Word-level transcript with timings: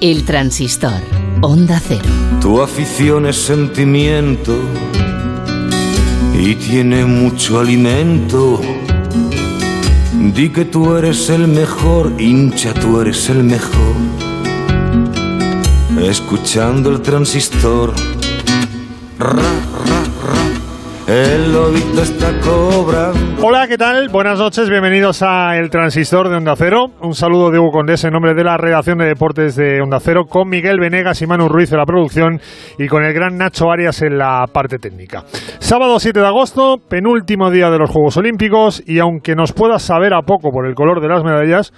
El 0.00 0.24
transistor. 0.24 1.00
Onda 1.40 1.80
cero. 1.80 2.04
Tu 2.40 2.60
afición 2.60 3.26
es 3.26 3.36
sentimiento 3.36 4.54
y 6.38 6.54
tiene 6.56 7.04
mucho 7.04 7.60
alimento. 7.60 8.60
Di 10.34 10.50
que 10.50 10.64
tú 10.64 10.94
eres 10.96 11.30
el 11.30 11.48
mejor, 11.48 12.12
hincha, 12.18 12.74
tú 12.74 13.00
eres 13.00 13.28
el 13.30 13.44
mejor. 13.44 13.94
Escuchando 16.02 16.90
el 16.90 17.00
transistor. 17.00 17.94
Ra. 19.18 19.73
El 21.06 21.52
lobito 21.52 22.00
está 22.00 22.32
cobrando. 22.40 23.46
Hola, 23.46 23.68
¿qué 23.68 23.76
tal? 23.76 24.08
Buenas 24.08 24.38
noches, 24.38 24.70
bienvenidos 24.70 25.22
a 25.22 25.54
El 25.58 25.68
Transistor 25.68 26.30
de 26.30 26.36
Onda 26.36 26.54
Cero. 26.56 26.86
Un 27.02 27.14
saludo 27.14 27.50
de 27.50 27.58
Hugo 27.58 27.72
Condés 27.72 28.04
en 28.04 28.12
nombre 28.12 28.32
de 28.32 28.42
la 28.42 28.56
redacción 28.56 28.96
de 28.96 29.04
deportes 29.04 29.54
de 29.54 29.82
Onda 29.82 30.00
Cero, 30.00 30.22
con 30.26 30.48
Miguel 30.48 30.80
Venegas 30.80 31.20
y 31.20 31.26
Manu 31.26 31.50
Ruiz 31.50 31.70
en 31.72 31.78
la 31.78 31.84
producción 31.84 32.40
y 32.78 32.88
con 32.88 33.04
el 33.04 33.12
gran 33.12 33.36
Nacho 33.36 33.70
Arias 33.70 34.00
en 34.00 34.16
la 34.16 34.46
parte 34.50 34.78
técnica. 34.78 35.24
Sábado 35.58 36.00
7 36.00 36.18
de 36.18 36.26
agosto, 36.26 36.78
penúltimo 36.88 37.50
día 37.50 37.68
de 37.68 37.78
los 37.78 37.90
Juegos 37.90 38.16
Olímpicos 38.16 38.82
y 38.86 38.98
aunque 38.98 39.34
nos 39.34 39.52
pueda 39.52 39.78
saber 39.78 40.14
a 40.14 40.22
poco 40.22 40.52
por 40.52 40.66
el 40.66 40.74
color 40.74 41.02
de 41.02 41.08
las 41.08 41.22
medallas, 41.22 41.74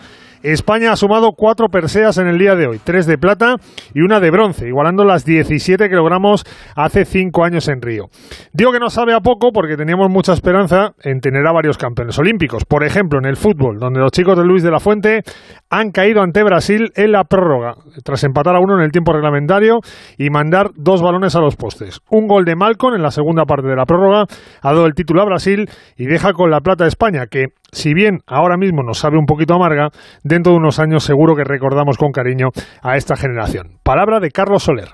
España 0.53 0.93
ha 0.93 0.97
sumado 0.97 1.33
cuatro 1.33 1.69
perseas 1.69 2.19
en 2.19 2.29
el 2.29 2.39
día 2.39 2.55
de 2.55 2.69
hoy, 2.69 2.81
tres 2.83 3.07
de 3.07 3.19
plata 3.19 3.57
y 3.93 4.03
una 4.03 4.21
de 4.21 4.31
bronce, 4.31 4.69
igualando 4.69 5.05
las 5.05 5.25
17 5.25 5.89
que 5.89 5.95
logramos 5.97 6.45
hace 6.77 7.05
cinco 7.05 7.45
años 7.45 7.67
en 7.67 7.83
Río. 7.83 8.05
Digo 8.53 8.71
que 8.71 8.79
no 8.79 8.89
sabe 8.89 9.13
a 9.13 9.21
poco 9.21 9.51
porque 9.53 9.77
teníamos 9.77 10.09
mucha 10.09 10.33
esperanza 10.33 10.95
en 11.03 11.21
tener 11.21 11.45
a 11.47 11.53
varios 11.53 11.79
campeones 11.79 12.17
olímpicos. 12.19 12.65
Por 12.65 12.85
ejemplo, 12.85 13.19
en 13.19 13.25
el 13.25 13.37
fútbol, 13.37 13.79
donde 13.81 13.99
los 13.99 14.13
chicos 14.13 14.39
de 14.39 14.45
Luis 14.45 14.63
de 14.63 14.71
la 14.71 14.79
Fuente 14.79 15.23
han 15.71 15.91
caído 15.91 16.23
ante 16.23 16.43
Brasil 16.43 16.93
en 16.95 17.13
la 17.13 17.25
prórroga, 17.25 17.75
tras 18.05 18.25
empatar 18.25 18.57
a 18.57 18.61
uno 18.61 18.77
en 18.79 18.85
el 18.85 18.93
tiempo 18.93 19.13
reglamentario 19.13 19.79
y 20.17 20.31
mandar 20.31 20.71
dos 20.77 21.03
balones 21.03 21.35
a 21.37 21.41
los 21.41 21.57
postes. 21.57 22.01
Un 22.11 22.27
gol 22.27 22.45
de 22.45 22.57
Malcom 22.57 22.95
en 22.95 23.03
la 23.03 23.11
segunda 23.11 23.45
parte 23.45 23.69
de 23.69 23.77
la 23.77 23.85
prórroga 23.85 24.25
ha 24.63 24.73
dado 24.73 24.87
el 24.87 24.95
título 24.95 25.23
a 25.23 25.27
Brasil 25.27 25.69
y 25.97 26.07
deja 26.07 26.33
con 26.33 26.51
la 26.51 26.61
plata 26.61 26.85
a 26.85 26.89
España, 26.89 27.27
que 27.31 27.47
si 27.73 27.95
bien 27.95 28.19
ahora 28.27 28.57
mismo 28.57 28.83
nos 28.83 28.99
sabe 28.99 29.19
un 29.19 29.27
poquito 29.27 29.55
amarga, 29.55 29.89
dentro 30.23 30.53
de 30.53 30.59
unos 30.59 30.79
años 30.79 31.05
seguro 31.05 31.35
que 31.35 31.45
recordamos 31.45 31.99
con 31.99 32.13
cariño 32.13 32.49
a 32.83 32.97
esta 32.97 33.17
generación. 33.17 33.79
Palabra 33.83 34.21
de 34.21 34.31
Carlos 34.31 34.63
Soler. 34.63 34.89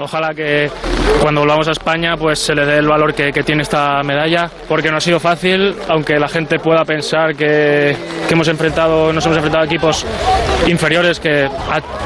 Ojalá 0.00 0.34
que 0.34 0.68
cuando 1.20 1.40
volvamos 1.40 1.68
a 1.68 1.72
España 1.72 2.16
pues 2.16 2.38
se 2.38 2.54
le 2.54 2.64
dé 2.64 2.78
el 2.78 2.86
valor 2.86 3.14
que, 3.14 3.32
tiene 3.42 3.62
esta 3.62 4.02
medalla, 4.02 4.50
porque 4.68 4.90
no 4.90 4.96
ha 4.96 5.00
sido 5.00 5.20
fácil, 5.20 5.74
aunque 5.88 6.18
la 6.18 6.28
gente 6.28 6.58
pueda 6.58 6.84
pensar 6.84 7.34
que, 7.34 7.96
hemos 8.30 8.48
enfrentado, 8.48 9.12
nos 9.12 9.24
hemos 9.24 9.36
enfrentado 9.36 9.64
a 9.64 9.66
equipos 9.66 10.04
inferiores 10.66 11.18
que 11.18 11.48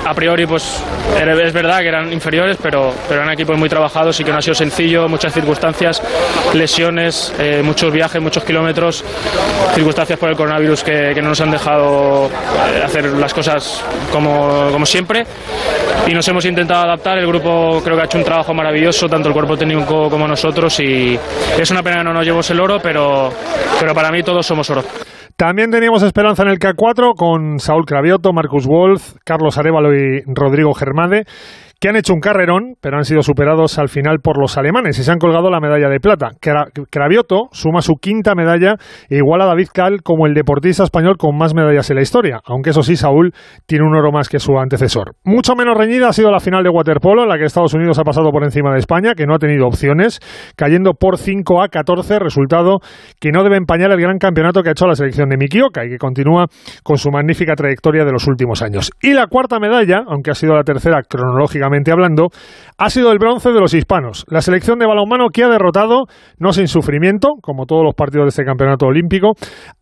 a, 0.05 0.15
priori 0.15 0.47
pues 0.47 0.83
es 1.17 1.53
verdad 1.53 1.81
que 1.81 1.89
eran 1.89 2.13
inferiores, 2.13 2.57
pero, 2.63 2.93
pero 3.09 3.23
eran 3.23 3.33
equipos 3.33 3.59
muy 3.59 3.69
trabajados 3.69 4.19
y 4.21 4.25
que 4.25 4.31
no 4.31 4.39
ha 4.39 4.43
sido 4.43 4.55
sencillo, 4.55 5.09
muchas 5.09 5.33
circunstancias, 5.33 6.03
lesiones, 6.55 7.35
eh, 7.39 7.61
muchos 7.63 7.93
viajes, 7.93 8.21
muchos 8.23 8.45
kilómetros, 8.45 9.05
circunstancias 9.75 10.19
por 10.19 10.31
el 10.31 10.37
coronavirus 10.37 10.85
que, 10.85 11.13
que 11.15 11.23
no 11.23 11.31
nos 11.31 11.41
han 11.41 11.51
dejado 11.51 12.27
eh, 12.27 12.83
hacer 12.85 13.07
las 13.07 13.35
cosas 13.35 13.83
como, 14.13 14.69
como 14.71 14.87
siempre 14.87 15.27
y 16.07 16.15
nos 16.15 16.27
hemos 16.29 16.45
intentado 16.45 16.85
adaptar. 16.85 17.19
El 17.19 17.27
grupo 17.27 17.81
creo 17.83 17.97
que 17.97 18.03
ha 18.03 18.05
hecho 18.07 18.19
un 18.19 18.25
trabajo 18.25 18.55
maravilloso, 18.55 18.92
tanto 19.01 19.29
el 19.29 19.35
cuerpo 19.35 19.57
técnico 19.57 20.09
como 20.11 20.27
nosotros 20.29 20.79
y 20.81 21.19
es 21.59 21.71
una 21.71 21.83
pena 21.83 21.99
que 21.99 22.05
no 22.05 22.13
nos 22.13 22.25
llevemos 22.25 22.51
el 22.51 22.61
oro, 22.61 22.79
pero, 22.83 23.31
pero 23.81 23.95
para 23.95 24.11
mí 24.11 24.23
todos 24.23 24.47
somos 24.47 24.69
oro. 24.71 24.83
También 25.37 25.71
teníamos 25.71 26.03
esperanza 26.03 26.43
en 26.43 26.51
el 26.51 26.59
K4 26.59 27.15
con 27.17 27.59
Saúl 27.59 27.85
Cravioto, 27.85 28.33
Marcus 28.33 28.67
Wolf, 28.67 29.15
Carlos 29.25 29.59
Arevalo 29.59 29.93
y 29.95 30.23
Rodrigo 30.27 30.73
Germade, 30.75 31.25
que 31.83 31.89
han 31.89 31.97
hecho 31.97 32.15
un 32.15 32.21
carrerón, 32.21 32.77
pero 32.81 32.97
han 32.97 33.05
sido 33.05 33.23
superados 33.23 33.77
al 33.77 33.89
final 33.89 34.21
por 34.23 34.41
los 34.41 34.57
alemanes 34.57 35.01
y 35.01 35.03
se 35.03 35.11
han 35.11 35.19
colgado 35.19 35.51
la 35.51 35.59
medalla 35.59 35.89
de 35.89 35.99
plata. 35.99 36.29
Cra- 36.41 36.71
Cravioto 36.89 37.49
suma 37.51 37.83
su 37.83 37.95
quinta 38.01 38.37
medalla 38.37 38.77
e 39.11 39.17
igual 39.17 39.41
a 39.41 39.47
David 39.47 39.67
Cal 39.75 40.01
como 40.05 40.29
el 40.29 40.33
deportista 40.35 40.85
español 40.85 41.17
con 41.19 41.37
más 41.37 41.55
medallas 41.57 41.91
en 41.91 41.97
la 41.97 42.03
historia, 42.03 42.39
aunque 42.47 42.71
eso 42.71 42.85
sí, 42.85 42.95
Saúl 42.95 43.33
tiene 43.67 43.85
un 43.85 43.97
oro 43.97 44.13
más 44.13 44.29
que 44.29 44.39
su 44.39 44.57
antecesor. 44.61 45.17
Mucho 45.25 45.57
menos 45.57 45.77
reñida 45.77 46.07
ha 46.07 46.13
sido 46.13 46.31
la 46.31 46.39
final 46.39 46.63
de 46.63 46.71
waterpolo, 46.71 47.25
en 47.25 47.29
la 47.29 47.37
que 47.37 47.47
Estados 47.47 47.75
Unidos 47.75 47.99
ha 47.99 48.05
pasado 48.05 48.31
por 48.31 48.45
encima 48.45 48.73
de 48.73 48.79
España, 48.79 49.15
que 49.17 49.27
no 49.27 49.35
ha 49.35 49.39
tenido 49.41 49.67
opciones, 49.67 50.21
cayendo 50.55 50.93
por 50.95 51.19
5 51.19 51.63
a 51.63 51.67
14, 51.69 52.21
resultado 52.21 52.79
que 53.19 53.33
no 53.33 53.43
debe 53.43 53.57
empañar 53.57 53.91
el 53.91 54.01
gran 54.01 54.19
campeonato 54.19 54.63
que 54.63 54.69
ha 54.69 54.73
hecho 54.73 54.87
la 54.87 54.95
selección 54.95 55.29
de 55.31 55.37
Mikioka 55.37 55.85
y 55.85 55.89
que 55.89 55.99
continúa 55.99 56.47
con 56.85 56.97
su 56.97 57.11
magnífica 57.11 57.57
trayectoria 57.57 58.05
de 58.05 58.13
los 58.13 58.29
últimos 58.29 58.63
años. 58.63 58.93
Y 59.03 59.15
la 59.15 59.27
cuarta 59.27 59.59
medalla, 59.59 60.05
aunque 60.07 60.31
ha 60.31 60.35
sido 60.35 60.55
la 60.55 60.63
tercera 60.63 61.03
cronológicamente 61.03 61.72
hablando, 61.91 62.29
ha 62.79 62.91
sido 62.91 63.13
el 63.13 63.19
bronce 63.19 63.51
de 63.51 63.61
los 63.61 63.75
hispanos. 63.75 64.25
La 64.29 64.41
selección 64.41 64.79
de 64.79 64.87
balonmano 64.87 65.29
que 65.33 65.45
ha 65.45 65.49
derrotado, 65.49 66.05
no 66.39 66.53
sin 66.53 66.69
sufrimiento, 66.69 67.29
como 67.43 67.67
todos 67.67 67.85
los 67.85 67.95
partidos 67.95 68.27
de 68.27 68.29
este 68.31 68.45
campeonato 68.45 68.87
olímpico, 68.87 69.33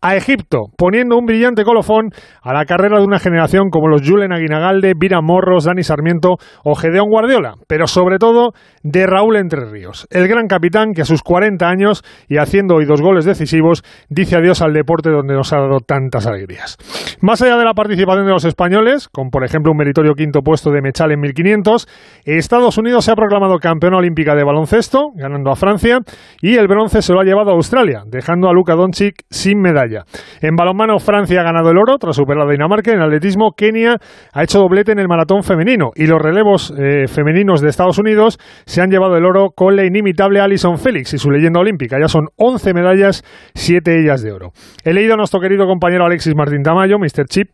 a 0.01 0.15
Egipto, 0.15 0.65
poniendo 0.77 1.17
un 1.17 1.25
brillante 1.25 1.63
colofón 1.63 2.09
a 2.41 2.53
la 2.53 2.65
carrera 2.65 2.99
de 2.99 3.05
una 3.05 3.19
generación 3.19 3.69
como 3.69 3.87
los 3.87 4.07
Julen 4.07 4.33
Aguinagalde, 4.33 4.93
Vira 4.97 5.21
Morros, 5.21 5.65
Dani 5.65 5.83
Sarmiento 5.83 6.35
o 6.63 6.75
Gedeón 6.75 7.09
Guardiola, 7.09 7.55
pero 7.67 7.87
sobre 7.87 8.17
todo 8.17 8.51
de 8.83 9.05
Raúl 9.07 9.35
Entre 9.37 9.65
Ríos, 9.65 10.07
el 10.09 10.27
gran 10.27 10.47
capitán 10.47 10.93
que 10.93 11.01
a 11.01 11.05
sus 11.05 11.21
40 11.21 11.67
años 11.67 12.03
y 12.27 12.37
haciendo 12.37 12.75
hoy 12.75 12.85
dos 12.85 13.01
goles 13.01 13.25
decisivos 13.25 13.83
dice 14.09 14.35
adiós 14.37 14.61
al 14.61 14.73
deporte 14.73 15.09
donde 15.09 15.33
nos 15.33 15.53
ha 15.53 15.57
dado 15.57 15.79
tantas 15.79 16.27
alegrías. 16.27 16.77
Más 17.21 17.41
allá 17.41 17.57
de 17.57 17.65
la 17.65 17.73
participación 17.73 18.25
de 18.25 18.31
los 18.31 18.45
españoles, 18.45 19.07
con 19.09 19.29
por 19.29 19.43
ejemplo 19.43 19.71
un 19.71 19.77
meritorio 19.77 20.13
quinto 20.13 20.41
puesto 20.41 20.71
de 20.71 20.81
Mechal 20.81 21.11
en 21.11 21.19
1500, 21.19 21.80
Estados 22.25 22.77
Unidos 22.77 23.05
se 23.05 23.11
ha 23.11 23.15
proclamado 23.15 23.57
campeona 23.57 23.97
olímpica 23.97 24.35
de 24.35 24.43
baloncesto, 24.43 25.11
ganando 25.15 25.51
a 25.51 25.55
Francia, 25.55 25.99
y 26.41 26.55
el 26.55 26.67
bronce 26.67 27.01
se 27.01 27.13
lo 27.13 27.19
ha 27.19 27.23
llevado 27.23 27.51
a 27.51 27.53
Australia, 27.53 28.03
dejando 28.05 28.47
a 28.47 28.53
Luka 28.53 28.75
Doncic 28.75 29.23
sin 29.29 29.59
medalla. 29.59 30.03
En 30.41 30.55
balonmano, 30.55 30.99
Francia 30.99 31.41
ha 31.41 31.43
ganado 31.43 31.71
el 31.71 31.77
oro 31.77 31.97
tras 31.97 32.15
superar 32.15 32.47
a 32.47 32.51
Dinamarca. 32.51 32.91
En 32.91 33.01
atletismo, 33.01 33.53
Kenia 33.55 33.97
ha 34.33 34.43
hecho 34.43 34.59
doblete 34.59 34.91
en 34.91 34.99
el 34.99 35.07
maratón 35.07 35.43
femenino. 35.43 35.91
Y 35.95 36.05
los 36.05 36.21
relevos 36.21 36.73
eh, 36.77 37.07
femeninos 37.07 37.61
de 37.61 37.69
Estados 37.69 37.97
Unidos 37.97 38.37
se 38.65 38.81
han 38.81 38.89
llevado 38.89 39.17
el 39.17 39.25
oro 39.25 39.49
con 39.55 39.75
la 39.75 39.85
inimitable 39.85 40.39
Alison 40.39 40.77
Félix 40.77 41.13
y 41.13 41.17
su 41.17 41.31
leyenda 41.31 41.59
olímpica. 41.59 41.97
Ya 41.99 42.07
son 42.07 42.27
11 42.37 42.73
medallas, 42.73 43.23
7 43.55 43.99
ellas 43.99 44.21
de 44.21 44.31
oro. 44.31 44.51
He 44.83 44.93
leído 44.93 45.13
a 45.13 45.17
nuestro 45.17 45.39
querido 45.39 45.65
compañero 45.65 46.05
Alexis 46.05 46.35
Martín 46.35 46.63
Tamayo, 46.63 46.97
Mr. 46.99 47.25
Chip, 47.27 47.49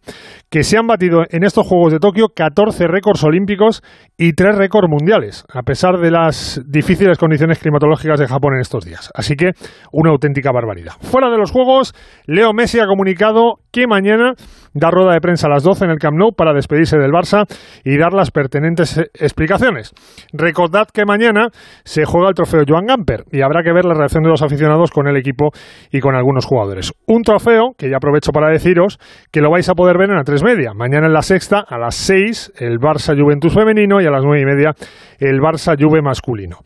que 0.50 0.63
se 0.63 0.78
han 0.78 0.88
batido 0.88 1.24
en 1.30 1.44
estos 1.44 1.68
Juegos 1.68 1.91
de 1.91 2.00
Tokio 2.00 2.30
14 2.34 2.88
récords 2.88 3.24
olímpicos 3.24 3.84
y 4.18 4.34
3 4.34 4.56
récords 4.56 4.90
mundiales, 4.90 5.46
a 5.53 5.63
pesar 5.63 5.97
de 5.97 6.12
las 6.12 6.62
difíciles 6.66 7.18
condiciones 7.18 7.59
climatológicas 7.59 8.19
de 8.19 8.28
Japón 8.28 8.53
en 8.56 8.62
estos 8.62 8.86
días. 8.86 9.12
Así 9.13 9.36
que 9.36 9.52
una 9.91 10.12
auténtica 10.12 10.52
barbaridad. 10.52 10.94
Fuera 11.02 11.30
de 11.30 11.38
los 11.38 11.52
Juegos, 11.52 11.94
Leo 12.25 12.53
Messi 12.53 12.80
ha 12.80 12.88
comunicado 12.88 13.56
que 13.72 13.88
mañana 13.88 14.34
da 14.78 14.92
rueda 14.92 15.14
de 15.14 15.22
prensa 15.22 15.48
a 15.48 15.50
las 15.50 15.64
12 15.64 15.86
en 15.86 15.92
el 15.92 16.00
Camp 16.00 16.18
Nou 16.18 16.34
para 16.34 16.54
despedirse 16.54 16.98
del 16.98 17.12
Barça 17.12 17.46
y 17.84 17.98
dar 17.98 18.14
las 18.14 18.32
pertinentes 18.32 18.98
eh, 18.98 19.10
explicaciones. 19.14 19.94
Recordad 20.34 20.88
que 20.94 21.06
mañana 21.06 21.50
se 21.84 22.06
juega 22.06 22.30
el 22.30 22.36
trofeo 22.36 22.64
Joan 22.68 22.86
Gamper 22.86 23.26
y 23.32 23.42
habrá 23.42 23.64
que 23.64 23.74
ver 23.74 23.86
la 23.86 23.94
reacción 23.94 24.24
de 24.24 24.30
los 24.30 24.42
aficionados 24.42 24.92
con 24.92 25.08
el 25.08 25.18
equipo 25.18 25.50
y 25.92 26.00
con 26.00 26.16
algunos 26.16 26.46
jugadores. 26.46 26.94
Un 27.08 27.24
trofeo 27.24 27.72
que 27.78 27.90
ya 27.90 27.98
aprovecho 27.98 28.32
para 28.32 28.50
deciros 28.50 29.00
que 29.32 29.42
lo 29.42 29.52
vais 29.52 29.68
a 29.70 29.74
poder 29.74 29.98
ver 29.98 30.10
en 30.10 30.18
la 30.18 30.24
3 30.24 30.44
media. 30.44 30.74
Mañana 30.74 31.08
en 31.08 31.14
la 31.14 31.22
sexta, 31.22 31.64
a 31.68 31.78
las 31.78 31.96
6, 31.96 32.54
el 32.60 32.80
Barça 32.80 33.20
Juventus 33.20 33.54
femenino 33.54 34.02
y 34.02 34.06
a 34.06 34.12
las 34.12 34.24
9 34.24 34.42
y 34.42 34.46
media 34.46 34.74
el 35.20 35.40
Barça 35.40 35.76
Juve 35.80 36.02
masculino. 36.02 36.60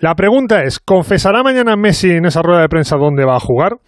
La 0.00 0.14
pregunta 0.14 0.62
es, 0.62 0.78
¿confesará 0.78 1.42
mañana 1.42 1.74
Messi 1.76 2.10
en 2.10 2.26
esa 2.26 2.42
rueda 2.42 2.60
de 2.60 2.68
prensa 2.68 2.96
dónde 2.96 3.24
va 3.24 3.36
a 3.36 3.40
jugar? 3.40 3.78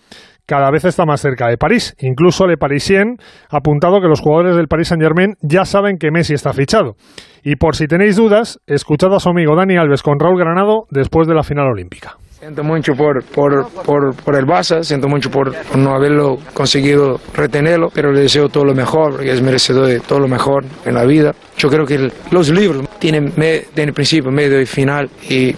Cada 0.49 0.71
vez 0.71 0.87
está 0.87 1.05
más 1.05 1.21
cerca 1.21 1.47
de 1.47 1.59
París. 1.59 1.95
Incluso 2.01 2.47
Le 2.47 2.57
Parisien 2.57 3.19
ha 3.51 3.59
apuntado 3.59 4.01
que 4.01 4.09
los 4.09 4.21
jugadores 4.21 4.57
del 4.57 4.67
Paris 4.67 4.89
Saint-Germain 4.89 5.35
ya 5.43 5.67
saben 5.67 5.99
que 5.99 6.11
Messi 6.11 6.33
está 6.33 6.55
fichado. 6.55 6.97
Y 7.45 7.57
por 7.57 7.77
si 7.77 7.87
tenéis 7.87 8.17
dudas, 8.17 8.59
escuchad 8.67 9.15
a 9.15 9.21
su 9.21 9.29
amigo 9.29 9.55
Dani 9.55 9.77
Alves 9.77 10.03
con 10.03 10.19
Raúl 10.19 10.39
Granado 10.39 10.87
después 10.91 11.29
de 11.29 11.35
la 11.35 11.43
final 11.43 11.67
olímpica. 11.67 12.17
Siento 12.31 12.65
mucho 12.65 12.95
por, 12.95 13.23
por, 13.25 13.69
por, 13.85 14.15
por 14.15 14.37
el 14.37 14.47
Barça, 14.47 14.83
siento 14.83 15.07
mucho 15.09 15.29
por 15.31 15.53
no 15.77 15.91
haberlo 15.91 16.39
conseguido 16.55 17.21
retenerlo, 17.35 17.89
pero 17.93 18.13
le 18.13 18.21
deseo 18.21 18.49
todo 18.49 18.65
lo 18.65 18.75
mejor, 18.75 19.17
porque 19.17 19.33
es 19.33 19.43
merecedor 19.43 19.87
de 19.87 20.01
todo 20.01 20.21
lo 20.21 20.29
mejor 20.29 20.65
en 20.87 20.95
la 20.95 21.05
vida. 21.05 21.35
Yo 21.59 21.69
creo 21.69 21.85
que 21.85 21.95
el- 21.97 22.13
los 22.31 22.49
libros 22.51 22.87
tienen, 22.99 23.33
me- 23.37 23.63
tienen 23.75 23.93
principio, 23.95 24.31
medio 24.31 24.61
y 24.61 24.67
final, 24.67 25.09
y 25.29 25.55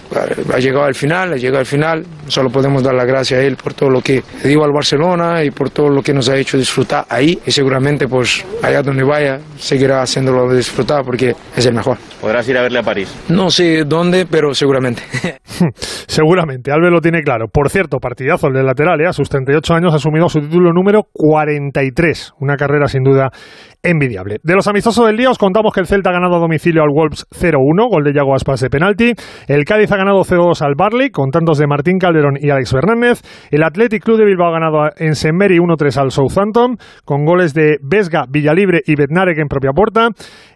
ha 0.53 0.57
llegado 0.59 0.85
al 0.85 0.95
final, 0.95 1.33
ha 1.33 1.37
llegado 1.37 1.59
al 1.59 1.65
final, 1.65 2.03
solo 2.27 2.49
podemos 2.49 2.83
dar 2.83 2.93
las 2.95 3.05
gracias 3.05 3.39
a 3.39 3.43
él 3.43 3.55
por 3.55 3.73
todo 3.73 3.89
lo 3.89 4.01
que 4.01 4.23
dio 4.43 4.63
al 4.63 4.71
Barcelona 4.73 5.43
y 5.43 5.51
por 5.51 5.69
todo 5.69 5.89
lo 5.89 6.01
que 6.01 6.13
nos 6.13 6.27
ha 6.29 6.35
hecho 6.37 6.57
disfrutar 6.57 7.05
ahí, 7.09 7.39
y 7.45 7.51
seguramente 7.51 8.07
pues 8.07 8.45
allá 8.63 8.81
donde 8.81 9.03
vaya 9.03 9.39
seguirá 9.57 10.01
haciéndolo 10.01 10.51
disfrutar 10.53 11.03
porque 11.05 11.33
es 11.55 11.65
el 11.65 11.73
mejor. 11.73 11.97
Podrás 12.19 12.47
ir 12.49 12.57
a 12.57 12.61
verle 12.61 12.79
a 12.79 12.83
París. 12.83 13.13
No 13.29 13.49
sé 13.49 13.83
dónde, 13.85 14.25
pero 14.29 14.53
seguramente. 14.53 15.03
Seguramente, 16.07 16.71
Alves 16.71 16.91
lo 16.91 16.99
tiene 17.01 17.21
claro. 17.21 17.47
Por 17.47 17.69
cierto, 17.69 17.97
partidazo 17.99 18.47
el 18.47 18.53
del 18.53 18.65
lateral, 18.65 18.99
¿eh? 19.01 19.07
a 19.07 19.13
sus 19.13 19.29
38 19.29 19.73
años 19.73 19.93
ha 19.93 19.97
asumido 19.97 20.27
su 20.27 20.39
título 20.41 20.73
número 20.73 21.03
43. 21.13 22.33
Una 22.39 22.55
carrera 22.57 22.87
sin 22.87 23.03
duda 23.03 23.29
envidiable. 23.83 24.37
De 24.43 24.55
los 24.55 24.67
amistosos 24.67 25.05
del 25.05 25.17
día 25.17 25.29
os 25.29 25.37
contamos 25.37 25.73
que 25.73 25.79
el 25.79 25.87
Celta 25.87 26.09
ha 26.09 26.13
ganado 26.13 26.35
a 26.35 26.39
domicilio 26.39 26.83
al 26.83 26.89
Wolves 26.93 27.25
0-1, 27.31 27.89
gol 27.89 28.03
de 28.03 28.13
Yago 28.13 28.35
Aspas 28.35 28.61
de 28.61 28.69
penalti. 28.69 29.13
El 29.47 29.65
Cádiz 29.65 29.91
ha 29.91 29.97
ganado 29.97 30.21
0-2 30.21 30.61
al 30.61 30.75
Barley, 30.75 31.09
con 31.09 31.31
tantos 31.31 31.57
de 31.57 31.67
Martín 31.67 31.97
Calderón 31.97 32.37
y 32.39 32.49
Alex 32.49 32.71
Fernández. 32.71 33.21
El 33.49 33.63
Athletic 33.63 34.03
Club 34.03 34.17
de 34.17 34.25
Bilbao 34.25 34.49
ha 34.49 34.59
ganado 34.59 34.89
en 34.97 35.15
Semmeri 35.15 35.57
1-3 35.57 35.97
al 35.97 36.11
Southampton, 36.11 36.77
con 37.05 37.25
goles 37.25 37.53
de 37.53 37.77
Vesga, 37.81 38.25
Villalibre 38.29 38.81
y 38.85 38.95
Bednarek 38.95 39.39
en 39.39 39.47
propia 39.47 39.71
puerta. 39.71 40.09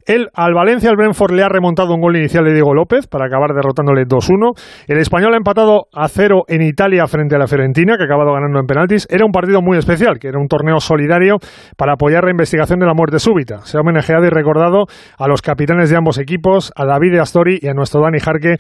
El, 0.05 0.29
al 0.35 0.53
Valencia, 0.53 0.91
el 0.91 0.97
Brentford 0.97 1.33
le 1.33 1.41
ha 1.41 1.49
remontado 1.49 1.95
un 1.95 1.99
gol 1.99 2.15
inicial 2.15 2.45
de 2.45 2.53
Diego 2.53 2.75
López 2.75 3.07
para 3.07 3.25
acabar 3.25 3.55
derrotándole 3.55 4.03
2-1. 4.05 4.53
El 4.85 4.99
español 4.99 5.33
ha 5.33 5.37
empatado 5.37 5.87
a 5.91 6.07
0 6.07 6.43
en 6.47 6.61
Italia 6.61 7.07
frente 7.07 7.33
a 7.33 7.39
la 7.39 7.47
Fiorentina, 7.47 7.97
que 7.97 8.03
ha 8.03 8.05
acabado 8.05 8.33
ganando 8.33 8.59
en 8.59 8.67
penaltis. 8.67 9.07
Era 9.09 9.25
un 9.25 9.31
partido 9.31 9.63
muy 9.63 9.79
especial, 9.79 10.19
que 10.19 10.27
era 10.27 10.37
un 10.37 10.47
torneo 10.47 10.79
solidario 10.79 11.37
para 11.75 11.93
apoyar 11.93 12.23
la 12.23 12.29
investigación 12.29 12.77
de 12.77 12.85
la 12.85 12.93
muerte 12.93 13.17
súbita. 13.17 13.65
Se 13.65 13.77
ha 13.77 13.81
homenajeado 13.81 14.25
y 14.25 14.29
recordado 14.29 14.85
a 15.17 15.27
los 15.27 15.41
capitanes 15.41 15.89
de 15.89 15.97
ambos 15.97 16.19
equipos, 16.19 16.71
a 16.75 16.85
David 16.85 17.17
Astori 17.17 17.57
y 17.59 17.67
a 17.67 17.73
nuestro 17.73 18.01
Dani 18.01 18.19
Jarque, 18.19 18.57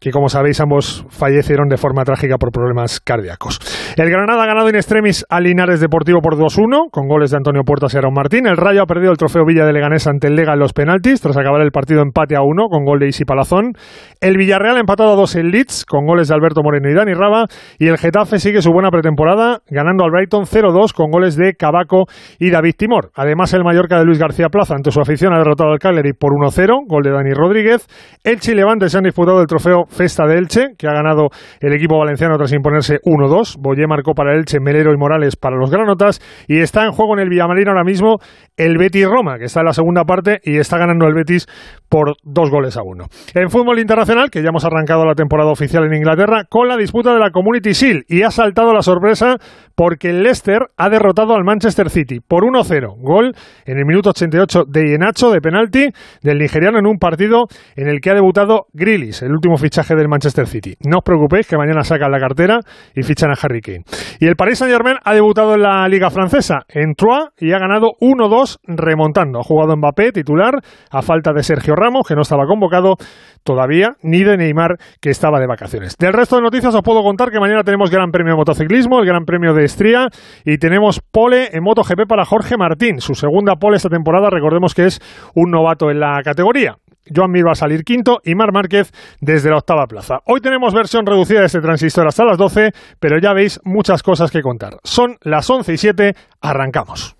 que 0.00 0.10
como 0.10 0.28
sabéis 0.28 0.60
ambos 0.60 1.06
fallecieron 1.10 1.68
de 1.68 1.76
forma 1.76 2.02
trágica 2.02 2.38
por 2.38 2.50
problemas 2.50 2.98
cardíacos. 2.98 3.60
El 3.96 4.10
Granada 4.10 4.42
ha 4.42 4.46
ganado 4.46 4.68
en 4.68 4.74
extremis 4.74 5.24
a 5.28 5.38
Linares 5.38 5.78
Deportivo 5.78 6.18
por 6.20 6.36
2-1, 6.36 6.90
con 6.90 7.06
goles 7.06 7.30
de 7.30 7.36
Antonio 7.36 7.62
Puertas 7.62 7.94
y 7.94 7.98
Aaron 7.98 8.14
Martín. 8.14 8.48
El 8.48 8.56
Rayo 8.56 8.82
ha 8.82 8.86
perdido 8.86 9.12
el 9.12 9.16
trofeo 9.16 9.44
Villa 9.46 9.64
de 9.64 9.72
Leganés 9.72 10.08
ante 10.08 10.26
el 10.26 10.34
Lega 10.34 10.54
en 10.54 10.58
los 10.58 10.72
penaltis 10.72 10.87
tras 11.20 11.36
acabar 11.36 11.60
el 11.60 11.70
partido 11.70 12.00
empate 12.00 12.34
a 12.34 12.40
uno 12.40 12.68
con 12.68 12.84
gol 12.84 12.98
de 12.98 13.08
Isi 13.08 13.24
Palazón. 13.24 13.72
El 14.20 14.36
Villarreal 14.38 14.76
ha 14.76 14.80
empatado 14.80 15.12
a 15.12 15.16
dos 15.16 15.36
en 15.36 15.50
Leeds 15.50 15.84
con 15.84 16.06
goles 16.06 16.28
de 16.28 16.34
Alberto 16.34 16.62
Moreno 16.62 16.88
y 16.90 16.94
Dani 16.94 17.12
Raba. 17.12 17.44
Y 17.78 17.88
el 17.88 17.98
Getafe 17.98 18.38
sigue 18.38 18.62
su 18.62 18.72
buena 18.72 18.90
pretemporada 18.90 19.60
ganando 19.68 20.04
al 20.04 20.10
Brighton 20.10 20.44
0-2 20.44 20.94
con 20.94 21.10
goles 21.10 21.36
de 21.36 21.54
Cabaco 21.54 22.06
y 22.38 22.50
David 22.50 22.74
Timor. 22.78 23.10
Además, 23.14 23.52
el 23.52 23.64
Mallorca 23.64 23.98
de 23.98 24.06
Luis 24.06 24.18
García 24.18 24.48
Plaza 24.48 24.74
ante 24.74 24.90
su 24.90 25.00
afición 25.00 25.34
ha 25.34 25.38
derrotado 25.38 25.72
al 25.72 25.78
Cagliari 25.78 26.14
por 26.14 26.32
1-0, 26.32 26.86
gol 26.86 27.02
de 27.02 27.10
Dani 27.10 27.32
Rodríguez. 27.32 27.86
Elche 28.24 28.52
y 28.52 28.54
Levante 28.54 28.88
se 28.88 28.96
han 28.96 29.04
disputado 29.04 29.40
el 29.40 29.46
trofeo 29.46 29.84
Festa 29.88 30.26
de 30.26 30.38
Elche, 30.38 30.68
que 30.78 30.88
ha 30.88 30.92
ganado 30.92 31.28
el 31.60 31.72
equipo 31.74 31.98
valenciano 31.98 32.38
tras 32.38 32.52
imponerse 32.52 32.98
1-2. 33.04 33.56
Boyé 33.60 33.86
marcó 33.86 34.14
para 34.14 34.34
Elche, 34.34 34.58
Melero 34.58 34.94
y 34.94 34.96
Morales 34.96 35.36
para 35.36 35.56
los 35.56 35.70
granotas. 35.70 36.20
Y 36.48 36.60
está 36.60 36.86
en 36.86 36.92
juego 36.92 37.14
en 37.14 37.20
el 37.20 37.28
Villamarín 37.28 37.68
ahora 37.68 37.84
mismo 37.84 38.16
el 38.56 38.78
Betis 38.78 39.06
Roma, 39.06 39.38
que 39.38 39.44
está 39.44 39.60
en 39.60 39.66
la 39.66 39.72
segunda 39.72 40.04
parte 40.04 40.40
y 40.42 40.56
está 40.56 40.77
ganando 40.78 41.06
el 41.06 41.14
Betis 41.14 41.46
por 41.88 42.16
dos 42.22 42.50
goles 42.50 42.76
a 42.76 42.82
uno. 42.82 43.06
En 43.34 43.50
fútbol 43.50 43.78
internacional, 43.78 44.30
que 44.30 44.42
ya 44.42 44.48
hemos 44.48 44.64
arrancado 44.64 45.04
la 45.04 45.14
temporada 45.14 45.50
oficial 45.50 45.84
en 45.84 45.94
Inglaterra, 45.94 46.44
con 46.48 46.68
la 46.68 46.76
disputa 46.76 47.12
de 47.12 47.18
la 47.18 47.30
Community 47.30 47.72
Shield 47.72 48.04
y 48.08 48.22
ha 48.22 48.30
saltado 48.30 48.72
la 48.72 48.82
sorpresa 48.82 49.36
porque 49.74 50.10
el 50.10 50.22
Leicester 50.22 50.58
ha 50.76 50.88
derrotado 50.88 51.34
al 51.34 51.44
Manchester 51.44 51.88
City 51.88 52.20
por 52.20 52.44
1-0. 52.44 52.96
Gol 53.00 53.32
en 53.64 53.78
el 53.78 53.84
minuto 53.86 54.10
88 54.10 54.64
de 54.68 54.90
Ienacho 54.90 55.30
de 55.30 55.40
penalti 55.40 55.88
del 56.22 56.38
nigeriano 56.38 56.78
en 56.78 56.86
un 56.86 56.98
partido 56.98 57.46
en 57.76 57.88
el 57.88 58.00
que 58.00 58.10
ha 58.10 58.14
debutado 58.14 58.66
Grillis, 58.72 59.22
el 59.22 59.32
último 59.32 59.56
fichaje 59.56 59.94
del 59.94 60.08
Manchester 60.08 60.46
City. 60.46 60.74
No 60.84 60.98
os 60.98 61.04
preocupéis 61.04 61.46
que 61.46 61.56
mañana 61.56 61.82
sacan 61.82 62.10
la 62.10 62.18
cartera 62.18 62.60
y 62.94 63.02
fichan 63.02 63.30
a 63.30 63.34
Harry 63.40 63.60
Kane. 63.60 63.84
Y 64.20 64.26
el 64.26 64.36
Paris 64.36 64.58
Saint-Germain 64.58 64.96
ha 65.04 65.14
debutado 65.14 65.54
en 65.54 65.62
la 65.62 65.88
Liga 65.88 66.10
Francesa 66.10 66.64
en 66.68 66.94
Troyes 66.94 67.28
y 67.38 67.52
ha 67.52 67.58
ganado 67.58 67.92
1-2 68.00 68.58
remontando. 68.64 69.40
Ha 69.40 69.42
jugado 69.42 69.76
Mbappé 69.76 70.12
titular 70.12 70.54
a 70.90 71.02
falta 71.02 71.32
de 71.32 71.42
Sergio 71.42 71.74
Ramos, 71.74 72.06
que 72.06 72.14
no 72.14 72.22
estaba 72.22 72.46
convocado 72.46 72.96
todavía, 73.44 73.96
ni 74.02 74.24
de 74.24 74.36
Neymar, 74.36 74.76
que 75.00 75.10
estaba 75.10 75.40
de 75.40 75.46
vacaciones. 75.46 75.96
Del 75.98 76.12
resto 76.12 76.36
de 76.36 76.42
noticias 76.42 76.74
os 76.74 76.82
puedo 76.82 77.02
contar 77.02 77.30
que 77.30 77.40
mañana 77.40 77.62
tenemos 77.62 77.90
Gran 77.90 78.10
Premio 78.10 78.32
de 78.32 78.38
Motociclismo, 78.38 79.00
el 79.00 79.06
Gran 79.06 79.24
Premio 79.24 79.54
de 79.54 79.64
Estría, 79.64 80.08
y 80.44 80.58
tenemos 80.58 81.00
pole 81.00 81.48
en 81.52 81.62
MotoGP 81.62 82.06
para 82.08 82.24
Jorge 82.24 82.56
Martín, 82.56 83.00
su 83.00 83.14
segunda 83.14 83.56
pole 83.56 83.76
esta 83.76 83.88
temporada, 83.88 84.30
recordemos 84.30 84.74
que 84.74 84.86
es 84.86 85.00
un 85.34 85.50
novato 85.50 85.90
en 85.90 86.00
la 86.00 86.20
categoría. 86.22 86.76
Joan 87.14 87.30
Mir 87.30 87.46
va 87.46 87.52
a 87.52 87.54
salir 87.54 87.84
quinto 87.84 88.20
y 88.24 88.34
Mar 88.34 88.52
Márquez 88.52 88.92
desde 89.20 89.50
la 89.50 89.56
octava 89.56 89.86
plaza. 89.86 90.18
Hoy 90.26 90.40
tenemos 90.40 90.74
versión 90.74 91.06
reducida 91.06 91.40
de 91.40 91.46
este 91.46 91.60
transistor 91.60 92.06
hasta 92.06 92.24
las 92.24 92.38
12, 92.38 92.72
pero 93.00 93.18
ya 93.18 93.32
veis 93.32 93.60
muchas 93.64 94.02
cosas 94.02 94.30
que 94.30 94.42
contar. 94.42 94.78
Son 94.84 95.16
las 95.22 95.48
11 95.48 95.72
y 95.72 95.76
7, 95.76 96.14
arrancamos. 96.40 97.17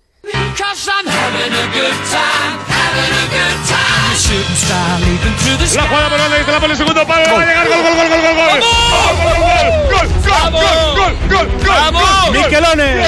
La 5.75 5.83
jugada 5.83 6.09
por 6.09 6.17
donde 6.17 6.51
la 6.51 6.59
pone 6.59 6.73
el 6.73 6.77
segundo 6.77 7.07
palo. 7.07 7.35
Va 7.35 7.41
a 7.41 7.45
llegar 7.45 7.67
gol, 7.67 7.81
gol, 7.81 7.95
gol, 7.95 8.09
gol, 8.09 8.21
gol, 8.21 8.35
gol. 8.35 8.59
Gol, 9.89 10.51
gol, 10.51 10.61
gol, 10.95 11.15
gol, 11.29 11.47
gol, 11.61 11.91
gol. 11.91 12.31
Miquelones. 12.31 13.07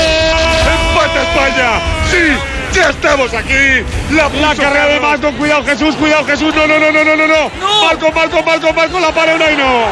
Empate 0.68 1.22
España. 1.22 1.82
Sí. 2.10 2.38
Ya 2.74 2.90
estamos 2.90 3.34
aquí. 3.34 3.84
La, 4.12 4.30
la 4.30 4.56
carrera 4.56 4.86
de 4.88 5.00
Malcom. 5.00 5.36
Cuidado, 5.36 5.66
Jesús. 5.66 5.96
Cuidado, 5.96 6.26
Jesús. 6.26 6.56
No, 6.56 6.68
no, 6.68 6.80
no, 6.80 6.92
no, 6.92 7.04
no, 7.04 7.16
no. 7.16 7.28
no. 7.28 7.52
Malcom, 7.86 8.14
Malcom, 8.14 8.46
Malcom, 8.46 8.76
Malcom. 8.76 9.02
La 9.02 9.12
para 9.12 9.34
y 9.34 9.58
no. 9.58 9.86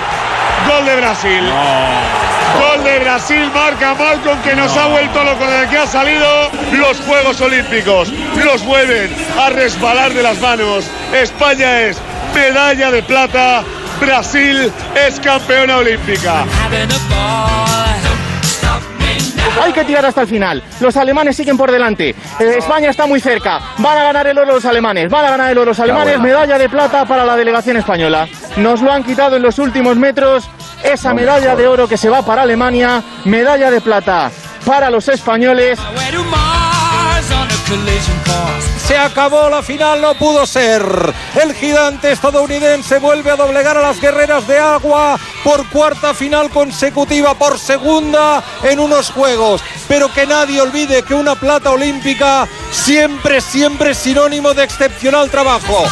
Gol 0.67 0.85
de 0.85 0.95
Brasil. 0.95 1.51
Gol 2.57 2.83
de 2.83 2.99
Brasil. 2.99 3.51
Marca 3.53 3.93
Malcom 3.93 4.41
que 4.41 4.55
nos 4.55 4.75
ha 4.75 4.87
vuelto 4.87 5.23
loco 5.23 5.45
desde 5.45 5.69
que 5.69 5.77
ha 5.77 5.87
salido 5.87 6.49
los 6.73 6.99
Juegos 7.01 7.41
Olímpicos. 7.41 8.11
Los 8.43 8.65
vuelven 8.65 9.13
a 9.39 9.49
resbalar 9.49 10.13
de 10.13 10.23
las 10.23 10.39
manos. 10.39 10.85
España 11.13 11.81
es 11.81 11.97
medalla 12.33 12.91
de 12.91 13.03
plata. 13.03 13.63
Brasil 13.99 14.71
es 14.95 15.19
campeona 15.19 15.77
olímpica. 15.77 16.45
Hay 19.61 19.73
que 19.73 19.83
tirar 19.83 20.05
hasta 20.05 20.21
el 20.21 20.27
final. 20.27 20.63
Los 20.79 20.95
alemanes 20.95 21.35
siguen 21.35 21.57
por 21.57 21.69
delante. 21.69 22.09
Eh, 22.39 22.55
España 22.57 22.89
está 22.89 23.05
muy 23.05 23.19
cerca. 23.19 23.59
Van 23.77 23.97
a 23.97 24.03
ganar 24.03 24.27
el 24.27 24.37
oro 24.37 24.53
los 24.53 24.65
alemanes. 24.65 25.09
Van 25.09 25.25
a 25.25 25.31
ganar 25.31 25.51
el 25.51 25.57
oro 25.57 25.71
los 25.71 25.79
alemanes. 25.79 26.19
Medalla 26.19 26.57
de 26.57 26.69
plata 26.69 27.05
para 27.05 27.25
la 27.25 27.35
delegación 27.35 27.75
española. 27.75 28.27
Nos 28.55 28.81
lo 28.81 28.91
han 28.91 29.03
quitado 29.03 29.35
en 29.35 29.41
los 29.41 29.59
últimos 29.59 29.97
metros. 29.97 30.49
Esa 30.83 31.13
medalla 31.13 31.55
de 31.55 31.67
oro 31.67 31.87
que 31.87 31.97
se 31.97 32.09
va 32.09 32.21
para 32.21 32.43
Alemania. 32.43 33.03
Medalla 33.25 33.69
de 33.69 33.81
plata 33.81 34.31
para 34.65 34.89
los 34.89 35.07
españoles. 35.07 35.79
Se 38.85 38.97
acabó 38.97 39.49
la 39.49 39.61
final, 39.61 40.01
no 40.01 40.15
pudo 40.15 40.45
ser. 40.47 40.83
El 41.39 41.53
gigante 41.53 42.11
estadounidense 42.11 42.97
vuelve 42.97 43.29
a 43.29 43.35
doblegar 43.35 43.77
a 43.77 43.81
las 43.81 44.01
guerreras 44.01 44.47
de 44.47 44.57
agua 44.57 45.19
por 45.43 45.67
cuarta 45.69 46.13
final 46.13 46.49
consecutiva, 46.49 47.35
por 47.35 47.59
segunda 47.59 48.43
en 48.63 48.79
unos 48.79 49.11
juegos. 49.11 49.61
Pero 49.87 50.11
que 50.11 50.25
nadie 50.25 50.61
olvide 50.61 51.03
que 51.03 51.13
una 51.13 51.35
plata 51.35 51.69
olímpica 51.69 52.47
siempre, 52.71 53.41
siempre 53.41 53.91
es 53.91 53.97
sinónimo 53.97 54.53
de 54.55 54.63
excepcional 54.63 55.29
trabajo. 55.29 55.83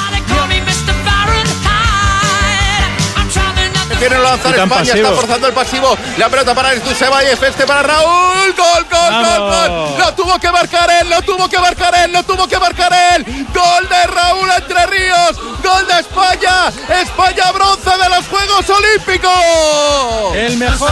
Quiere 3.97 4.19
lanzar 4.19 4.55
España, 4.55 4.93
está 4.93 5.11
forzando 5.13 5.47
el 5.47 5.53
pasivo. 5.53 5.97
La 6.17 6.29
pelota 6.29 6.53
para 6.53 6.71
Ceballos, 6.71 7.41
este 7.41 7.65
para 7.65 7.83
Raúl. 7.83 8.53
Gol, 8.55 8.85
gol, 8.89 9.23
gol, 9.23 9.39
gol. 9.39 9.97
Lo 9.97 10.13
tuvo 10.13 10.39
que 10.39 10.51
marcar 10.51 10.89
él, 11.01 11.09
lo 11.09 11.21
tuvo 11.21 11.49
que 11.49 11.59
marcar 11.59 11.95
él, 11.95 12.11
lo 12.11 12.23
tuvo 12.23 12.47
que 12.47 12.59
marcar 12.59 12.93
él. 13.15 13.25
Gol 13.53 13.89
de 13.89 14.03
Raúl 14.07 14.49
Entre 14.57 14.85
Ríos. 14.87 15.37
Gol 15.63 15.87
de 15.87 15.99
España. 15.99 16.67
España 17.01 17.51
bronce 17.51 17.89
de 17.89 18.09
los 18.09 18.27
Juegos 18.27 18.69
Olímpicos. 18.69 20.35
El 20.35 20.57
mejor. 20.57 20.91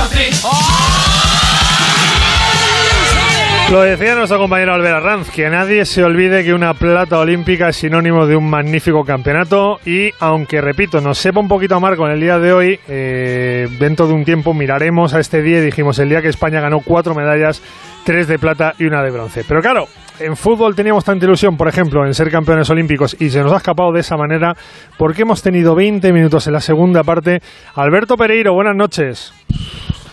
Lo 3.71 3.81
decía 3.81 4.13
nuestro 4.13 4.37
compañero 4.37 4.75
Albert 4.75 4.97
Arranz, 4.97 5.31
que 5.31 5.49
nadie 5.49 5.85
se 5.85 6.03
olvide 6.03 6.43
que 6.43 6.53
una 6.53 6.75
plata 6.75 7.17
olímpica 7.17 7.69
es 7.69 7.77
sinónimo 7.77 8.27
de 8.27 8.35
un 8.35 8.47
magnífico 8.47 9.03
campeonato 9.03 9.79
y 9.83 10.11
aunque, 10.19 10.61
repito, 10.61 11.01
nos 11.01 11.17
sepa 11.17 11.39
un 11.39 11.47
poquito 11.47 11.75
amargo 11.75 12.05
en 12.05 12.13
el 12.13 12.19
día 12.19 12.37
de 12.37 12.53
hoy, 12.53 12.79
eh, 12.87 13.67
dentro 13.79 14.07
de 14.07 14.13
un 14.13 14.23
tiempo 14.23 14.53
miraremos 14.53 15.15
a 15.15 15.19
este 15.19 15.41
día 15.41 15.57
y 15.57 15.61
dijimos 15.61 15.97
el 15.97 16.09
día 16.09 16.21
que 16.21 16.27
España 16.27 16.61
ganó 16.61 16.81
cuatro 16.81 17.15
medallas, 17.15 17.63
tres 18.05 18.27
de 18.27 18.37
plata 18.37 18.75
y 18.77 18.85
una 18.85 19.01
de 19.01 19.09
bronce. 19.09 19.43
Pero 19.47 19.61
claro, 19.61 19.87
en 20.19 20.37
fútbol 20.37 20.75
teníamos 20.75 21.03
tanta 21.03 21.25
ilusión, 21.25 21.57
por 21.57 21.67
ejemplo, 21.67 22.05
en 22.05 22.13
ser 22.13 22.29
campeones 22.29 22.69
olímpicos 22.69 23.17
y 23.19 23.31
se 23.31 23.41
nos 23.41 23.51
ha 23.51 23.57
escapado 23.57 23.91
de 23.91 24.01
esa 24.01 24.15
manera 24.15 24.55
porque 24.95 25.23
hemos 25.23 25.41
tenido 25.41 25.73
20 25.73 26.13
minutos 26.13 26.45
en 26.45 26.53
la 26.53 26.61
segunda 26.61 27.03
parte. 27.03 27.41
Alberto 27.73 28.15
Pereiro, 28.15 28.53
buenas 28.53 28.75
noches. 28.75 29.33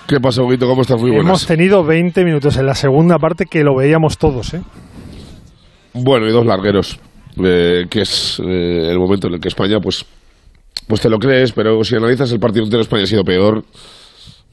¿Qué 0.06 0.20
pasa, 0.20 0.42
Huguito? 0.42 0.66
¿Cómo 0.66 0.82
estás? 0.82 1.00
Muy 1.00 1.10
buenas. 1.10 1.26
Hemos 1.26 1.46
tenido 1.46 1.84
20 1.84 2.24
minutos 2.24 2.56
en 2.56 2.66
la 2.66 2.74
segunda 2.74 3.18
parte 3.18 3.46
que 3.46 3.62
lo 3.62 3.76
veíamos 3.76 4.18
todos, 4.18 4.54
¿eh? 4.54 4.62
Bueno, 5.94 6.26
y 6.26 6.32
dos 6.32 6.44
largueros, 6.44 6.98
eh, 7.42 7.84
que 7.88 8.00
es 8.02 8.40
eh, 8.40 8.90
el 8.90 8.98
momento 8.98 9.28
en 9.28 9.34
el 9.34 9.40
que 9.40 9.48
España, 9.48 9.78
pues, 9.80 10.04
pues 10.86 11.00
te 11.00 11.08
lo 11.08 11.18
crees, 11.18 11.52
pero 11.52 11.82
si 11.84 11.94
analizas 11.96 12.32
el 12.32 12.40
partido 12.40 12.64
entero, 12.64 12.82
España 12.82 13.04
ha 13.04 13.06
sido 13.06 13.24
peor. 13.24 13.64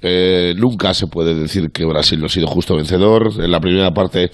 Eh, 0.02 0.54
nunca 0.56 0.94
se 0.94 1.08
puede 1.08 1.34
decir 1.34 1.72
que 1.72 1.86
Brasil 1.86 2.20
no 2.20 2.28
ha 2.28 2.30
sido 2.30 2.48
justo 2.48 2.76
vencedor. 2.76 3.32
En 3.40 3.52
la 3.52 3.60
primera 3.60 3.92
parte 3.92 4.32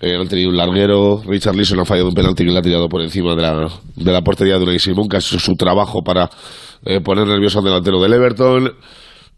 han 0.00 0.28
tenido 0.28 0.50
un 0.50 0.56
larguero. 0.56 1.22
Richard 1.26 1.56
Leeson 1.56 1.78
ha 1.80 1.84
fallado 1.84 2.08
un 2.08 2.14
penalti 2.14 2.44
que 2.44 2.50
le 2.50 2.58
ha 2.58 2.62
tirado 2.62 2.88
por 2.88 3.02
encima 3.02 3.34
de 3.34 3.42
la, 3.42 3.68
de 3.96 4.12
la 4.12 4.22
portería 4.22 4.56
de 4.56 4.62
Unai 4.62 4.78
Simón, 4.78 5.08
que 5.08 5.16
ha 5.16 5.20
hecho 5.20 5.38
su 5.38 5.54
trabajo 5.54 6.02
para 6.02 6.30
poner 7.04 7.26
nervioso 7.26 7.58
al 7.58 7.64
delantero 7.64 8.00
del 8.00 8.12
Everton. 8.12 8.72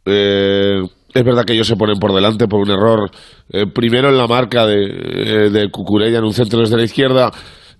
Eh, 0.04 0.82
es 1.12 1.24
verdad 1.24 1.44
que 1.44 1.54
ellos 1.54 1.66
se 1.66 1.76
ponen 1.76 1.98
por 1.98 2.14
delante 2.14 2.46
por 2.46 2.60
un 2.60 2.70
error, 2.70 3.10
eh, 3.52 3.66
primero 3.66 4.08
en 4.08 4.18
la 4.18 4.26
marca 4.26 4.66
de, 4.66 5.46
eh, 5.46 5.70
Cucurella 5.70 6.18
en 6.18 6.24
un 6.24 6.32
centro 6.32 6.60
desde 6.60 6.76
la 6.76 6.84
izquierda 6.84 7.30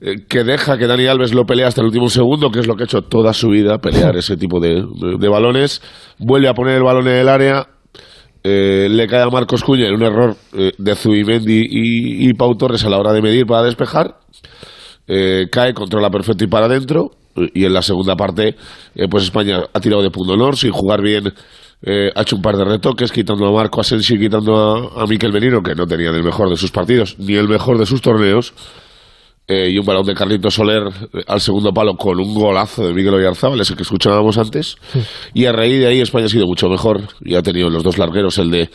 eh, 0.01 0.25
que 0.29 0.45
deja 0.45 0.79
que 0.79 0.87
Dani 0.87 1.07
Alves 1.07 1.35
lo 1.35 1.45
pelea 1.45 1.69
hasta 1.69 1.81
el 1.81 1.89
último 1.89 2.09
segundo, 2.09 2.51
que 2.51 2.61
es 2.61 2.67
lo 2.67 2.75
que 2.75 2.85
ha 2.85 2.87
hecho 2.87 3.03
toda 3.03 3.33
su 3.33 3.49
vida, 3.49 3.79
pelear 3.79 4.17
ese 4.17 4.37
tipo 4.37 4.59
de, 4.61 4.85
de 5.19 5.29
balones, 5.29 5.83
vuelve 6.19 6.49
a 6.49 6.55
poner 6.55 6.77
el 6.77 6.83
balón 6.83 7.07
en 7.09 7.17
el 7.17 7.29
área, 7.29 7.69
eh, 8.43 8.89
le 8.91 9.07
cae 9.07 9.23
a 9.23 9.29
Marcos 9.29 9.63
Cuña 9.63 9.87
en 9.87 9.95
un 9.95 10.03
error 10.03 10.37
eh, 10.55 10.73
de 10.79 10.95
Zubimendi 10.95 11.61
y, 11.61 12.29
y, 12.29 12.33
Pau 12.33 12.57
Torres 12.57 12.83
a 12.85 12.89
la 12.89 12.99
hora 12.99 13.13
de 13.13 13.21
medir 13.21 13.45
para 13.47 13.63
despejar. 13.65 14.17
Eh, 15.07 15.49
cae, 15.53 15.75
controla 15.75 16.11
perfecto 16.11 16.45
y 16.45 16.47
para 16.47 16.67
adentro. 16.67 17.11
Y 17.55 17.65
en 17.65 17.73
la 17.73 17.81
segunda 17.81 18.17
parte, 18.17 18.57
pues 19.09 19.23
España 19.23 19.63
ha 19.73 19.81
tirado 19.81 20.03
de 20.03 20.11
punto 20.11 20.33
honor 20.33 20.57
sin 20.57 20.73
jugar 20.73 21.01
bien. 21.01 21.33
Ha 21.83 22.21
hecho 22.23 22.37
un 22.37 22.43
par 22.43 22.57
de 22.57 22.65
retoques, 22.65 23.11
quitando 23.11 23.47
a 23.47 23.53
Marco 23.53 23.81
Asensi 23.81 24.15
y 24.15 24.19
quitando 24.19 24.57
a, 24.57 25.03
a 25.03 25.07
Miquel 25.07 25.33
Benino, 25.33 25.63
que 25.63 25.75
no 25.75 25.87
tenían 25.87 26.15
el 26.15 26.23
mejor 26.23 26.51
de 26.51 26.57
sus 26.57 26.71
partidos 26.71 27.17
ni 27.19 27.35
el 27.35 27.49
mejor 27.49 27.79
de 27.79 27.87
sus 27.87 28.01
torneos. 28.03 28.53
y 29.49 29.77
un 29.79 29.85
balón 29.85 30.07
de 30.07 30.15
Carlito 30.15 30.49
Soler 30.51 30.83
al 31.27 31.41
segundo 31.41 31.73
palo 31.73 31.97
con 31.97 32.21
un 32.21 32.35
golazo 32.35 32.87
de 32.87 32.93
Miguel 32.93 33.15
Oyarzábal, 33.15 33.61
ese 33.61 33.75
que 33.75 33.83
escuchábamos 33.83 34.39
antes. 34.39 34.77
Y 35.35 35.47
a 35.47 35.53
raíz 35.53 35.81
de 35.81 35.89
ahí 35.89 36.01
España 36.01 36.27
ha 36.27 36.29
sido 36.29 36.47
mucho 36.47 36.69
mejor 36.69 37.01
y 37.21 37.35
ha 37.35 37.43
tenido 37.43 37.69
los 37.69 37.83
dos 37.83 37.99
largueros, 37.99 38.39
el 38.39 38.51
de 38.51 38.71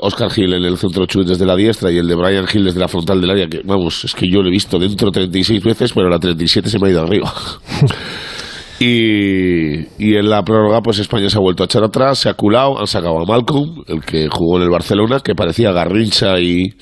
Oscar 0.00 0.30
Gil 0.30 0.54
en 0.54 0.64
el 0.64 0.78
centro 0.78 1.06
chut 1.06 1.26
desde 1.26 1.44
la 1.44 1.54
diestra 1.54 1.92
y 1.92 1.98
el 1.98 2.08
de 2.08 2.14
Brian 2.14 2.46
Gil 2.46 2.64
desde 2.64 2.80
la 2.80 2.88
frontal 2.88 3.20
del 3.20 3.30
área, 3.30 3.48
que 3.48 3.60
vamos, 3.64 4.04
es 4.04 4.14
que 4.14 4.30
yo 4.30 4.42
lo 4.42 4.48
he 4.48 4.52
visto 4.52 4.78
dentro 4.78 5.10
36 5.10 5.62
veces, 5.62 5.92
pero 5.92 6.08
la 6.08 6.18
37 6.18 6.70
se 6.70 6.78
me 6.78 6.88
ha 6.88 6.90
ido 6.90 7.02
arriba. 7.02 7.32
Y, 8.78 9.86
y, 9.98 10.16
en 10.16 10.28
la 10.28 10.42
prórroga, 10.42 10.82
pues 10.82 10.98
España 10.98 11.30
se 11.30 11.38
ha 11.38 11.40
vuelto 11.40 11.62
a 11.62 11.66
echar 11.66 11.82
atrás, 11.82 12.18
se 12.18 12.28
ha 12.28 12.34
culado, 12.34 12.78
han 12.78 12.86
sacado 12.86 13.18
a 13.18 13.24
Malcolm, 13.24 13.82
el 13.86 14.02
que 14.02 14.28
jugó 14.30 14.58
en 14.58 14.64
el 14.64 14.70
Barcelona, 14.70 15.20
que 15.20 15.34
parecía 15.34 15.72
Garrincha 15.72 16.38
y, 16.38 16.74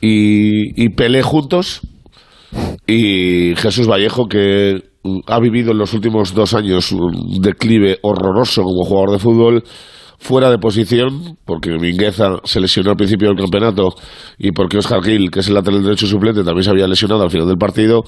y, 0.00 0.84
y 0.84 0.88
Pelé 0.90 1.22
juntos. 1.22 1.80
Y 2.86 3.54
Jesús 3.56 3.88
Vallejo 3.88 4.26
que 4.26 4.82
ha 5.26 5.40
vivido 5.40 5.72
en 5.72 5.78
los 5.78 5.92
últimos 5.92 6.34
dos 6.34 6.54
años 6.54 6.92
un 6.92 7.40
declive 7.40 7.98
horroroso 8.02 8.62
como 8.62 8.84
jugador 8.84 9.10
de 9.12 9.18
fútbol 9.18 9.64
fuera 10.18 10.50
de 10.50 10.58
posición 10.58 11.36
porque 11.44 11.70
Mingueza 11.72 12.38
se 12.44 12.60
lesionó 12.60 12.90
al 12.90 12.96
principio 12.96 13.28
del 13.28 13.38
campeonato 13.38 13.94
y 14.38 14.52
porque 14.52 14.78
Oscar 14.78 15.02
Gil 15.02 15.30
que 15.30 15.40
es 15.40 15.48
el 15.48 15.54
lateral 15.54 15.82
derecho 15.82 16.06
suplente 16.06 16.42
también 16.42 16.64
se 16.64 16.70
había 16.70 16.86
lesionado 16.86 17.22
al 17.22 17.30
final 17.30 17.46
del 17.46 17.58
partido 17.58 18.02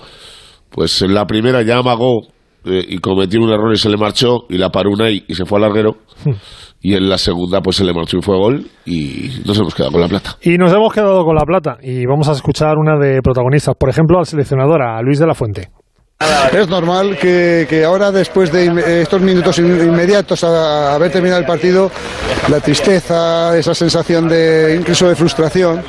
pues 0.70 1.02
en 1.02 1.12
la 1.12 1.26
primera 1.26 1.62
ya 1.62 1.78
amagó 1.78 2.22
y 2.64 2.98
cometió 2.98 3.40
un 3.40 3.50
error 3.50 3.72
y 3.72 3.76
se 3.76 3.88
le 3.88 3.96
marchó 3.96 4.46
y 4.48 4.58
la 4.58 4.70
paró 4.70 4.90
una 4.90 5.10
y, 5.10 5.24
y 5.28 5.34
se 5.34 5.44
fue 5.44 5.58
al 5.58 5.62
larguero 5.62 5.98
y 6.80 6.94
en 6.94 7.08
la 7.08 7.18
segunda 7.18 7.60
pues 7.60 7.76
se 7.76 7.84
le 7.84 7.92
marchó 7.92 8.18
y 8.18 8.22
fue 8.22 8.36
gol 8.36 8.66
y 8.84 9.30
nos 9.46 9.58
hemos 9.58 9.74
quedado 9.74 9.92
con 9.92 10.00
la 10.00 10.08
plata. 10.08 10.36
Y 10.42 10.56
nos 10.56 10.72
hemos 10.72 10.92
quedado 10.92 11.24
con 11.24 11.34
la 11.34 11.44
plata 11.44 11.78
y 11.82 12.06
vamos 12.06 12.28
a 12.28 12.32
escuchar 12.32 12.76
una 12.76 12.98
de 12.98 13.20
protagonistas, 13.22 13.74
por 13.78 13.88
ejemplo 13.88 14.18
al 14.18 14.26
seleccionador, 14.26 14.82
a 14.82 15.00
Luis 15.02 15.18
de 15.18 15.26
la 15.26 15.34
Fuente. 15.34 15.68
Es 16.52 16.68
normal 16.68 17.18
que, 17.18 17.66
que, 17.68 17.84
ahora, 17.84 18.10
después 18.10 18.50
de 18.50 19.02
estos 19.02 19.20
minutos 19.20 19.58
inmediatos 19.58 20.42
a, 20.44 20.94
haber 20.94 21.12
terminado 21.12 21.40
el 21.40 21.46
partido, 21.46 21.90
la 22.48 22.60
tristeza, 22.60 23.56
esa 23.58 23.74
sensación 23.74 24.26
de 24.26 24.76
incluso 24.80 25.08
de 25.08 25.14
frustración, 25.14 25.82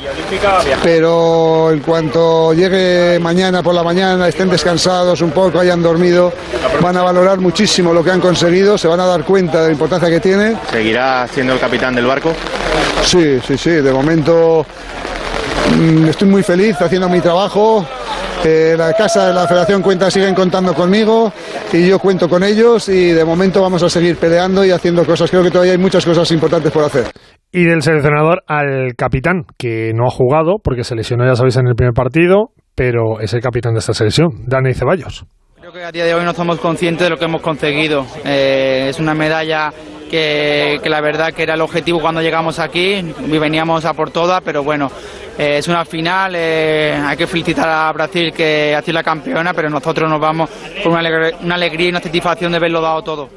pero 0.82 1.70
en 1.72 1.80
cuanto 1.80 2.52
llegue 2.52 3.18
mañana 3.18 3.62
por 3.62 3.74
la 3.74 3.82
mañana, 3.82 4.28
estén 4.28 4.50
descansados 4.50 5.22
un 5.22 5.30
poco, 5.30 5.60
hayan 5.60 5.82
dormido, 5.82 6.30
van 6.82 6.98
a 6.98 7.02
valorar 7.02 7.38
muchísimo 7.38 7.94
lo 7.94 8.04
que 8.04 8.10
han 8.10 8.20
conseguido, 8.20 8.76
se 8.76 8.86
van 8.88 9.00
a 9.00 9.06
dar 9.06 9.24
cuenta 9.24 9.62
de 9.62 9.68
la 9.68 9.72
importancia 9.72 10.10
que 10.10 10.20
tiene. 10.20 10.56
¿Seguirá 10.70 11.26
siendo 11.28 11.54
el 11.54 11.60
capitán 11.60 11.94
del 11.94 12.04
barco? 12.04 12.34
Sí, 13.02 13.40
sí, 13.46 13.56
sí, 13.56 13.70
de 13.70 13.92
momento 13.92 14.66
estoy 16.08 16.28
muy 16.28 16.42
feliz 16.42 16.80
haciendo 16.80 17.08
mi 17.08 17.20
trabajo. 17.20 17.86
Eh, 18.44 18.74
la 18.76 18.92
casa 18.92 19.28
de 19.28 19.34
la 19.34 19.46
Federación 19.46 19.82
Cuenta 19.82 20.10
siguen 20.10 20.34
contando 20.34 20.72
conmigo 20.72 21.32
y 21.72 21.88
yo 21.88 21.98
cuento 21.98 22.28
con 22.28 22.44
ellos 22.44 22.88
y 22.88 23.10
de 23.10 23.24
momento 23.24 23.60
vamos 23.60 23.82
a 23.82 23.88
seguir 23.88 24.16
peleando 24.16 24.64
y 24.64 24.70
haciendo 24.70 25.04
cosas. 25.04 25.30
Creo 25.30 25.42
que 25.42 25.50
todavía 25.50 25.72
hay 25.72 25.78
muchas 25.78 26.04
cosas 26.04 26.30
importantes 26.30 26.70
por 26.70 26.84
hacer. 26.84 27.06
Y 27.50 27.64
del 27.64 27.82
seleccionador 27.82 28.42
al 28.46 28.94
capitán, 28.96 29.44
que 29.56 29.92
no 29.94 30.06
ha 30.06 30.10
jugado 30.10 30.56
porque 30.62 30.84
se 30.84 30.94
lesionó, 30.94 31.26
ya 31.26 31.34
sabéis, 31.34 31.56
en 31.56 31.66
el 31.66 31.74
primer 31.74 31.94
partido, 31.94 32.50
pero 32.74 33.20
es 33.20 33.32
el 33.34 33.40
capitán 33.40 33.72
de 33.72 33.80
esta 33.80 33.94
selección, 33.94 34.28
Dani 34.46 34.74
Ceballos. 34.74 35.24
Creo 35.58 35.72
que 35.72 35.82
a 35.82 35.90
día 35.90 36.04
de 36.04 36.14
hoy 36.14 36.24
no 36.24 36.32
somos 36.34 36.60
conscientes 36.60 37.04
de 37.04 37.10
lo 37.10 37.16
que 37.16 37.24
hemos 37.24 37.42
conseguido. 37.42 38.06
Eh, 38.24 38.86
es 38.90 39.00
una 39.00 39.14
medalla 39.14 39.72
que, 40.08 40.78
que, 40.82 40.88
la 40.88 41.00
verdad 41.00 41.32
que 41.32 41.42
era 41.42 41.54
el 41.54 41.60
objetivo 41.60 42.00
cuando 42.00 42.20
llegamos 42.20 42.58
aquí 42.58 42.94
y 42.94 43.38
veníamos 43.38 43.84
a 43.84 43.94
por 43.94 44.10
todas, 44.10 44.40
pero 44.42 44.62
bueno, 44.62 44.88
eh, 45.38 45.58
es 45.58 45.68
una 45.68 45.84
final, 45.84 46.34
eh, 46.34 46.94
hay 46.94 47.16
que 47.16 47.28
felicitar 47.28 47.68
a 47.68 47.92
Brasil 47.92 48.32
que 48.32 48.74
ha 48.74 48.82
sido 48.82 48.94
la 48.94 49.04
campeona, 49.04 49.52
pero 49.54 49.70
nosotros 49.70 50.10
nos 50.10 50.20
vamos 50.20 50.50
con 50.82 50.92
una, 50.92 51.00
alegría, 51.00 51.38
una 51.44 51.54
alegría 51.54 51.86
y 51.86 51.90
una 51.90 52.00
satisfacción 52.00 52.50
de 52.50 52.58
haberlo 52.58 52.80
dado 52.80 53.02
todo. 53.02 53.28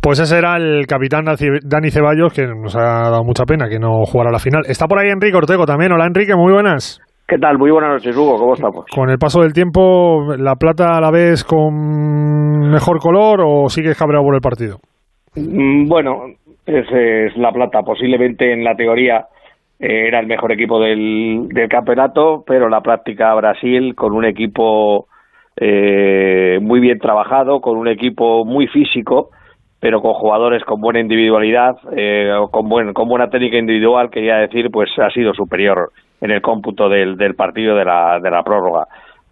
Pues 0.00 0.18
ese 0.18 0.36
era 0.36 0.56
el 0.56 0.86
capitán 0.86 1.24
Dani 1.24 1.90
Ceballos, 1.90 2.32
que 2.34 2.46
nos 2.46 2.76
ha 2.76 3.08
dado 3.10 3.24
mucha 3.24 3.44
pena 3.44 3.68
que 3.68 3.78
no 3.78 4.04
jugara 4.04 4.30
la 4.30 4.38
final. 4.38 4.62
Está 4.66 4.86
por 4.86 4.98
ahí 4.98 5.08
Enrique 5.08 5.36
Ortego 5.36 5.64
también. 5.64 5.92
Hola 5.92 6.06
Enrique, 6.06 6.34
muy 6.34 6.52
buenas. 6.52 7.00
¿Qué 7.26 7.38
tal? 7.38 7.58
Muy 7.58 7.70
buenas 7.70 7.94
noches, 7.94 8.16
Hugo. 8.16 8.36
¿Cómo 8.36 8.54
estamos? 8.54 8.84
Con 8.94 9.10
el 9.10 9.18
paso 9.18 9.40
del 9.40 9.52
tiempo, 9.52 10.34
¿la 10.36 10.54
plata 10.54 11.00
la 11.00 11.10
ves 11.10 11.44
con 11.44 12.70
mejor 12.70 13.00
color 13.00 13.40
o 13.44 13.68
sigues 13.68 13.98
cabreado 13.98 14.24
por 14.24 14.34
el 14.34 14.40
partido? 14.40 14.78
Mm, 15.36 15.86
bueno, 15.88 16.24
es, 16.66 16.90
es 16.90 17.36
la 17.36 17.52
plata. 17.52 17.82
Posiblemente 17.82 18.52
en 18.52 18.64
la 18.64 18.74
teoría 18.74 19.26
eh, 19.78 20.08
era 20.08 20.20
el 20.20 20.26
mejor 20.26 20.52
equipo 20.52 20.80
del, 20.80 21.48
campeonato, 21.68 22.44
pero 22.46 22.68
la 22.68 22.80
práctica 22.80 23.34
Brasil 23.34 23.94
con 23.94 24.12
un 24.12 24.24
equipo 24.24 25.06
eh, 25.56 26.58
muy 26.62 26.80
bien 26.80 26.98
trabajado, 26.98 27.60
con 27.60 27.76
un 27.76 27.88
equipo 27.88 28.44
muy 28.44 28.66
físico, 28.68 29.30
pero 29.78 30.00
con 30.00 30.14
jugadores 30.14 30.64
con 30.64 30.80
buena 30.80 31.00
individualidad, 31.00 31.76
eh, 31.94 32.32
con, 32.50 32.68
buen, 32.68 32.94
con 32.94 33.08
buena 33.08 33.28
técnica 33.28 33.58
individual, 33.58 34.10
quería 34.10 34.36
decir, 34.36 34.70
pues 34.70 34.90
ha 34.98 35.10
sido 35.10 35.34
superior 35.34 35.90
en 36.22 36.30
el 36.30 36.40
cómputo 36.40 36.88
del, 36.88 37.34
partido 37.34 37.76
de 37.76 37.84
la, 37.84 38.18
de 38.18 38.30
la 38.30 38.42
prórroga. 38.42 38.86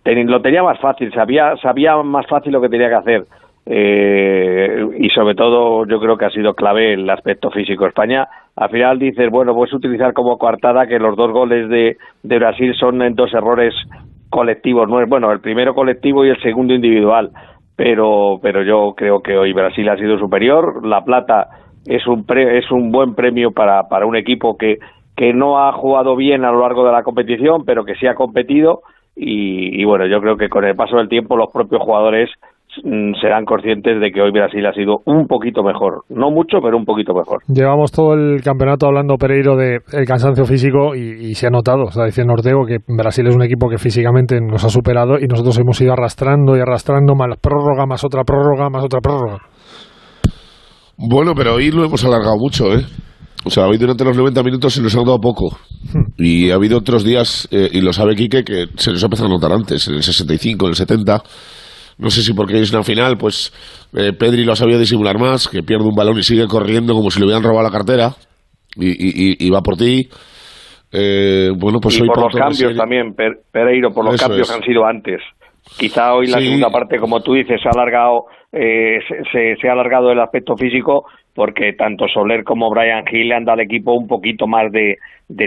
Lo 0.04 0.42
tenía 0.42 0.62
más 0.62 0.78
fácil, 0.80 1.11
sabía, 1.14 1.56
sabía 1.56 1.96
más 1.96 2.26
fácil 2.26 2.52
lo 2.52 2.61
que 2.61 2.68
tenía 2.68 2.90
que 2.90 2.94
hacer. 2.94 3.25
Eh, 3.66 4.87
y 4.99 5.09
sobre 5.09 5.35
todo 5.35 5.87
yo 5.87 5.99
creo 5.99 6.18
que 6.18 6.26
ha 6.26 6.30
sido 6.30 6.54
clave 6.54 6.92
el 6.92 7.09
aspecto 7.09 7.50
físico. 7.50 7.87
España 7.87 8.28
al 8.56 8.71
final 8.71 8.99
dices, 8.99 9.30
bueno, 9.30 9.54
puedes 9.54 9.73
utilizar 9.73 10.12
como 10.12 10.37
coartada 10.37 10.87
que 10.87 10.99
los 10.99 11.16
dos 11.16 11.33
goles 11.33 11.68
de, 11.68 11.97
de 12.23 12.38
Brasil 12.38 12.75
son 12.78 13.00
en 13.02 13.14
dos 13.14 13.33
errores 13.33 13.75
colectivos, 14.28 14.88
no 14.88 15.00
es 15.00 15.09
bueno, 15.09 15.33
el 15.33 15.40
primero 15.40 15.75
colectivo 15.75 16.25
y 16.25 16.30
el 16.30 16.42
segundo 16.42 16.75
individual, 16.75 17.30
pero 17.76 18.38
pero 18.42 18.62
yo 18.62 18.94
creo 18.97 19.23
que 19.23 19.38
hoy 19.38 19.52
Brasil 19.52 19.88
ha 19.88 19.97
sido 19.97 20.18
superior, 20.18 20.85
la 20.85 21.04
plata 21.04 21.47
es 21.87 22.06
un 22.06 22.25
pre, 22.25 22.59
es 22.59 22.71
un 22.71 22.90
buen 22.90 23.14
premio 23.14 23.52
para 23.52 23.85
para 23.88 24.06
un 24.06 24.16
equipo 24.16 24.56
que 24.56 24.78
que 25.16 25.33
no 25.33 25.61
ha 25.61 25.73
jugado 25.73 26.16
bien 26.16 26.44
a 26.44 26.50
lo 26.50 26.61
largo 26.61 26.85
de 26.85 26.92
la 26.92 27.04
competición, 27.04 27.64
pero 27.64 27.85
que 27.85 27.94
sí 27.94 28.06
ha 28.06 28.14
competido. 28.14 28.83
Y, 29.16 29.80
y 29.80 29.85
bueno, 29.85 30.06
yo 30.06 30.21
creo 30.21 30.37
que 30.37 30.49
con 30.49 30.64
el 30.64 30.75
paso 30.75 30.97
del 30.97 31.09
tiempo 31.09 31.37
los 31.37 31.52
propios 31.52 31.80
jugadores 31.80 32.28
serán 33.21 33.45
conscientes 33.45 34.00
de 34.00 34.11
que 34.11 34.21
hoy 34.21 34.31
Brasil 34.33 34.64
ha 34.66 34.73
sido 34.73 34.99
un 35.07 35.26
poquito 35.26 35.62
mejor. 35.62 36.04
No 36.09 36.31
mucho, 36.31 36.59
pero 36.62 36.76
un 36.76 36.85
poquito 36.85 37.14
mejor. 37.14 37.43
Llevamos 37.49 37.93
todo 37.93 38.14
el 38.14 38.43
campeonato 38.43 38.87
hablando, 38.87 39.16
Pereiro, 39.16 39.57
de 39.57 39.78
el 39.93 40.04
cansancio 40.07 40.45
físico 40.45 40.95
y, 40.95 41.31
y 41.31 41.35
se 41.35 41.47
ha 41.47 41.50
notado, 41.50 41.85
está 41.88 42.04
diciendo 42.04 42.35
Ortego, 42.35 42.66
que 42.66 42.78
Brasil 42.88 43.26
es 43.26 43.35
un 43.35 43.43
equipo 43.43 43.69
que 43.69 43.78
físicamente 43.78 44.40
nos 44.40 44.64
ha 44.64 44.69
superado 44.69 45.19
y 45.19 45.26
nosotros 45.26 45.59
hemos 45.59 45.81
ido 45.81 45.93
arrastrando 45.93 46.57
y 46.57 46.61
arrastrando 46.61 47.14
más 47.14 47.37
prórroga, 47.40 47.87
más 47.87 48.04
otra 48.04 48.25
prórroga, 48.25 48.69
más 48.71 48.85
otra 48.85 49.00
prórroga. 49.00 49.38
Bueno, 50.97 51.33
pero 51.35 51.54
hoy 51.54 51.71
lo 51.71 51.85
hemos 51.85 52.04
alargado 52.04 52.37
mucho, 52.38 52.73
¿eh? 52.73 52.85
O 53.47 53.50
sea, 53.50 53.66
hoy 53.66 53.76
durante 53.76 54.04
los 54.04 54.16
90 54.16 54.43
minutos 54.43 54.73
se 54.73 54.81
nos 54.81 54.95
ha 54.95 55.00
dado 55.00 55.19
poco. 55.19 55.59
Hmm. 55.93 56.12
Y 56.16 56.50
ha 56.50 56.54
habido 56.54 56.78
otros 56.78 57.04
días, 57.04 57.47
eh, 57.50 57.69
y 57.73 57.81
lo 57.83 57.93
sabe 57.93 58.14
Quique, 58.14 58.43
que 58.43 58.66
se 58.76 58.90
nos 58.90 59.02
ha 59.02 59.07
empezado 59.07 59.28
a 59.28 59.33
notar 59.33 59.52
antes, 59.52 59.87
en 59.88 59.97
el 59.97 60.02
65, 60.02 60.64
en 60.64 60.71
el 60.71 60.76
70 60.76 61.23
no 61.98 62.10
sé 62.10 62.22
si 62.22 62.32
porque 62.34 62.60
es 62.60 62.72
una 62.72 62.82
final, 62.82 63.16
pues 63.18 63.52
eh, 63.96 64.12
Pedri 64.12 64.44
lo 64.44 64.52
ha 64.52 64.56
sabido 64.56 64.78
disimular 64.78 65.18
más, 65.18 65.48
que 65.48 65.62
pierde 65.62 65.84
un 65.84 65.94
balón 65.94 66.18
y 66.18 66.22
sigue 66.22 66.46
corriendo 66.46 66.94
como 66.94 67.10
si 67.10 67.20
le 67.20 67.26
hubieran 67.26 67.42
robado 67.42 67.62
la 67.64 67.70
cartera 67.70 68.10
y, 68.76 68.88
y, 68.90 69.46
y 69.46 69.50
va 69.50 69.60
por 69.62 69.76
ti. 69.76 70.08
Eh, 70.92 71.50
bueno, 71.56 71.80
pues 71.80 71.98
y 71.98 72.02
hoy 72.02 72.08
por 72.08 72.20
los 72.22 72.34
cambios 72.34 72.76
también, 72.76 73.14
Pereiro, 73.50 73.90
por 73.92 74.04
los 74.04 74.14
Eso 74.14 74.26
cambios 74.28 74.48
es. 74.48 74.54
que 74.54 74.60
han 74.60 74.64
sido 74.66 74.84
antes. 74.86 75.20
Quizá 75.76 76.14
hoy 76.14 76.26
la 76.28 76.38
Sí. 76.38 76.44
segunda 76.46 76.70
parte, 76.70 76.98
como 76.98 77.20
tú 77.20 77.32
dices, 77.34 77.60
se 77.62 77.68
ha 77.68 77.72
alargado, 77.72 78.26
eh, 78.52 78.98
se, 79.08 79.16
se- 79.32 79.56
se 79.60 79.68
ha 79.68 79.72
alargado 79.72 80.12
el 80.12 80.20
aspecto 80.20 80.56
físico 80.56 81.04
porque 81.34 81.72
tanto 81.72 82.08
Soler 82.08 82.44
como 82.44 82.70
Brian 82.70 83.04
Hill 83.10 83.28
le 83.28 83.34
han 83.34 83.44
dado 83.44 83.54
al 83.54 83.66
equipo 83.66 83.92
un 83.92 84.06
poquito 84.06 84.46
más 84.46 84.70
de, 84.70 84.98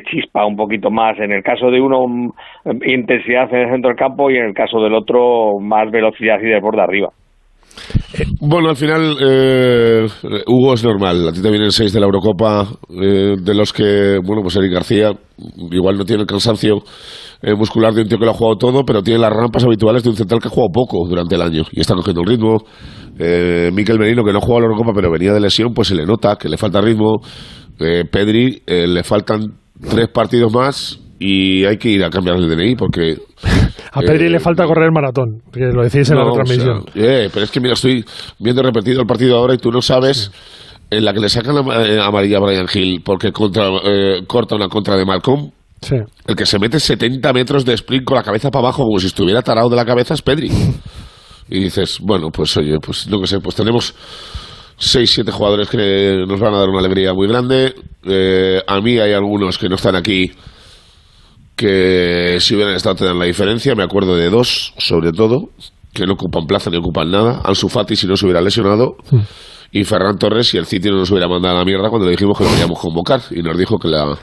chispa, 0.10 0.46
un 0.46 0.56
poquito 0.56 0.92
más. 0.92 1.18
En 1.20 1.32
el 1.32 1.44
caso 1.44 1.72
de 1.72 1.80
uno, 1.80 2.08
mm, 2.08 2.32
intensidad 2.86 3.54
en 3.54 3.62
el 3.62 3.72
centro 3.72 3.90
del 3.90 3.98
campo 3.98 4.30
y 4.30 4.38
en 4.38 4.46
el 4.46 4.54
caso 4.54 4.82
del 4.82 4.94
otro, 4.94 5.60
más 5.60 5.90
velocidad 5.90 6.40
y 6.42 6.48
desborde 6.48 6.82
arriba. 6.82 7.12
Bueno, 8.40 8.70
al 8.70 8.76
final, 8.76 9.18
eh, 9.22 10.08
Hugo 10.48 10.74
es 10.74 10.84
normal. 10.84 11.28
A 11.28 11.32
ti 11.32 11.42
te 11.42 11.50
vienen 11.50 11.72
seis 11.72 11.94
de 11.94 12.00
la 12.00 12.06
Eurocopa, 12.06 12.68
eh, 13.02 13.36
de 13.40 13.54
los 13.54 13.74
que, 13.74 14.18
bueno, 14.24 14.42
pues 14.42 14.56
Eric 14.56 14.74
García 14.74 15.12
igual 15.72 15.98
no 15.98 16.06
tiene 16.06 16.22
el 16.22 16.28
cansancio 16.28 16.84
eh, 17.42 17.54
muscular 17.54 17.94
de 17.94 18.02
un 18.02 18.08
tío 18.08 18.18
que 18.18 18.26
lo 18.26 18.32
ha 18.32 18.34
jugado 18.34 18.58
todo, 18.58 18.84
pero 18.84 19.04
tiene 19.04 19.20
las 19.20 19.32
rampas 19.32 19.64
habituales 19.64 20.04
de 20.04 20.10
un 20.10 20.16
central 20.16 20.42
que 20.42 20.48
ha 20.48 20.52
jugado 20.52 20.72
poco 20.74 21.08
durante 21.08 21.36
el 21.36 21.42
año 21.42 21.64
y 21.72 21.82
está 21.82 21.94
cogiendo 21.94 22.22
el 22.22 22.28
ritmo. 22.28 22.58
Eh, 23.20 23.72
Miquel 23.74 24.00
Merino, 24.00 24.24
que 24.24 24.32
no 24.32 24.40
ha 24.40 24.42
jugado 24.42 24.62
la 24.62 24.66
Eurocopa, 24.68 24.94
pero 24.96 25.12
venía 25.12 25.34
de 25.34 25.40
lesión, 25.40 25.74
pues 25.74 25.88
se 25.90 25.96
le 25.96 26.06
nota 26.06 26.36
que 26.36 26.50
le 26.50 26.58
falta 26.58 26.82
ritmo. 26.82 27.22
Eh, 27.80 28.06
Pedri, 28.12 28.62
eh, 28.66 28.88
le 28.88 29.04
faltan 29.04 29.54
tres 29.90 30.08
partidos 30.10 30.52
más 30.52 31.00
y 31.20 31.66
hay 31.66 31.78
que 31.78 31.90
ir 31.90 32.04
a 32.04 32.10
cambiar 32.10 32.38
el 32.38 32.48
DNI 32.48 32.76
porque 32.76 33.18
A 33.92 34.02
Pedri 34.02 34.26
eh, 34.26 34.30
le 34.30 34.40
falta 34.40 34.66
correr 34.66 34.86
el 34.86 34.92
maratón, 34.92 35.42
que 35.52 35.60
lo 35.60 35.84
decís 35.84 36.10
en 36.10 36.18
la 36.18 36.24
no, 36.24 36.30
retransmisión. 36.30 36.78
o 36.80 36.92
sea, 36.92 37.24
eh, 37.24 37.30
pero 37.34 37.46
es 37.46 37.52
que 37.52 37.60
mira, 37.60 37.74
estoy 37.74 38.04
viendo 38.40 38.62
repetido 38.62 39.02
el 39.02 39.08
partido 39.08 39.38
ahora 39.38 39.54
y 39.54 39.58
tú 39.58 39.72
no 39.72 39.82
sabes 39.82 40.32
en 40.90 41.04
la 41.04 41.14
que 41.14 41.20
le 41.20 41.30
sacan 41.30 41.56
la 41.56 41.86
eh, 41.86 42.00
amarilla 42.00 42.38
a 42.38 42.42
Brian 42.42 42.68
Hill 42.72 43.02
porque 43.04 43.32
contra, 43.32 43.68
eh, 43.84 44.24
corta 44.26 44.56
una 44.56 44.70
contra 44.70 44.96
de 44.96 45.06
Malcolm. 45.06 45.52
Sí. 45.82 45.96
El 46.26 46.36
que 46.36 46.46
se 46.46 46.58
mete 46.58 46.80
70 46.80 47.34
metros 47.34 47.64
de 47.64 47.74
sprint 47.74 48.04
con 48.04 48.18
la 48.18 48.24
cabeza 48.24 48.50
para 48.50 48.68
abajo 48.68 48.84
como 48.84 49.00
si 49.00 49.08
estuviera 49.08 49.42
tarado 49.42 49.70
de 49.70 49.76
la 49.76 49.86
cabeza 49.86 50.14
es 50.14 50.22
Pedri. 50.22 50.50
Y 51.50 51.62
dices, 51.62 52.00
bueno, 52.02 52.28
pues 52.30 52.58
oye, 52.58 52.78
pues 52.86 53.08
no 53.08 53.22
que 53.22 53.28
sé, 53.28 53.40
pues 53.40 53.56
tenemos 53.56 53.96
6, 54.76 55.10
7 55.10 55.32
jugadores 55.32 55.70
que 55.70 56.26
nos 56.28 56.42
van 56.42 56.54
a 56.54 56.58
dar 56.58 56.68
una 56.68 56.80
alegría 56.80 57.14
muy 57.14 57.26
grande. 57.26 57.74
Eh, 58.04 58.62
a 58.68 58.82
mí 58.82 59.00
hay 59.00 59.14
algunos 59.14 59.58
que 59.58 59.70
no 59.70 59.76
están 59.76 59.96
aquí 59.96 60.30
que 61.58 62.38
si 62.40 62.56
hubieran 62.56 62.76
estado 62.76 63.06
dan 63.06 63.20
la 63.20 63.26
diferencia. 63.26 63.76
Me 63.76 63.84
acuerdo 63.84 64.16
de 64.16 64.30
dos, 64.30 64.74
sobre 64.78 65.12
todo, 65.12 65.50
que 65.92 66.06
no 66.06 66.14
ocupan 66.14 66.46
plaza 66.46 66.70
ni 66.70 66.78
ocupan 66.78 67.10
nada. 67.12 67.42
Ansu 67.44 67.68
Fati 67.68 67.96
si 67.96 68.08
no 68.08 68.16
se 68.16 68.26
hubiera 68.26 68.40
lesionado. 68.40 68.96
Y 69.72 69.84
Ferran 69.84 70.18
Torres 70.18 70.48
si 70.48 70.58
el 70.58 70.66
City 70.66 70.90
no 70.90 70.98
nos 70.98 71.12
hubiera 71.12 71.28
mandado 71.28 71.56
a 71.56 71.60
la 71.60 71.66
mierda 71.66 71.90
cuando 71.90 72.06
le 72.06 72.12
dijimos 72.12 72.38
que 72.38 72.46
lo 72.46 72.52
queríamos 72.52 72.80
convocar. 72.80 73.22
Y 73.32 73.42
nos 73.42 73.58
dijo 73.58 73.78
que 73.80 73.90
la 73.90 74.18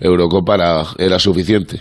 Eurocopa 0.00 0.54
era, 0.54 0.82
era 0.96 1.18
suficiente. 1.18 1.80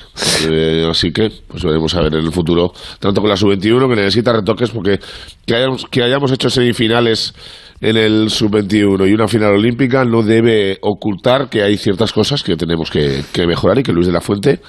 Eh, 0.50 0.86
así 0.89 1.12
que, 1.12 1.32
pues 1.48 1.63
veremos 1.63 1.96
a 1.96 2.01
ver 2.01 2.15
en 2.15 2.25
el 2.25 2.32
futuro, 2.34 2.74
tanto 3.00 3.22
con 3.22 3.29
la 3.29 3.38
sub-21 3.38 3.89
que 3.89 3.96
necesita 3.96 4.34
retoques, 4.34 4.70
porque 4.72 5.00
que 5.46 5.56
hayamos, 5.56 5.86
que 5.89 6.03
hayamos 6.03 6.32
hecho 6.34 6.50
semifinales 6.50 7.34
en 7.79 7.96
el 7.96 8.29
sub-21 8.29 9.10
y 9.10 9.13
una 9.13 9.29
final 9.29 9.53
olímpica 9.53 10.03
no 10.03 10.22
debe 10.22 10.77
ocultar 10.82 11.50
que 11.50 11.63
hay 11.63 11.77
ciertas 11.77 12.12
cosas 12.12 12.44
que 12.44 12.58
tenemos 12.58 12.91
que 12.91 13.24
mejorar 13.48 13.79
y 13.79 13.84
que 13.84 13.94
Luis 13.94 14.08
de 14.08 14.12
la 14.12 14.20
Fuente, 14.20 14.60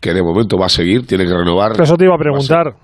que 0.00 0.14
de 0.14 0.22
momento 0.22 0.56
va 0.56 0.66
a 0.66 0.70
seguir, 0.70 1.06
tiene 1.06 1.24
que 1.24 1.34
renovar. 1.34 1.80
Eso 1.80 1.96
te 1.96 2.04
iba 2.04 2.14
a 2.14 2.18
preguntar. 2.18 2.76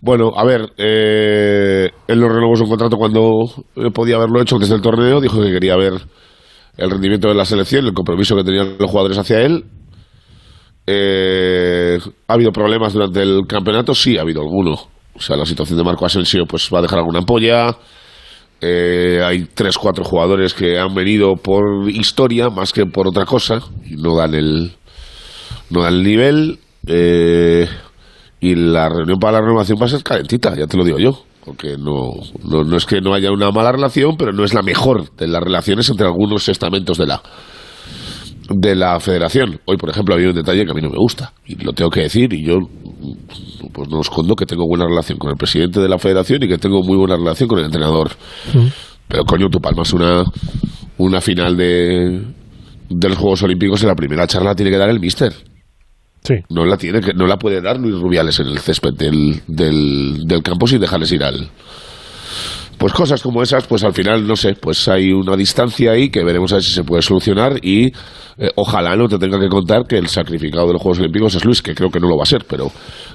Bueno, 0.00 0.32
a 0.36 0.44
ver, 0.44 0.72
eh, 0.76 1.90
él 2.06 2.20
no 2.20 2.28
renovó 2.28 2.54
su 2.54 2.66
contrato 2.66 2.96
cuando 2.96 3.44
eh, 3.76 3.90
podía 3.92 4.16
haberlo 4.16 4.40
hecho 4.40 4.54
antes 4.54 4.70
del 4.70 4.80
torneo, 4.80 5.20
dijo 5.20 5.42
que 5.42 5.50
quería 5.50 5.76
ver 5.76 5.94
el 6.76 6.90
rendimiento 6.90 7.28
de 7.28 7.34
la 7.34 7.44
selección, 7.44 7.86
el 7.86 7.94
compromiso 7.94 8.36
que 8.36 8.44
tenían 8.44 8.76
los 8.78 8.90
jugadores 8.90 9.18
hacia 9.18 9.40
él. 9.40 9.64
Eh, 10.86 11.98
¿Ha 12.28 12.32
habido 12.32 12.52
problemas 12.52 12.92
durante 12.92 13.20
el 13.20 13.42
campeonato? 13.46 13.94
Sí, 13.94 14.16
ha 14.16 14.22
habido 14.22 14.40
alguno. 14.40 14.74
O 15.14 15.20
sea, 15.20 15.36
la 15.36 15.44
situación 15.44 15.76
de 15.76 15.84
Marco 15.84 16.06
Asensio 16.06 16.44
pues 16.46 16.70
va 16.72 16.78
a 16.78 16.82
dejar 16.82 17.00
alguna 17.00 17.18
ampolla. 17.18 17.76
Eh, 18.60 19.20
hay 19.22 19.44
tres, 19.52 19.76
cuatro 19.76 20.04
jugadores 20.04 20.54
que 20.54 20.78
han 20.78 20.94
venido 20.94 21.34
por 21.34 21.90
historia 21.90 22.48
más 22.50 22.72
que 22.72 22.86
por 22.86 23.06
otra 23.08 23.24
cosa 23.24 23.60
y 23.84 23.96
no 23.96 24.16
dan 24.16 24.34
el, 24.34 24.72
no 25.70 25.82
dan 25.82 25.94
el 25.94 26.02
nivel. 26.02 26.58
Eh, 26.86 27.68
y 28.40 28.54
la 28.54 28.88
reunión 28.88 29.18
para 29.18 29.38
la 29.38 29.46
renovación 29.46 29.78
va 29.80 29.86
a 29.86 29.88
ser 29.88 30.02
calentita, 30.02 30.54
ya 30.56 30.66
te 30.66 30.76
lo 30.76 30.84
digo 30.84 30.98
yo. 30.98 31.24
Porque 31.44 31.76
no, 31.78 32.12
no, 32.44 32.62
no 32.62 32.76
es 32.76 32.84
que 32.84 33.00
no 33.00 33.14
haya 33.14 33.32
una 33.32 33.50
mala 33.50 33.72
relación, 33.72 34.16
pero 34.18 34.32
no 34.32 34.44
es 34.44 34.54
la 34.54 34.62
mejor 34.62 35.10
de 35.16 35.26
las 35.26 35.42
relaciones 35.42 35.88
entre 35.88 36.06
algunos 36.06 36.48
estamentos 36.48 36.98
de 36.98 37.06
la, 37.06 37.22
de 38.50 38.74
la 38.74 39.00
federación. 39.00 39.58
Hoy, 39.64 39.76
por 39.78 39.90
ejemplo, 39.90 40.14
había 40.14 40.28
un 40.28 40.34
detalle 40.34 40.64
que 40.64 40.70
a 40.70 40.74
mí 40.74 40.82
no 40.82 40.90
me 40.90 40.98
gusta, 40.98 41.32
y 41.46 41.54
lo 41.64 41.72
tengo 41.72 41.90
que 41.90 42.02
decir, 42.02 42.32
y 42.34 42.44
yo 42.44 42.58
pues 43.72 43.88
no 43.88 44.00
escondo 44.00 44.34
que 44.34 44.44
tengo 44.44 44.66
buena 44.66 44.86
relación 44.86 45.18
con 45.18 45.30
el 45.30 45.36
presidente 45.36 45.80
de 45.80 45.88
la 45.88 45.98
federación 45.98 46.42
y 46.42 46.48
que 46.48 46.58
tengo 46.58 46.82
muy 46.82 46.96
buena 46.96 47.16
relación 47.16 47.48
con 47.48 47.58
el 47.58 47.66
entrenador. 47.66 48.10
Pero 49.08 49.24
coño, 49.24 49.48
tú 49.48 49.60
palmas 49.60 49.92
una, 49.92 50.24
una 50.98 51.20
final 51.20 51.56
de, 51.56 52.24
de 52.90 53.08
los 53.08 53.16
Juegos 53.16 53.42
Olímpicos 53.42 53.82
en 53.82 53.88
la 53.88 53.94
primera 53.94 54.26
charla 54.26 54.54
tiene 54.54 54.70
que 54.70 54.78
dar 54.78 54.90
el 54.90 55.00
míster. 55.00 55.32
Sí. 56.28 56.34
No 56.50 56.66
la 56.66 56.76
tiene 56.76 57.00
que, 57.00 57.14
no 57.14 57.26
la 57.26 57.38
puede 57.38 57.62
dar 57.62 57.78
Luis 57.78 57.98
Rubiales 57.98 58.38
en 58.38 58.48
el 58.48 58.58
césped 58.58 58.92
del, 58.92 59.40
del, 59.46 60.26
del 60.26 60.42
campo 60.42 60.66
sin 60.66 60.78
dejarles 60.78 61.10
ir 61.12 61.24
al. 61.24 61.48
Pues 62.76 62.92
cosas 62.92 63.22
como 63.22 63.42
esas, 63.42 63.66
pues 63.66 63.82
al 63.82 63.94
final, 63.94 64.26
no 64.26 64.36
sé, 64.36 64.54
pues 64.54 64.86
hay 64.88 65.10
una 65.10 65.36
distancia 65.36 65.92
ahí 65.92 66.10
que 66.10 66.22
veremos 66.22 66.52
a 66.52 66.56
ver 66.56 66.62
si 66.62 66.72
se 66.72 66.84
puede 66.84 67.00
solucionar 67.00 67.54
y 67.62 67.86
eh, 67.86 68.50
ojalá 68.56 68.94
no 68.94 69.08
te 69.08 69.18
tenga 69.18 69.40
que 69.40 69.48
contar 69.48 69.84
que 69.88 69.96
el 69.96 70.06
sacrificado 70.06 70.66
de 70.66 70.74
los 70.74 70.82
Juegos 70.82 71.00
Olímpicos 71.00 71.34
es 71.34 71.44
Luis, 71.46 71.62
que 71.62 71.74
creo 71.74 71.88
que 71.88 71.98
no 71.98 72.08
lo 72.08 72.16
va 72.18 72.24
a 72.24 72.26
ser, 72.26 72.44
pero 72.46 72.70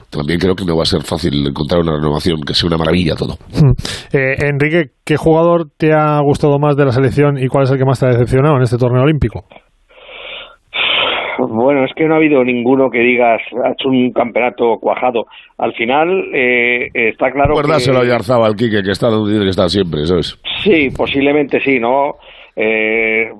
también 0.09 0.39
creo 0.39 0.55
que 0.55 0.65
no 0.65 0.75
va 0.75 0.83
a 0.83 0.87
ser 0.87 1.03
fácil 1.03 1.47
encontrar 1.47 1.81
una 1.81 1.93
renovación 1.93 2.41
que 2.41 2.55
sea 2.55 2.67
una 2.67 2.77
maravilla 2.77 3.15
todo. 3.15 3.37
Eh, 4.11 4.35
Enrique, 4.39 4.91
¿qué 5.05 5.15
jugador 5.15 5.69
te 5.77 5.93
ha 5.93 6.19
gustado 6.21 6.59
más 6.59 6.75
de 6.75 6.85
la 6.85 6.91
selección 6.91 7.37
y 7.37 7.47
cuál 7.47 7.63
es 7.63 7.71
el 7.71 7.77
que 7.77 7.85
más 7.85 7.99
te 7.99 8.07
ha 8.07 8.09
decepcionado 8.09 8.57
en 8.57 8.63
este 8.63 8.77
torneo 8.77 9.03
olímpico? 9.03 9.45
Bueno, 11.39 11.85
es 11.85 11.93
que 11.93 12.05
no 12.05 12.15
ha 12.15 12.17
habido 12.17 12.43
ninguno 12.43 12.89
que 12.89 12.99
digas 12.99 13.41
ha 13.63 13.71
hecho 13.71 13.89
un 13.89 14.11
campeonato 14.11 14.77
cuajado. 14.79 15.25
Al 15.57 15.73
final 15.73 16.29
eh, 16.33 16.89
está 16.93 17.31
claro 17.31 17.53
Guárdaselo 17.53 18.01
que 18.01 18.07
a 18.07 18.09
Yarzabal, 18.09 18.55
Quique, 18.55 18.83
que 18.83 18.91
está 18.91 19.07
donde 19.07 19.31
tiene 19.31 19.45
que 19.45 19.51
estar 19.51 19.69
siempre, 19.69 20.05
¿sabes? 20.05 20.39
sí, 20.63 20.89
posiblemente 20.95 21.59
sí, 21.59 21.79
¿no? 21.79 22.15
Eh, 22.55 23.31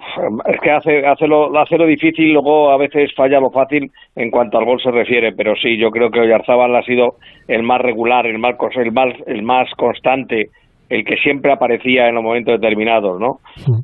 es 0.48 0.60
que 0.60 0.72
hace, 0.72 1.06
hace, 1.06 1.28
lo, 1.28 1.56
hace 1.60 1.78
lo 1.78 1.86
difícil, 1.86 2.34
luego 2.34 2.72
a 2.72 2.78
veces 2.78 3.14
falla 3.16 3.40
lo 3.40 3.52
fácil 3.52 3.92
en 4.16 4.32
cuanto 4.32 4.58
al 4.58 4.66
gol 4.66 4.82
se 4.82 4.90
refiere, 4.90 5.34
pero 5.34 5.56
sí, 5.56 5.78
yo 5.78 5.92
creo 5.92 6.10
que 6.10 6.20
Oyarzábal 6.20 6.76
ha 6.76 6.82
sido 6.82 7.18
el 7.48 7.62
más 7.62 7.80
regular, 7.80 8.26
el 8.26 8.40
más, 8.40 8.56
el 8.76 8.92
más, 8.92 9.14
el 9.28 9.44
más 9.44 9.70
constante, 9.78 10.50
el 10.90 11.06
que 11.06 11.18
siempre 11.18 11.52
aparecía 11.52 12.08
en 12.08 12.16
los 12.16 12.24
momentos 12.24 12.60
determinados, 12.60 13.20
¿no? 13.20 13.40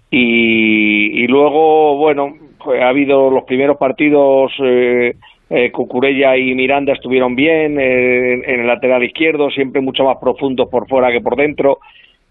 Y, 0.09 1.23
y 1.23 1.27
luego, 1.27 1.97
bueno, 1.97 2.33
ha 2.81 2.89
habido 2.89 3.29
los 3.29 3.43
primeros 3.43 3.77
partidos, 3.77 4.51
eh, 4.63 5.15
eh, 5.49 5.71
Cucurella 5.71 6.37
y 6.37 6.53
Miranda 6.53 6.93
estuvieron 6.93 7.35
bien, 7.35 7.79
eh, 7.79 8.33
en 8.45 8.59
el 8.61 8.67
lateral 8.67 9.03
izquierdo, 9.03 9.49
siempre 9.49 9.81
mucho 9.81 10.03
más 10.03 10.17
profundos 10.17 10.69
por 10.69 10.87
fuera 10.87 11.11
que 11.11 11.21
por 11.21 11.35
dentro, 11.35 11.79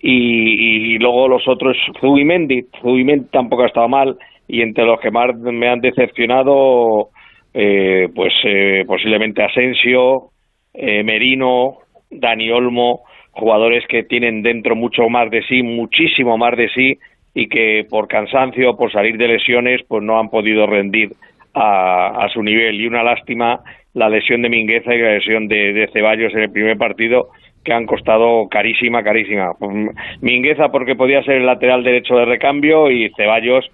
y, 0.01 0.95
y 0.95 0.99
luego 0.99 1.29
los 1.29 1.47
otros, 1.49 1.77
Zubimendi, 2.01 2.67
Zubimendi 2.81 3.27
tampoco 3.31 3.65
ha 3.65 3.67
estado 3.67 3.89
mal, 3.89 4.17
y 4.47 4.63
entre 4.63 4.85
los 4.85 4.99
que 5.01 5.11
más 5.11 5.37
me 5.37 5.69
han 5.69 5.81
decepcionado, 5.81 7.11
eh, 7.53 8.09
pues 8.15 8.33
eh, 8.45 8.85
posiblemente 8.87 9.43
Asensio, 9.43 10.31
eh, 10.73 11.03
Merino, 11.03 11.79
Dani 12.11 12.51
Olmo, 12.51 13.03
jugadores 13.33 13.85
que 13.89 14.05
tienen 14.05 14.43
dentro 14.43 14.75
mucho 14.75 15.09
más 15.09 15.31
de 15.31 15.43
sí, 15.43 15.63
muchísimo 15.63 16.39
más 16.39 16.57
de 16.57 16.69
sí, 16.71 16.99
y 17.39 17.47
que 17.47 17.87
por 17.89 18.09
cansancio, 18.09 18.77
por 18.77 18.91
salir 18.91 19.17
de 19.17 19.29
lesiones, 19.29 19.83
pues 19.87 20.03
no 20.03 20.19
han 20.19 20.29
podido 20.29 20.67
rendir 20.67 21.13
a, 21.55 22.25
a 22.25 22.29
su 22.31 22.43
nivel. 22.43 22.81
Y 22.81 22.87
una 22.89 23.05
lástima 23.05 23.61
la 23.95 24.09
lesión 24.09 24.43
de 24.43 24.49
Mingueza 24.49 24.93
y 24.93 25.01
la 25.01 25.13
lesión 25.13 25.47
de, 25.47 25.89
Ceballos 25.93 26.35
en 26.35 26.41
el 26.41 26.51
primer 26.51 26.77
partido, 26.77 27.29
que 27.65 27.73
han 27.73 27.87
costado 27.87 28.49
carísima, 28.49 29.05
carísima. 29.05 29.53
Pues, 29.57 29.73
Mingueza 30.21 30.73
porque 30.73 30.97
podía 30.97 31.23
ser 31.23 31.37
el 31.37 31.47
lateral 31.47 31.85
derecho 31.85 32.17
de 32.17 32.25
recambio 32.25 32.91
y 32.91 33.09
Ceballos 33.17 33.71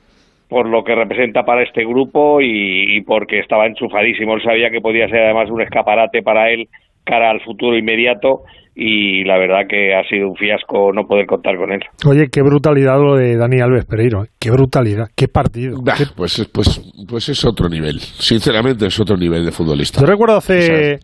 por 0.51 0.67
lo 0.67 0.85
que 0.85 0.95
representa 0.95 1.47
para 1.47 1.63
este 1.63 1.87
grupo 1.87 2.43
y, 2.43 2.97
y 2.97 3.01
porque 3.01 3.39
estaba 3.39 3.65
enchufadísimo. 3.65 4.35
Él 4.35 4.43
sabía 4.43 4.71
que 4.71 4.83
podía 4.83 5.09
ser 5.09 5.23
además 5.23 5.49
un 5.49 5.63
escaparate 5.63 6.23
para 6.23 6.51
él 6.51 6.69
cara 7.03 7.31
al 7.31 7.41
futuro 7.41 7.79
inmediato 7.79 8.43
y 8.75 9.25
la 9.25 9.39
verdad 9.39 9.67
que 9.69 9.95
ha 9.95 10.03
sido 10.09 10.29
un 10.29 10.37
fiasco 10.37 10.93
no 10.93 11.05
poder 11.07 11.27
contar 11.27 11.57
con 11.57 11.73
él. 11.73 11.81
Oye, 12.07 12.29
qué 12.31 12.43
brutalidad 12.43 12.99
lo 13.01 13.15
de 13.17 13.37
Dani 13.37 13.61
Alves 13.61 13.85
Pereiro. 13.85 14.25
¿eh? 14.25 14.29
Qué 14.41 14.51
brutalidad, 14.51 15.07
qué 15.17 15.29
partido. 15.29 15.79
Bah, 15.83 15.95
pues, 16.17 16.39
es- 16.41 16.49
pues, 16.49 16.81
pues 17.09 17.29
es 17.29 17.45
otro 17.45 17.69
nivel. 17.69 18.01
Sinceramente, 18.01 18.87
es 18.87 18.99
otro 19.01 19.17
nivel 19.17 19.45
de 19.45 19.53
futbolista. 19.53 20.01
Yo 20.01 20.07
recuerdo 20.07 20.37
hace 20.37 20.99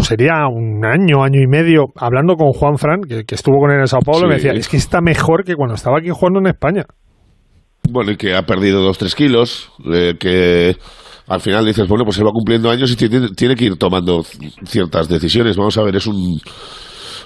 sería 0.00 0.46
un 0.48 0.84
año, 0.84 1.22
año 1.22 1.40
y 1.40 1.46
medio, 1.46 1.86
hablando 1.96 2.34
con 2.36 2.52
Juan 2.52 2.78
Fran, 2.78 3.02
que, 3.02 3.24
que 3.24 3.34
estuvo 3.34 3.58
con 3.58 3.70
él 3.70 3.80
en 3.80 3.86
Sao 3.86 4.00
Paulo, 4.00 4.22
Sí. 4.22 4.26
me 4.26 4.34
decía, 4.34 4.52
es 4.52 4.68
que 4.68 4.76
está 4.76 5.00
mejor 5.00 5.44
que 5.44 5.54
cuando 5.54 5.74
estaba 5.74 5.98
aquí 5.98 6.08
jugando 6.10 6.40
en 6.40 6.46
España. 6.48 6.84
Bueno, 7.90 8.12
y 8.12 8.16
que 8.16 8.34
ha 8.34 8.42
perdido 8.42 8.82
dos, 8.82 8.98
tres 8.98 9.14
kilos, 9.14 9.70
eh, 9.92 10.14
que 10.18 10.76
al 11.26 11.40
final 11.40 11.64
dices, 11.64 11.86
bueno, 11.88 12.04
pues 12.04 12.18
él 12.18 12.26
va 12.26 12.32
cumpliendo 12.32 12.70
años 12.70 12.90
y 12.90 12.96
tiene, 12.96 13.28
tiene 13.30 13.54
que 13.54 13.66
ir 13.66 13.76
tomando 13.76 14.24
ciertas 14.66 15.08
decisiones. 15.08 15.56
Vamos 15.56 15.76
a 15.78 15.82
ver, 15.82 15.96
es 15.96 16.06
un 16.06 16.40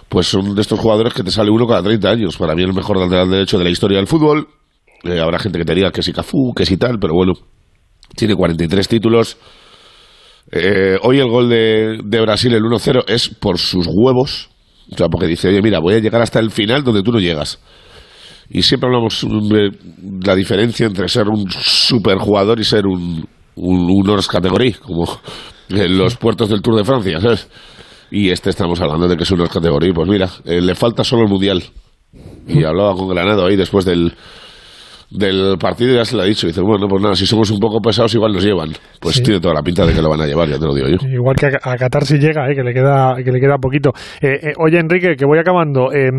pues 0.09 0.27
son 0.27 0.55
de 0.55 0.63
estos 0.63 0.79
jugadores 0.79 1.13
que 1.13 1.23
te 1.23 1.31
sale 1.31 1.51
uno 1.51 1.67
cada 1.67 1.83
30 1.83 2.09
años. 2.09 2.37
Para 2.37 2.55
mí 2.55 2.63
el 2.63 2.73
mejor 2.73 2.99
lateral 2.99 3.31
derecho 3.31 3.59
de 3.59 3.65
la 3.65 3.71
historia 3.71 3.99
del 3.99 4.07
fútbol. 4.07 4.49
Eh, 5.05 5.21
habrá 5.21 5.39
gente 5.39 5.59
que 5.59 5.65
te 5.65 5.75
diga 5.75 5.91
que 5.91 6.03
si 6.03 6.13
Cafú, 6.13 6.53
que 6.55 6.67
si 6.67 6.77
tal, 6.77 6.99
pero 6.99 7.15
bueno, 7.15 7.35
tiene 8.17 8.35
43 8.35 8.89
títulos. 8.89 9.37
Eh, 10.51 10.97
hoy 11.03 11.19
el 11.19 11.29
gol 11.29 11.49
de, 11.49 12.01
de 12.03 12.21
Brasil, 12.21 12.55
el 12.55 12.63
1-0, 12.63 13.05
es 13.07 13.29
por 13.29 13.59
sus 13.59 13.87
huevos, 13.87 14.49
O 14.91 14.97
sea, 14.97 15.09
porque 15.09 15.27
dice, 15.27 15.49
oye, 15.49 15.61
mira, 15.61 15.79
voy 15.79 15.95
a 15.95 15.99
llegar 15.99 16.23
hasta 16.23 16.39
el 16.41 16.51
final 16.51 16.83
donde 16.83 17.03
tú 17.03 17.13
no 17.13 17.21
llegas. 17.21 17.59
Y 18.51 18.63
siempre 18.63 18.89
hablamos 18.89 19.27
de 19.51 19.71
la 20.25 20.35
diferencia 20.35 20.87
entre 20.87 21.09
ser 21.09 21.29
un 21.29 21.51
superjugador 21.51 22.59
y 22.61 22.65
ser 22.65 22.87
un, 22.87 23.27
un, 23.57 23.91
un 23.91 24.21
categoría, 24.31 24.77
como 24.81 25.05
en 25.69 25.99
los 25.99 26.17
puertos 26.17 26.49
del 26.49 26.63
Tour 26.63 26.77
de 26.77 26.85
Francia, 26.85 27.21
¿sabes? 27.21 27.49
Y 28.11 28.31
este 28.31 28.51
estamos 28.51 28.81
hablando 28.81 29.07
de 29.07 29.17
que 29.17 29.25
es 29.25 29.31
un 29.31 29.41
hors 29.41 29.53
categoría. 29.53 29.93
Pues 29.93 30.09
mira, 30.09 30.31
eh, 30.45 30.61
le 30.61 30.75
falta 30.75 31.05
solo 31.05 31.23
el 31.23 31.29
Mundial. 31.29 31.63
Y 32.47 32.65
hablaba 32.65 32.95
con 32.95 33.09
Granado 33.09 33.47
ahí 33.47 33.57
después 33.57 33.85
del, 33.85 34.15
del 35.11 35.57
partido 35.59 35.95
ya 35.95 36.05
se 36.05 36.17
lo 36.17 36.23
ha 36.23 36.27
dicho. 36.27 36.47
Dice, 36.47 36.61
bueno, 36.61 36.87
pues 36.89 37.03
nada, 37.03 37.15
si 37.15 37.27
somos 37.27 37.51
un 37.51 37.59
poco 37.59 37.81
pesados 37.81 38.15
igual 38.15 38.33
nos 38.33 38.45
llevan. 38.45 38.71
Pues 39.01 39.17
Sí. 39.17 39.23
tiene 39.23 39.41
toda 39.41 39.55
la 39.55 39.63
pinta 39.63 39.87
de 39.87 39.93
que 39.95 40.03
lo 40.03 40.11
van 40.11 40.21
a 40.21 40.27
llevar, 40.27 40.49
ya 40.49 40.59
te 40.59 40.65
lo 40.67 40.75
digo 40.75 40.89
yo. 40.89 40.97
Igual 41.09 41.37
que 41.37 41.47
a, 41.47 41.51
a 41.73 41.77
Qatar 41.77 42.05
si 42.05 42.19
llega, 42.19 42.51
eh, 42.51 42.55
que 42.55 42.63
le 42.63 42.75
queda 42.75 43.15
que 43.25 43.33
le 43.33 43.41
queda 43.41 43.57
poquito. 43.59 43.91
Eh, 44.21 44.39
eh, 44.43 44.53
oye, 44.59 44.79
Enrique, 44.79 45.15
que 45.17 45.25
voy 45.25 45.39
acabando. 45.39 45.93
Eh, 45.93 46.11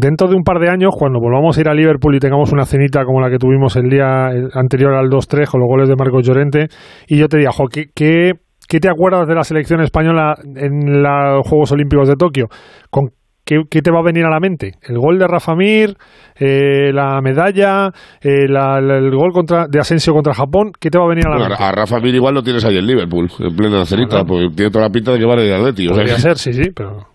dentro 0.00 0.28
de 0.28 0.34
un 0.34 0.42
par 0.42 0.58
de 0.58 0.68
años, 0.70 0.90
cuando 0.98 1.20
volvamos 1.20 1.56
a 1.56 1.60
ir 1.60 1.68
a 1.68 1.74
Liverpool 1.74 2.14
y 2.16 2.18
tengamos 2.18 2.52
una 2.52 2.64
cenita 2.66 3.04
como 3.04 3.20
la 3.20 3.30
que 3.30 3.38
tuvimos 3.38 3.76
el 3.76 3.88
día 3.88 4.26
anterior 4.54 4.94
al 4.94 5.08
2-3 5.08 5.48
con 5.50 5.60
los 5.60 5.68
goles 5.68 5.88
de 5.88 5.94
Marcos 5.96 6.26
Llorente, 6.26 6.66
y 7.08 7.18
yo 7.18 7.28
te 7.28 7.38
diga, 7.38 7.52
jo, 7.52 7.66
¿qué, 7.70 7.86
qué, 7.94 8.32
qué 8.68 8.80
te 8.80 8.88
acuerdas 8.88 9.28
de 9.28 9.34
la 9.34 9.44
selección 9.44 9.80
española 9.82 10.34
en 10.56 11.02
los 11.02 11.46
Juegos 11.48 11.72
Olímpicos 11.72 12.08
de 12.08 12.16
Tokio? 12.16 12.46
¿Con 12.90 13.10
¿Qué, 13.46 13.62
qué 13.70 13.80
te 13.80 13.92
va 13.92 14.00
a 14.00 14.02
venir 14.02 14.24
a 14.24 14.28
la 14.30 14.40
mente? 14.40 14.72
¿El 14.82 14.98
gol 14.98 15.18
de 15.20 15.28
Rafa 15.28 15.54
Mir? 15.54 15.94
Eh, 16.38 16.90
¿La 16.92 17.20
medalla? 17.22 17.90
Eh, 18.20 18.48
la- 18.48 18.80
la- 18.80 18.96
¿El 18.98 19.14
gol 19.14 19.30
contra, 19.32 19.68
de 19.68 19.78
Asensio 19.78 20.12
contra 20.12 20.34
Japón? 20.34 20.72
¿Qué 20.80 20.90
te 20.90 20.98
va 20.98 21.04
a 21.04 21.08
venir 21.08 21.26
a 21.26 21.30
la 21.30 21.36
Bueno, 21.36 21.50
mente? 21.50 21.64
a 21.64 21.70
Rafa 21.72 22.00
Mir 22.00 22.14
igual 22.16 22.34
lo 22.34 22.42
tienes 22.42 22.64
ahí 22.64 22.76
en 22.76 22.86
Liverpool, 22.86 23.30
en 23.38 23.54
plena 23.56 23.84
cenita, 23.84 24.24
porque 24.24 24.48
tiene 24.56 24.70
toda 24.72 24.86
la 24.86 24.90
pinta 24.90 25.12
de 25.12 25.20
que 25.20 25.24
va 25.26 25.34
a 25.34 25.44
ir 25.44 25.52
Atleti. 25.54 25.86
o 25.86 25.94
sea 25.94 26.02
Podría 26.02 26.18
ser, 26.18 26.36
sí, 26.38 26.52
sí, 26.52 26.70
pero... 26.74 27.06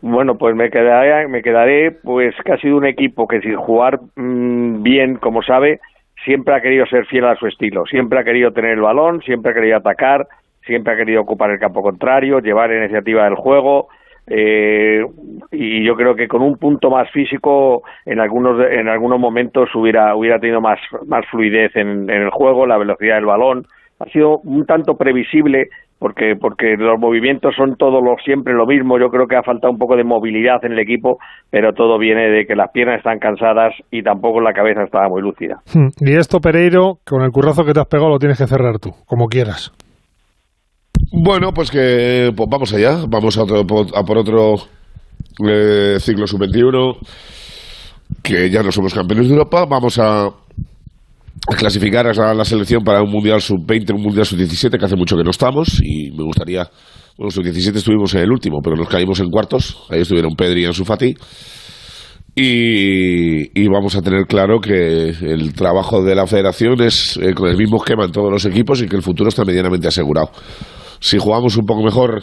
Bueno, 0.00 0.36
pues 0.36 0.54
me 0.56 0.68
quedaré, 0.70 1.28
me 1.28 1.42
quedaré, 1.42 1.92
pues 2.02 2.34
que 2.44 2.52
ha 2.52 2.56
sido 2.58 2.76
un 2.76 2.86
equipo 2.86 3.26
que 3.28 3.40
sin 3.40 3.56
jugar 3.56 4.00
mm, 4.16 4.82
bien, 4.82 5.16
como 5.16 5.42
sabe, 5.42 5.78
siempre 6.24 6.54
ha 6.56 6.60
querido 6.60 6.86
ser 6.86 7.06
fiel 7.06 7.24
a 7.24 7.36
su 7.36 7.46
estilo, 7.46 7.84
siempre 7.86 8.18
ha 8.18 8.24
querido 8.24 8.50
tener 8.52 8.72
el 8.72 8.80
balón, 8.80 9.20
siempre 9.22 9.52
ha 9.52 9.54
querido 9.54 9.76
atacar, 9.76 10.26
siempre 10.66 10.92
ha 10.92 10.96
querido 10.96 11.20
ocupar 11.20 11.50
el 11.50 11.60
campo 11.60 11.82
contrario, 11.82 12.40
llevar 12.40 12.70
la 12.70 12.84
iniciativa 12.84 13.24
del 13.24 13.36
juego, 13.36 13.88
eh, 14.26 15.04
y 15.50 15.84
yo 15.84 15.94
creo 15.94 16.14
que 16.14 16.28
con 16.28 16.42
un 16.42 16.56
punto 16.56 16.90
más 16.90 17.10
físico 17.10 17.82
en 18.06 18.20
algunos 18.20 18.58
en 18.70 18.88
algunos 18.88 19.18
momentos 19.18 19.68
hubiera 19.74 20.14
hubiera 20.14 20.38
tenido 20.38 20.60
más 20.60 20.78
más 21.06 21.24
fluidez 21.30 21.74
en, 21.76 22.08
en 22.08 22.22
el 22.22 22.30
juego, 22.30 22.66
la 22.66 22.78
velocidad 22.78 23.16
del 23.16 23.26
balón, 23.26 23.66
ha 23.98 24.04
sido 24.06 24.38
un 24.44 24.64
tanto 24.64 24.94
previsible 24.94 25.68
porque 25.98 26.34
porque 26.40 26.76
los 26.76 26.98
movimientos 26.98 27.54
son 27.56 27.76
todos 27.76 28.02
los 28.02 28.22
siempre 28.24 28.54
lo 28.54 28.66
mismo 28.66 28.98
yo 28.98 29.08
creo 29.08 29.26
que 29.26 29.36
ha 29.36 29.42
faltado 29.42 29.72
un 29.72 29.78
poco 29.78 29.96
de 29.96 30.04
movilidad 30.04 30.64
en 30.64 30.72
el 30.72 30.80
equipo 30.80 31.18
pero 31.50 31.72
todo 31.72 31.98
viene 31.98 32.28
de 32.28 32.44
que 32.44 32.56
las 32.56 32.70
piernas 32.72 32.98
están 32.98 33.20
cansadas 33.20 33.72
y 33.90 34.02
tampoco 34.02 34.40
la 34.40 34.52
cabeza 34.52 34.82
estaba 34.82 35.08
muy 35.08 35.22
lúcida 35.22 35.32
Hmm. 35.74 35.88
Y 36.00 36.16
esto, 36.16 36.40
Pereiro, 36.40 36.98
con 37.06 37.22
el 37.22 37.30
currazo 37.30 37.64
que 37.64 37.72
te 37.72 37.80
has 37.80 37.86
pegado, 37.86 38.10
lo 38.10 38.18
tienes 38.18 38.38
que 38.38 38.46
cerrar 38.46 38.78
tú, 38.78 38.90
como 39.06 39.26
quieras. 39.26 39.72
Bueno, 41.12 41.52
pues 41.52 41.70
que 41.70 42.32
pues 42.34 42.48
vamos 42.50 42.72
allá, 42.72 43.04
vamos 43.08 43.36
a, 43.36 43.42
otro- 43.42 43.86
a 43.94 44.02
por 44.04 44.18
otro 44.18 44.54
eh, 45.46 45.98
ciclo 46.00 46.26
sub-21, 46.26 46.96
que 48.22 48.50
ya 48.50 48.62
no 48.62 48.72
somos 48.72 48.94
campeones 48.94 49.26
de 49.28 49.34
Europa, 49.34 49.66
vamos 49.66 49.98
a, 49.98 50.30
clasificar 51.58 52.06
a 52.06 52.34
la 52.34 52.44
selección 52.44 52.82
para 52.82 53.02
un 53.02 53.10
Mundial 53.10 53.40
sub-20, 53.42 53.94
un 53.94 54.02
Mundial 54.02 54.24
sub-17, 54.24 54.78
que 54.78 54.84
hace 54.86 54.96
mucho 54.96 55.16
que 55.16 55.24
no 55.24 55.30
estamos, 55.30 55.80
y 55.82 56.10
me 56.12 56.24
gustaría, 56.24 56.66
bueno, 57.18 57.30
sub-17 57.30 57.76
estuvimos 57.76 58.14
en 58.14 58.22
el 58.22 58.30
último, 58.32 58.60
pero 58.62 58.74
nos 58.76 58.88
caímos 58.88 59.20
en 59.20 59.28
cuartos, 59.28 59.82
ahí 59.90 60.00
estuvieron 60.00 60.34
Pedri 60.34 60.62
y 60.62 60.64
Ansu 60.66 60.84
Fati, 60.86 61.14
y, 62.34 63.60
y 63.62 63.68
vamos 63.68 63.94
a 63.96 64.00
tener 64.00 64.24
claro 64.26 64.58
que 64.60 65.10
el 65.10 65.52
trabajo 65.52 66.02
de 66.02 66.14
la 66.14 66.26
federación 66.26 66.80
es 66.80 67.18
eh, 67.18 67.34
con 67.34 67.50
el 67.50 67.58
mismo 67.58 67.76
esquema 67.76 68.06
en 68.06 68.12
todos 68.12 68.30
los 68.32 68.46
equipos 68.46 68.80
y 68.80 68.86
que 68.88 68.96
el 68.96 69.02
futuro 69.02 69.28
está 69.28 69.44
medianamente 69.44 69.88
asegurado. 69.88 70.30
Si 71.02 71.18
jugamos 71.18 71.56
un 71.56 71.66
poco 71.66 71.82
mejor 71.82 72.22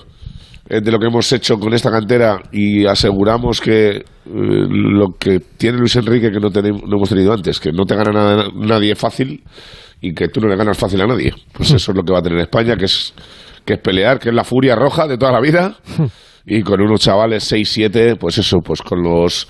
eh, 0.69 0.79
de 0.81 0.91
lo 0.91 0.99
que 0.99 1.07
hemos 1.07 1.31
hecho 1.33 1.57
con 1.59 1.73
esta 1.73 1.91
cantera 1.91 2.41
y 2.51 2.85
aseguramos 2.85 3.59
que 3.59 3.89
eh, 3.97 4.03
lo 4.25 5.07
que 5.19 5.39
tiene 5.57 5.77
Luis 5.79 5.95
Enrique 5.97 6.31
que 6.31 6.39
no, 6.39 6.49
tenemos, 6.49 6.83
no 6.83 6.95
hemos 6.95 7.09
tenido 7.09 7.33
antes, 7.33 7.59
que 7.59 7.71
no 7.71 7.85
te 7.85 7.95
gana 7.95 8.11
nada- 8.11 8.49
nadie 8.55 8.95
fácil 8.95 9.43
y 10.01 10.13
que 10.13 10.29
tú 10.29 10.39
no 10.39 10.47
le 10.47 10.55
ganas 10.55 10.77
fácil 10.77 11.01
a 11.01 11.07
nadie, 11.07 11.33
pues 11.53 11.71
eso 11.71 11.91
es 11.91 11.97
lo 11.97 12.03
que 12.03 12.13
va 12.13 12.19
a 12.19 12.21
tener 12.21 12.39
España, 12.39 12.77
que 12.77 12.85
es, 12.85 13.13
que 13.65 13.73
es 13.73 13.79
pelear, 13.79 14.17
que 14.17 14.29
es 14.29 14.35
la 14.35 14.45
furia 14.45 14.75
roja 14.75 15.07
de 15.07 15.17
toda 15.17 15.31
la 15.33 15.41
vida. 15.41 15.75
Y 16.51 16.63
con 16.63 16.81
unos 16.81 17.01
chavales 17.01 17.51
6-7, 17.51 18.17
pues 18.17 18.39
eso, 18.39 18.57
pues 18.65 18.81
con 18.81 19.03
los 19.03 19.47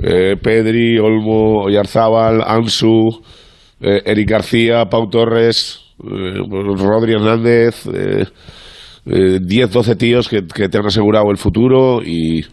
eh, 0.00 0.36
Pedri, 0.40 0.96
Olmo, 0.96 1.64
Oyarzábal, 1.64 2.40
Ansu, 2.46 3.20
eh, 3.80 4.02
Eric 4.04 4.30
García, 4.30 4.84
Pau 4.84 5.08
Torres, 5.10 5.80
eh, 6.04 6.34
Rodri 6.48 7.14
Hernández, 7.14 7.88
eh, 9.06 9.36
eh, 9.36 9.38
10, 9.42 9.72
12 9.72 9.96
tíos 9.96 10.28
que, 10.28 10.46
que 10.46 10.68
te 10.68 10.78
han 10.78 10.86
asegurado 10.86 11.30
el 11.30 11.36
futuro 11.36 12.02
y, 12.04 12.44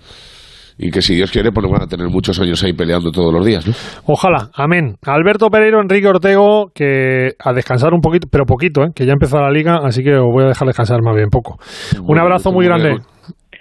y 0.78 0.90
que 0.92 1.02
si 1.02 1.16
Dios 1.16 1.32
quiere, 1.32 1.52
pues 1.52 1.66
van 1.70 1.84
a 1.84 1.88
tener 1.88 2.08
muchos 2.10 2.40
años 2.40 2.64
ahí 2.64 2.74
peleando 2.74 3.12
todos 3.12 3.34
los 3.34 3.46
días, 3.46 3.66
¿no? 3.68 3.74
Ojalá, 4.06 4.50
amén. 4.56 4.96
Alberto 5.06 5.50
Pereiro, 5.50 5.82
Enrique 5.82 6.08
Ortego, 6.08 6.72
que 6.74 7.32
a 7.40 7.54
descansar 7.54 7.94
un 7.94 8.02
poquito, 8.02 8.28
pero 8.32 8.46
poquito, 8.46 8.84
¿eh? 8.84 8.90
que 8.96 9.06
ya 9.06 9.14
empezó 9.14 9.40
la 9.40 9.52
liga, 9.52 9.80
así 9.84 10.04
que 10.04 10.16
os 10.16 10.32
voy 10.32 10.46
a 10.46 10.48
dejar 10.48 10.68
descansar 10.68 11.02
más 11.04 11.16
bien 11.16 11.30
poco. 11.30 11.58
Un 12.06 12.20
abrazo 12.20 12.52
muy 12.52 12.66
grande. 12.66 12.94
una- 12.94 13.04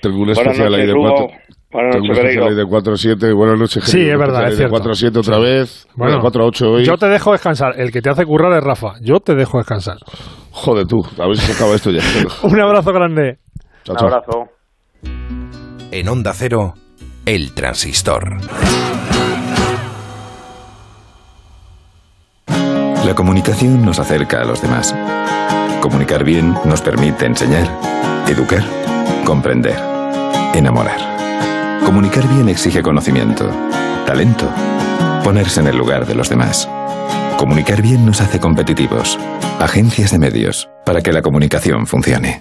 Tengo 0.00 0.16
un 0.16 0.24
Buenas 0.26 0.38
especial 0.38 0.74
ahí 0.74 0.86
de. 0.86 0.94
4 0.94 1.26
Buenas 1.72 1.96
noches, 1.96 2.18
Pereiro. 2.18 2.46
ahí 2.48 2.54
de 2.54 2.64
4 2.66 2.96
7. 2.98 3.32
Buenas 3.32 3.58
noches, 3.58 3.84
Sí, 3.84 4.00
es 4.02 4.18
verdad, 4.18 4.48
es 4.48 4.56
cierto. 4.56 4.74
De 4.74 4.80
4 4.80 4.94
7 4.94 5.18
otra 5.20 5.38
vez. 5.38 5.86
Bueno, 5.96 6.12
Bueno, 6.16 6.20
4 6.20 6.46
8 6.46 6.70
hoy. 6.70 6.84
Yo 6.84 6.96
te 6.98 7.06
dejo 7.08 7.32
descansar. 7.32 7.80
El 7.80 7.90
que 7.90 8.02
te 8.02 8.10
hace 8.10 8.26
currar 8.26 8.52
es 8.58 8.62
Rafa. 8.62 8.94
Yo 9.00 9.20
te 9.20 9.34
dejo 9.34 9.56
descansar. 9.56 9.96
Joder, 10.52 10.86
tú. 10.86 11.04
A 11.18 11.26
ver 11.26 11.36
si 11.38 11.46
se 11.46 11.52
acaba 11.52 11.74
esto 11.74 11.90
ya. 11.90 12.02
Un 12.42 12.60
abrazo 12.60 12.92
grande. 12.92 13.38
Chao, 13.84 13.96
un 13.96 14.04
abrazo 14.04 14.48
En 15.90 16.08
Onda 16.08 16.32
Cero, 16.34 16.74
el 17.26 17.52
transistor. 17.52 18.36
La 23.04 23.14
comunicación 23.16 23.84
nos 23.84 23.98
acerca 23.98 24.42
a 24.42 24.44
los 24.44 24.62
demás. 24.62 24.94
Comunicar 25.80 26.22
bien 26.22 26.54
nos 26.64 26.80
permite 26.80 27.26
enseñar, 27.26 27.66
educar, 28.28 28.62
comprender, 29.24 29.76
enamorar. 30.54 31.80
Comunicar 31.84 32.28
bien 32.28 32.48
exige 32.48 32.80
conocimiento, 32.80 33.50
talento, 34.06 34.48
ponerse 35.24 35.60
en 35.60 35.66
el 35.66 35.76
lugar 35.76 36.06
de 36.06 36.14
los 36.14 36.28
demás. 36.28 36.68
Comunicar 37.42 37.82
bien 37.82 38.06
nos 38.06 38.20
hace 38.20 38.38
competitivos. 38.38 39.18
Agencias 39.58 40.12
de 40.12 40.18
medios, 40.20 40.68
para 40.86 41.00
que 41.00 41.12
la 41.12 41.22
comunicación 41.22 41.88
funcione. 41.88 42.40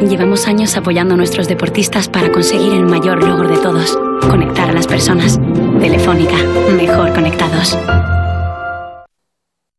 Llevamos 0.00 0.46
años 0.46 0.76
apoyando 0.76 1.14
a 1.14 1.16
nuestros 1.16 1.48
deportistas 1.48 2.08
para 2.08 2.30
conseguir 2.30 2.72
el 2.72 2.84
mayor 2.84 3.24
logro 3.24 3.48
de 3.48 3.60
todos, 3.60 3.98
conectar 4.20 4.70
a 4.70 4.72
las 4.72 4.86
personas. 4.86 5.40
Telefónica, 5.80 6.36
mejor 6.76 7.12
conectados. 7.14 7.76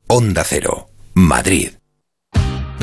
Onda 0.08 0.44
Cero, 0.44 0.88
Madrid. 1.14 1.70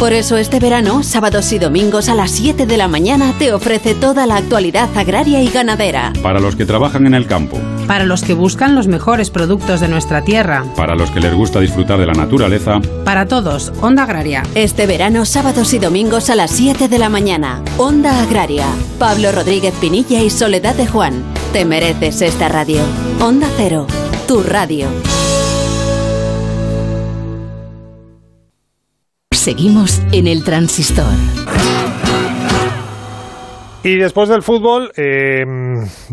Por 0.00 0.14
eso 0.14 0.38
este 0.38 0.60
verano, 0.60 1.02
sábados 1.02 1.52
y 1.52 1.58
domingos 1.58 2.08
a 2.08 2.14
las 2.14 2.30
7 2.30 2.64
de 2.64 2.76
la 2.78 2.88
mañana 2.88 3.34
te 3.38 3.52
ofrece 3.52 3.94
toda 3.94 4.26
la 4.26 4.36
actualidad 4.36 4.88
agraria 4.96 5.42
y 5.42 5.48
ganadera. 5.50 6.14
Para 6.22 6.40
los 6.40 6.56
que 6.56 6.64
trabajan 6.64 7.06
en 7.06 7.12
el 7.12 7.26
campo, 7.26 7.58
Para 7.86 8.04
los 8.06 8.22
que 8.22 8.32
buscan 8.32 8.74
los 8.74 8.86
mejores 8.88 9.28
productos 9.28 9.80
de 9.80 9.88
nuestra 9.88 10.22
tierra. 10.22 10.64
para 10.74 10.94
los 10.94 11.10
que 11.10 11.20
les 11.20 11.34
gusta 11.34 11.60
disfrutar 11.60 11.98
de 11.98 12.06
la 12.06 12.14
naturaleza, 12.14 12.80
Para 13.04 13.26
todos, 13.28 13.74
Onda 13.82 14.04
Agraria. 14.04 14.42
Este 14.54 14.86
verano, 14.86 15.26
sábados 15.26 15.74
y 15.74 15.78
domingos 15.78 16.30
a 16.30 16.34
las 16.34 16.50
7 16.52 16.88
de 16.88 16.98
la 16.98 17.10
mañana. 17.10 17.62
Onda 17.76 18.22
Agraria. 18.22 18.68
Pablo 18.98 19.32
Rodríguez 19.32 19.74
Pinilla 19.82 20.22
y 20.22 20.30
Soledad 20.30 20.76
de 20.76 20.86
Juan. 20.86 21.22
Te 21.52 21.66
mereces 21.66 22.22
esta 22.22 22.48
radio. 22.48 22.80
Onda 23.20 23.48
Cero. 23.58 23.86
Tu 24.26 24.42
radio. 24.42 24.86
Seguimos 29.40 30.02
en 30.12 30.26
el 30.26 30.44
transistor. 30.44 31.14
Y 33.82 33.96
después 33.96 34.28
del 34.28 34.42
fútbol, 34.42 34.90
eh, 34.98 35.44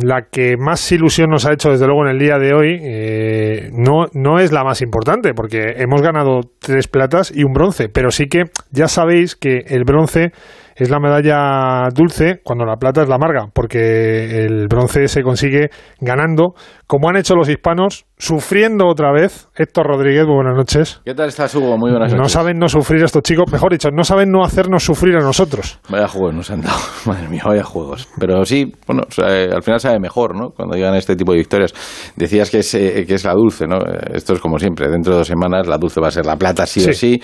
la 0.02 0.28
que 0.32 0.56
más 0.56 0.90
ilusión 0.94 1.30
nos 1.30 1.46
ha 1.46 1.52
hecho 1.52 1.70
desde 1.70 1.88
luego 1.88 2.06
en 2.06 2.12
el 2.12 2.20
día 2.20 2.38
de 2.38 2.54
hoy 2.54 2.80
eh, 2.82 3.70
no, 3.74 4.06
no 4.14 4.40
es 4.40 4.54
la 4.54 4.64
más 4.64 4.82
importante, 4.82 5.34
porque 5.34 5.74
hemos 5.76 6.02
ganado 6.02 6.40
tres 6.60 6.88
platas 6.88 7.30
y 7.36 7.44
un 7.44 7.52
bronce, 7.52 7.90
pero 7.90 8.12
sí 8.12 8.28
que 8.28 8.44
ya 8.72 8.88
sabéis 8.88 9.36
que 9.36 9.58
el 9.68 9.84
bronce 9.84 10.32
es 10.78 10.90
la 10.90 11.00
medalla 11.00 11.90
dulce 11.94 12.40
cuando 12.44 12.64
la 12.64 12.78
plata 12.78 13.02
es 13.02 13.10
la 13.10 13.16
amarga, 13.16 13.48
porque 13.54 14.46
el 14.46 14.68
bronce 14.70 15.10
se 15.10 15.22
consigue 15.22 15.70
ganando, 16.00 16.54
como 16.88 17.10
han 17.10 17.18
hecho 17.18 17.36
los 17.36 17.50
hispanos, 17.50 18.06
sufriendo 18.18 18.88
otra 18.88 19.12
vez. 19.12 19.50
Héctor 19.56 19.88
Rodríguez, 19.88 20.26
muy 20.26 20.36
buenas 20.36 20.56
noches. 20.56 21.02
¿Qué 21.04 21.14
tal 21.14 21.28
estás, 21.28 21.54
Hugo? 21.54 21.78
Muy 21.78 21.92
buenas 21.92 22.14
noches. 22.14 22.22
No 22.22 22.30
saben 22.30 22.58
no 22.58 22.70
sufrir 22.70 23.04
estos 23.04 23.22
chicos, 23.24 23.52
mejor 23.52 23.74
dicho, 23.74 23.90
no 23.92 24.06
saben 24.06 24.32
no 24.32 24.44
hacernos 24.44 24.84
sufrir 24.86 25.18
a 25.18 25.20
nosotros. 25.20 25.80
Vaya 25.90 26.08
juegos 26.08 26.34
nos 26.34 26.50
han 26.50 26.62
dado, 26.62 26.78
madre 27.06 27.28
mía, 27.28 27.44
vaya 27.46 27.64
juegos. 27.64 28.08
Pero 28.18 28.46
sí, 28.46 28.72
bueno, 28.88 29.04
o 29.06 29.12
sea, 29.12 29.28
eh, 29.30 29.50
al 29.54 29.62
final 29.64 29.82
sabe 29.82 30.00
mejor, 30.00 30.34
¿no? 30.36 30.52
Cuando 30.52 30.78
llegan 30.78 30.96
este 30.96 31.18
tipo 31.18 31.34
de 31.34 31.40
victorias. 31.40 31.74
Decías 32.16 32.50
que 32.50 32.60
es, 32.60 32.74
eh, 32.74 33.04
que 33.06 33.16
es 33.16 33.26
la 33.26 33.34
dulce, 33.34 33.68
¿no? 33.68 33.80
Eh, 33.80 34.14
Esto 34.14 34.34
es 34.34 34.40
como 34.40 34.58
siempre, 34.58 34.88
dentro 34.90 35.12
de 35.12 35.20
dos 35.20 35.28
semanas 35.28 35.68
la 35.68 35.78
dulce 35.78 36.00
va 36.00 36.08
a 36.08 36.12
ser 36.12 36.26
la 36.26 36.38
plata 36.38 36.66
sí, 36.66 36.88
o 36.90 36.94
sí, 36.94 37.22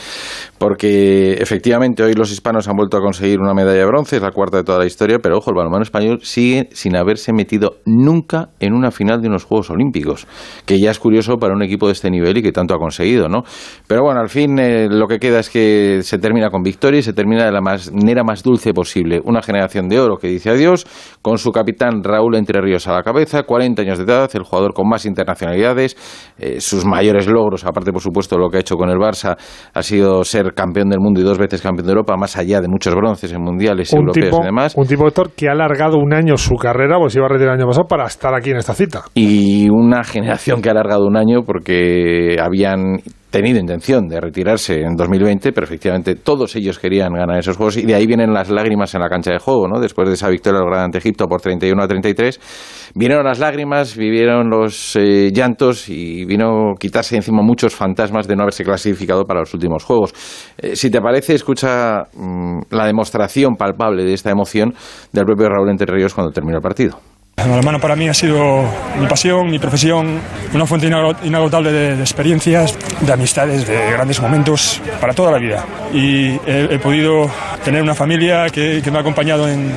porque 0.58 1.34
efectivamente 1.34 2.04
hoy 2.04 2.14
los 2.16 2.32
hispanos 2.32 2.68
han 2.68 2.76
vuelto 2.76 2.98
a 2.98 3.00
conseguir 3.00 3.40
una 3.40 3.54
medalla 3.54 3.80
de 3.80 3.86
bronce, 3.86 4.18
es 4.18 4.22
la 4.22 4.32
cuarta 4.32 4.58
de 4.58 4.64
toda 4.64 4.80
la 4.80 4.86
historia, 4.86 5.20
pero 5.20 5.38
ojo, 5.38 5.52
el 5.52 5.56
balonmano 5.56 5.84
español 5.84 6.20
sigue 6.22 6.68
sin 6.74 6.98
haberse 6.98 7.32
metido 7.32 7.78
nunca 7.86 8.50
en 8.60 8.74
una 8.74 8.92
final 8.92 9.22
de 9.22 9.30
unos 9.30 9.46
Juegos 9.53 9.53
Olímpicos, 9.70 10.28
que 10.66 10.80
ya 10.80 10.92
es 10.92 11.00
curioso 11.00 11.38
para 11.38 11.54
un 11.54 11.62
equipo 11.64 11.88
de 11.88 11.94
este 11.94 12.10
nivel 12.10 12.38
y 12.38 12.42
que 12.42 12.52
tanto 12.52 12.74
ha 12.74 12.78
conseguido, 12.78 13.28
¿no? 13.30 13.44
Pero 13.88 14.02
bueno, 14.04 14.20
al 14.20 14.30
fin 14.30 14.58
eh, 14.60 14.88
lo 14.90 15.08
que 15.08 15.20
queda 15.20 15.40
es 15.40 15.50
que 15.50 16.00
se 16.04 16.18
termina 16.18 16.50
con 16.50 16.62
victoria 16.64 17.00
y 17.00 17.04
se 17.04 17.14
termina 17.14 17.46
de 17.46 17.52
la 17.52 17.62
manera 17.62 18.24
más 18.24 18.44
dulce 18.44 18.74
posible. 18.74 19.22
Una 19.24 19.42
generación 19.42 19.88
de 19.88 20.00
oro 20.00 20.18
que 20.18 20.28
dice 20.28 20.50
adiós, 20.50 20.86
con 21.22 21.38
su 21.38 21.52
capitán 21.52 22.04
Raúl 22.04 22.36
Entre 22.36 22.60
Ríos 22.62 22.88
a 22.88 22.94
la 22.94 23.04
cabeza, 23.04 23.44
40 23.44 23.82
años 23.82 23.98
de 23.98 24.04
edad, 24.06 24.30
el 24.34 24.44
jugador 24.44 24.74
con 24.74 24.88
más 24.90 25.06
internacionalidades, 25.06 25.96
eh, 26.38 26.60
sus 26.60 26.86
mayores 26.86 27.28
logros, 27.28 27.66
aparte 27.66 27.92
por 27.92 28.02
supuesto 28.02 28.38
lo 28.38 28.50
que 28.50 28.58
ha 28.58 28.60
hecho 28.62 28.76
con 28.76 28.90
el 28.90 28.98
Barça, 28.98 29.38
ha 29.74 29.84
sido 29.84 30.24
ser 30.24 30.54
campeón 30.54 30.90
del 30.90 31.00
mundo 31.00 31.22
y 31.22 31.24
dos 31.24 31.38
veces 31.38 31.62
campeón 31.62 31.86
de 31.88 31.92
Europa, 31.94 32.16
más 32.18 32.38
allá 32.38 32.62
de 32.62 32.68
muchos 32.68 32.94
bronces 32.96 33.32
en 33.32 33.42
mundiales 33.42 33.92
Un 33.94 34.00
europeos 34.00 34.26
tipo, 34.26 34.42
y 34.42 34.46
demás. 34.46 34.74
un 34.76 34.86
tipo, 34.88 35.08
Héctor, 35.08 35.32
que 35.36 35.48
ha 35.50 35.52
alargado 35.52 35.98
un 35.98 36.14
año 36.14 36.38
su 36.38 36.56
carrera, 36.56 36.98
pues 37.00 37.16
iba 37.16 37.26
a 37.26 37.30
retirar 37.30 37.54
el 37.56 37.62
año 37.62 37.68
pasado 37.68 37.88
para 37.88 38.06
estar 38.06 38.34
aquí 38.34 38.52
en 38.52 38.58
esta 38.58 38.74
cita. 38.74 39.04
y 39.14 39.43
una 39.70 40.04
generación 40.04 40.62
que 40.62 40.70
ha 40.70 40.72
alargado 40.72 41.06
un 41.06 41.18
año 41.18 41.44
porque 41.46 42.38
habían 42.40 43.00
tenido 43.34 43.58
intención 43.58 44.08
de 44.08 44.22
retirarse 44.22 44.82
en 44.82 44.96
2020, 44.96 45.54
pero 45.54 45.66
efectivamente 45.66 46.14
todos 46.14 46.56
ellos 46.56 46.78
querían 46.78 47.14
ganar 47.14 47.40
esos 47.40 47.58
juegos 47.58 47.78
y 47.78 47.82
de 47.82 47.96
ahí 47.96 48.06
vienen 48.06 48.32
las 48.32 48.52
lágrimas 48.52 48.94
en 48.94 49.02
la 49.02 49.10
cancha 49.10 49.32
de 49.32 49.40
juego, 49.40 49.68
¿no? 49.68 49.80
Después 49.80 50.08
de 50.08 50.14
esa 50.14 50.30
victoria 50.30 50.60
lograda 50.60 50.86
ante 50.86 51.00
Egipto 51.00 51.26
por 51.28 51.42
31 51.42 51.82
a 51.82 51.88
33, 51.88 52.92
vinieron 52.94 53.26
las 53.26 53.40
lágrimas, 53.40 53.98
vivieron 53.98 54.52
los 54.52 54.96
eh, 54.98 55.32
llantos 55.34 55.90
y 55.90 56.26
vino 56.26 56.76
quitarse 56.80 57.16
encima 57.16 57.42
muchos 57.42 57.74
fantasmas 57.74 58.28
de 58.28 58.36
no 58.36 58.44
haberse 58.44 58.64
clasificado 58.64 59.24
para 59.24 59.40
los 59.40 59.54
últimos 59.56 59.84
juegos. 59.84 60.14
Eh, 60.60 60.76
si 60.76 60.92
te 60.92 61.02
parece, 61.02 61.34
escucha 61.34 62.04
mm, 62.14 62.60
la 62.70 62.86
demostración 62.86 63.56
palpable 63.56 64.04
de 64.04 64.14
esta 64.14 64.30
emoción 64.30 64.76
del 65.12 65.26
propio 65.26 65.50
Raúl 65.50 65.72
Entre 65.72 65.88
cuando 66.14 66.32
terminó 66.32 66.58
el 66.58 66.64
partido. 66.64 67.13
El 67.36 67.50
balonmano 67.50 67.80
para 67.80 67.96
mí 67.96 68.08
ha 68.08 68.14
sido 68.14 68.64
mi 69.00 69.08
pasión, 69.08 69.50
mi 69.50 69.58
profesión, 69.60 70.20
una 70.54 70.66
fuente 70.68 70.88
inago- 70.88 71.16
inagotable 71.24 71.72
de, 71.72 72.00
experiencias, 72.00 72.78
de 73.02 73.12
amistades, 73.12 73.68
de 73.68 73.92
grandes 73.92 74.22
momentos 74.22 74.80
para 75.02 75.14
toda 75.14 75.32
la 75.32 75.40
vida. 75.40 75.66
Y 75.92 76.40
he, 76.46 76.80
podido 76.80 77.30
tener 77.66 77.82
una 77.82 77.96
familia 77.96 78.50
que, 78.50 78.82
me 78.92 78.98
ha 78.98 79.02
acompañado 79.02 79.50
en, 79.50 79.72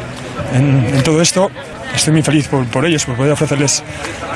todo 1.02 1.20
esto. 1.22 1.50
Estoy 1.94 2.12
muy 2.12 2.22
feliz 2.22 2.46
por, 2.46 2.84
ellos, 2.84 3.06
por 3.06 3.16
poder 3.16 3.32
ofrecerles 3.32 3.82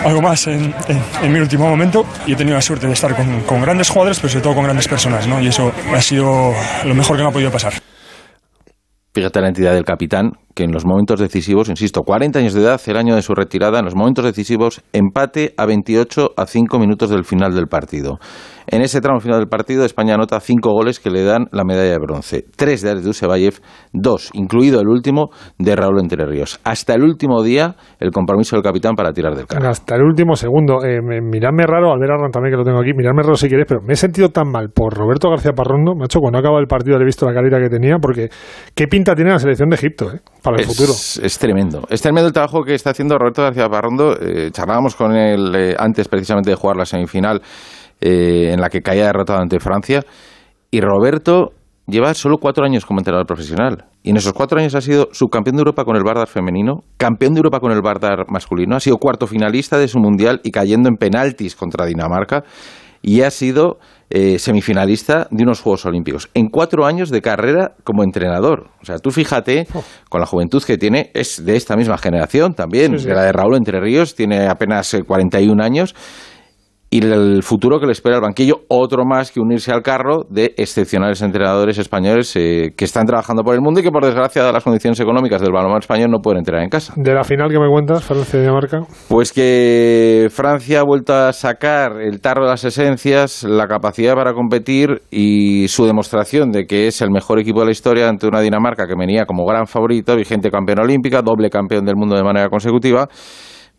algo 0.02 0.22
más 0.22 0.46
en, 0.46 0.74
en- 1.22 1.32
mi 1.32 1.38
último 1.40 1.68
momento. 1.68 2.06
Y 2.26 2.32
he 2.32 2.36
tenido 2.36 2.56
la 2.56 2.62
suerte 2.62 2.86
de 2.86 2.94
estar 2.94 3.14
con, 3.14 3.60
grandes 3.60 3.90
jugadores, 3.90 4.18
pero 4.18 4.30
sobre 4.30 4.42
todo 4.42 4.54
con 4.54 4.64
grandes 4.64 4.88
personas. 4.88 5.26
Y 5.40 5.46
eso 5.46 5.70
ha 5.94 6.00
sido 6.00 6.54
lo 6.84 6.94
mejor 6.94 7.18
que 7.18 7.22
me 7.22 7.28
ha 7.28 7.32
podido 7.32 7.50
pasar. 7.52 7.74
Fíjate 9.12 9.40
la 9.40 9.48
entidad 9.48 9.74
del 9.74 9.84
capitán, 9.84 10.34
que 10.54 10.62
en 10.62 10.70
los 10.70 10.86
momentos 10.86 11.18
decisivos, 11.18 11.68
insisto, 11.68 12.02
40 12.02 12.38
años 12.38 12.54
de 12.54 12.60
edad, 12.60 12.80
el 12.86 12.96
año 12.96 13.16
de 13.16 13.22
su 13.22 13.34
retirada, 13.34 13.80
en 13.80 13.84
los 13.84 13.96
momentos 13.96 14.24
decisivos, 14.24 14.82
empate 14.92 15.52
a 15.56 15.66
28 15.66 16.30
a 16.36 16.46
5 16.46 16.78
minutos 16.78 17.10
del 17.10 17.24
final 17.24 17.52
del 17.52 17.66
partido. 17.66 18.20
En 18.72 18.82
ese 18.82 19.00
tramo 19.00 19.18
final 19.18 19.40
del 19.40 19.48
partido, 19.48 19.84
España 19.84 20.14
anota 20.14 20.38
5 20.38 20.70
goles 20.72 21.00
que 21.00 21.10
le 21.10 21.24
dan 21.24 21.46
la 21.50 21.64
medalla 21.64 21.90
de 21.90 21.98
bronce. 21.98 22.44
3 22.56 22.82
de 22.82 22.90
Alex 22.90 23.04
Dusevayev, 23.04 23.54
2, 23.92 24.30
incluido 24.34 24.80
el 24.80 24.86
último, 24.86 25.30
de 25.58 25.74
Raúl 25.74 25.98
Entre 26.00 26.24
Ríos. 26.24 26.60
Hasta 26.62 26.94
el 26.94 27.02
último 27.02 27.42
día, 27.42 27.74
el 27.98 28.12
compromiso 28.12 28.54
del 28.54 28.62
capitán 28.62 28.94
para 28.94 29.12
tirar 29.12 29.34
del 29.34 29.46
carro. 29.46 29.68
Hasta 29.68 29.96
el 29.96 30.02
último 30.02 30.36
segundo. 30.36 30.84
Eh, 30.84 31.00
me- 31.02 31.20
miradme 31.20 31.66
raro, 31.66 31.92
Albert 31.92 32.12
Arran 32.12 32.30
también 32.30 32.52
que 32.52 32.58
lo 32.58 32.64
tengo 32.64 32.78
aquí, 32.80 32.92
miradme 32.96 33.22
raro 33.22 33.34
si 33.34 33.48
queréis, 33.48 33.66
pero 33.68 33.80
me 33.82 33.94
he 33.94 33.96
sentido 33.96 34.28
tan 34.28 34.48
mal 34.50 34.68
por 34.72 34.94
Roberto 34.96 35.28
García 35.30 35.50
Parrondo, 35.52 35.94
macho, 35.96 36.20
cuando 36.20 36.38
acaba 36.38 36.60
el 36.60 36.66
partido 36.66 36.96
le 36.96 37.02
he 37.02 37.06
visto 37.06 37.26
la 37.26 37.34
carita 37.34 37.58
que 37.58 37.68
tenía, 37.68 37.96
porque 38.00 38.28
qué 38.74 38.86
pinta 38.86 39.16
tiene 39.16 39.30
la 39.32 39.38
selección 39.40 39.68
de 39.68 39.74
Egipto, 39.76 40.12
eh, 40.12 40.20
para 40.44 40.56
el 40.56 40.62
es, 40.62 40.68
futuro. 40.68 40.92
Es 40.92 41.38
tremendo. 41.40 41.82
Es 41.90 42.00
tremendo 42.02 42.28
el 42.28 42.32
trabajo 42.32 42.62
que 42.62 42.74
está 42.74 42.90
haciendo 42.90 43.18
Roberto 43.18 43.42
García 43.42 43.68
Parrondo. 43.68 44.14
Eh, 44.20 44.50
charlábamos 44.52 44.94
con 44.94 45.12
él 45.16 45.54
eh, 45.56 45.74
antes 45.76 46.06
precisamente 46.06 46.50
de 46.50 46.56
jugar 46.56 46.76
la 46.76 46.84
semifinal 46.84 47.40
eh, 48.00 48.52
en 48.52 48.60
la 48.60 48.68
que 48.68 48.82
caía 48.82 49.06
derrotado 49.06 49.40
ante 49.40 49.60
Francia. 49.60 50.02
Y 50.70 50.80
Roberto 50.80 51.50
lleva 51.86 52.14
solo 52.14 52.38
cuatro 52.38 52.64
años 52.64 52.86
como 52.86 53.00
entrenador 53.00 53.26
profesional. 53.26 53.86
Y 54.02 54.10
en 54.10 54.16
esos 54.16 54.32
cuatro 54.32 54.58
años 54.58 54.74
ha 54.74 54.80
sido 54.80 55.08
subcampeón 55.12 55.56
de 55.56 55.60
Europa 55.60 55.84
con 55.84 55.96
el 55.96 56.04
Bardar 56.04 56.28
femenino, 56.28 56.84
campeón 56.96 57.34
de 57.34 57.38
Europa 57.38 57.60
con 57.60 57.72
el 57.72 57.82
Bardar 57.82 58.26
masculino, 58.30 58.76
ha 58.76 58.80
sido 58.80 58.96
cuarto 58.96 59.26
finalista 59.26 59.76
de 59.78 59.88
su 59.88 59.98
mundial 59.98 60.40
y 60.44 60.50
cayendo 60.52 60.88
en 60.88 60.96
penaltis 60.96 61.56
contra 61.56 61.84
Dinamarca. 61.86 62.44
Y 63.02 63.22
ha 63.22 63.30
sido 63.30 63.78
eh, 64.10 64.38
semifinalista 64.38 65.26
de 65.30 65.42
unos 65.42 65.62
Juegos 65.62 65.86
Olímpicos. 65.86 66.28
En 66.34 66.48
cuatro 66.48 66.84
años 66.84 67.08
de 67.08 67.22
carrera 67.22 67.72
como 67.82 68.04
entrenador. 68.04 68.68
O 68.82 68.84
sea, 68.84 68.98
tú 68.98 69.10
fíjate, 69.10 69.66
con 70.10 70.20
la 70.20 70.26
juventud 70.26 70.62
que 70.62 70.76
tiene, 70.76 71.10
es 71.14 71.42
de 71.44 71.56
esta 71.56 71.76
misma 71.76 71.96
generación 71.96 72.52
también, 72.52 72.92
Sí, 72.98 73.04
sí. 73.04 73.08
de 73.08 73.14
la 73.14 73.22
de 73.22 73.32
Raúl 73.32 73.56
Entre 73.56 73.80
Ríos, 73.80 74.14
tiene 74.14 74.48
apenas 74.48 74.92
eh, 74.92 75.02
41 75.02 75.62
años. 75.62 75.94
Y 76.92 77.06
el 77.06 77.44
futuro 77.44 77.78
que 77.78 77.86
le 77.86 77.92
espera 77.92 78.16
al 78.16 78.22
banquillo, 78.22 78.62
otro 78.66 79.04
más 79.04 79.30
que 79.30 79.38
unirse 79.38 79.70
al 79.70 79.80
carro 79.80 80.24
de 80.28 80.54
excepcionales 80.56 81.22
entrenadores 81.22 81.78
españoles 81.78 82.34
eh, 82.34 82.72
que 82.76 82.84
están 82.84 83.06
trabajando 83.06 83.44
por 83.44 83.54
el 83.54 83.60
mundo 83.60 83.78
y 83.78 83.84
que, 83.84 83.92
por 83.92 84.04
desgracia, 84.04 84.42
dadas 84.42 84.54
las 84.54 84.64
condiciones 84.64 84.98
económicas 84.98 85.40
del 85.40 85.52
balonmano 85.52 85.78
español, 85.78 86.10
no 86.10 86.18
pueden 86.18 86.38
entrenar 86.38 86.64
en 86.64 86.68
casa. 86.68 86.92
De 86.96 87.14
la 87.14 87.22
final 87.22 87.48
que 87.48 87.60
me 87.60 87.68
cuentas, 87.68 88.02
Francia-Dinamarca. 88.02 88.80
Pues 89.06 89.32
que 89.32 90.26
Francia 90.32 90.80
ha 90.80 90.82
vuelto 90.82 91.14
a 91.14 91.32
sacar 91.32 92.00
el 92.00 92.20
tarro 92.20 92.42
de 92.42 92.50
las 92.50 92.64
esencias, 92.64 93.44
la 93.44 93.68
capacidad 93.68 94.16
para 94.16 94.34
competir 94.34 95.02
y 95.12 95.68
su 95.68 95.86
demostración 95.86 96.50
de 96.50 96.66
que 96.66 96.88
es 96.88 97.02
el 97.02 97.12
mejor 97.12 97.38
equipo 97.38 97.60
de 97.60 97.66
la 97.66 97.72
historia 97.72 98.08
ante 98.08 98.26
una 98.26 98.40
Dinamarca 98.40 98.88
que 98.88 98.96
venía 98.98 99.26
como 99.26 99.46
gran 99.46 99.68
favorito, 99.68 100.16
vigente 100.16 100.50
campeona 100.50 100.82
olímpica, 100.82 101.22
doble 101.22 101.50
campeón 101.50 101.84
del 101.84 101.94
mundo 101.94 102.16
de 102.16 102.24
manera 102.24 102.48
consecutiva. 102.48 103.08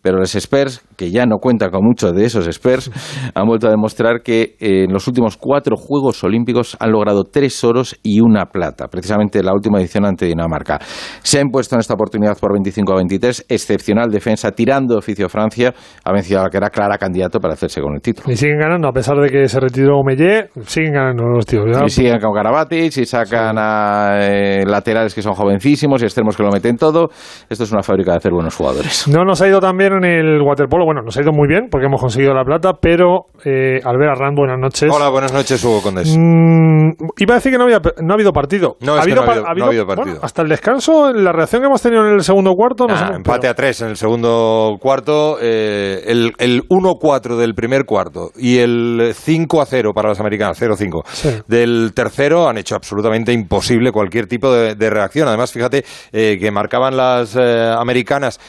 Pero 0.02 0.18
los 0.18 0.34
Spurs, 0.36 0.84
que 0.98 1.12
ya 1.12 1.26
no 1.26 1.38
cuentan 1.38 1.70
con 1.70 1.84
muchos 1.84 2.14
de 2.14 2.26
esos 2.26 2.48
Spurs, 2.48 2.92
han 3.36 3.46
vuelto 3.46 3.68
a 3.68 3.72
demostrar 3.72 4.22
que 4.24 4.56
eh, 4.60 4.86
en 4.86 4.94
los 4.94 5.08
últimos 5.08 5.38
cuatro 5.38 5.76
Juegos 5.78 6.24
Olímpicos 6.24 6.78
han 6.80 6.92
logrado 6.92 7.24
tres 7.24 7.64
oros 7.64 8.00
y 8.04 8.20
una 8.22 8.46
plata, 8.46 8.88
precisamente 8.88 9.44
la 9.44 9.54
última 9.54 9.80
edición 9.80 10.06
ante 10.06 10.26
Dinamarca. 10.26 10.80
Se 11.22 11.38
ha 11.38 11.42
impuesto 11.42 11.76
en 11.76 11.80
esta 11.80 11.94
oportunidad 11.94 12.38
por 12.40 12.54
25 12.54 12.92
a 12.92 12.96
23, 12.98 13.46
excepcional 13.50 14.10
defensa, 14.10 14.52
tirando 14.52 14.98
oficio 14.98 15.30
Francia, 15.30 15.74
ha 16.04 16.12
vencido 16.12 16.40
a 16.40 16.44
la 16.44 16.50
que 16.50 16.58
era 16.58 16.70
clara 16.70 16.98
candidato 16.98 17.40
para 17.40 17.54
hacerse 17.54 17.82
con 17.82 17.94
el 17.94 18.02
título. 18.02 18.32
Y 18.32 18.36
siguen 18.36 18.60
ganando, 18.60 18.88
a 18.88 18.92
pesar 18.92 19.18
de 19.18 19.30
que 19.30 19.48
se 19.48 19.60
retiró 19.60 20.04
Mellé, 20.04 20.50
siguen 20.66 20.94
ganando 20.94 21.24
los 21.26 21.46
tíos. 21.46 21.66
ya. 21.72 21.86
Y 21.86 21.90
siguen 21.90 22.20
con 22.20 22.34
Karabatic, 22.34 22.98
y 22.98 23.06
sacan 23.06 23.56
a 23.58 24.20
eh, 24.22 24.64
laterales 24.66 25.14
que 25.14 25.22
son 25.22 25.34
jovencísimos 25.34 26.02
y 26.02 26.06
extremos 26.06 26.36
que 26.36 26.44
lo 26.44 26.50
meten 26.50 26.78
todo. 26.78 27.10
Esto 27.50 27.64
es 27.64 27.72
una 27.72 27.84
fábrica 27.84 28.12
de 28.12 28.18
hacer 28.18 28.32
buenos 28.32 28.56
jugadores. 28.56 29.08
No 29.08 29.24
nos 29.24 29.42
ha 29.42 29.48
ido 29.48 29.60
tan 29.60 29.78
bien 29.78 29.91
en 29.98 30.06
el 30.06 30.42
waterpolo, 30.42 30.86
bueno, 30.86 31.02
nos 31.02 31.16
ha 31.18 31.22
ido 31.22 31.32
muy 31.32 31.48
bien 31.48 31.68
porque 31.70 31.88
hemos 31.88 32.00
conseguido 32.02 32.34
la 32.34 32.44
plata, 32.44 32.74
pero 32.82 33.26
eh, 33.46 33.80
Albert 33.84 34.12
Arran, 34.18 34.36
buenas 34.36 34.60
noches. 34.60 34.90
Hola, 34.94 35.10
buenas 35.10 35.34
noches, 35.34 35.64
Hugo 35.64 35.82
Condés. 35.82 36.16
Mm, 36.18 36.92
iba 37.18 37.34
a 37.34 37.38
decir 37.38 37.52
que 37.52 37.58
no, 37.58 37.66
había, 37.66 37.80
no 38.02 38.14
ha 38.14 38.16
habido 38.16 38.32
partido. 38.34 38.78
No, 38.82 38.96
ha 38.96 39.02
habido- 39.02 39.26
no 39.26 39.32
ha 39.32 39.68
habido 39.68 39.86
partido. 39.88 39.96
bueno, 40.06 40.20
hasta 40.22 40.42
el 40.42 40.50
descanso, 40.50 41.12
la 41.14 41.32
reacción 41.32 41.62
que 41.62 41.68
hemos 41.68 41.82
tenido 41.82 42.06
en 42.08 42.14
el 42.14 42.24
segundo 42.24 42.54
cuarto, 42.56 42.88
Nah, 42.88 43.16
empate 43.16 43.48
a 43.48 43.54
tres 43.54 43.82
en 43.82 43.90
el 43.90 43.98
segundo 43.98 44.78
cuarto, 44.80 45.38
eh, 45.42 46.04
el, 46.08 46.34
el 46.38 46.64
1-4 46.70 47.38
del 47.38 47.54
primer 47.56 47.86
cuarto 47.86 48.32
y 48.38 48.58
el 48.58 49.14
5-0 49.14 49.94
para 49.94 50.10
los 50.10 50.20
americanos, 50.20 50.58
0-5 50.62 51.02
Sí. 51.08 51.30
del 51.48 51.92
tercero 51.96 52.48
han 52.48 52.58
hecho 52.58 52.76
absolutamente 52.76 53.32
imposible 53.34 53.92
cualquier 53.92 54.28
tipo 54.28 54.52
de, 54.52 54.76
de 54.76 54.90
reacción. 54.90 55.28
Además, 55.28 55.52
fíjate 55.52 55.84
eh, 56.12 56.38
que 56.40 56.52
marcaban 56.52 56.96
las 56.98 57.36
eh, 57.36 57.74
americanas 57.78 58.40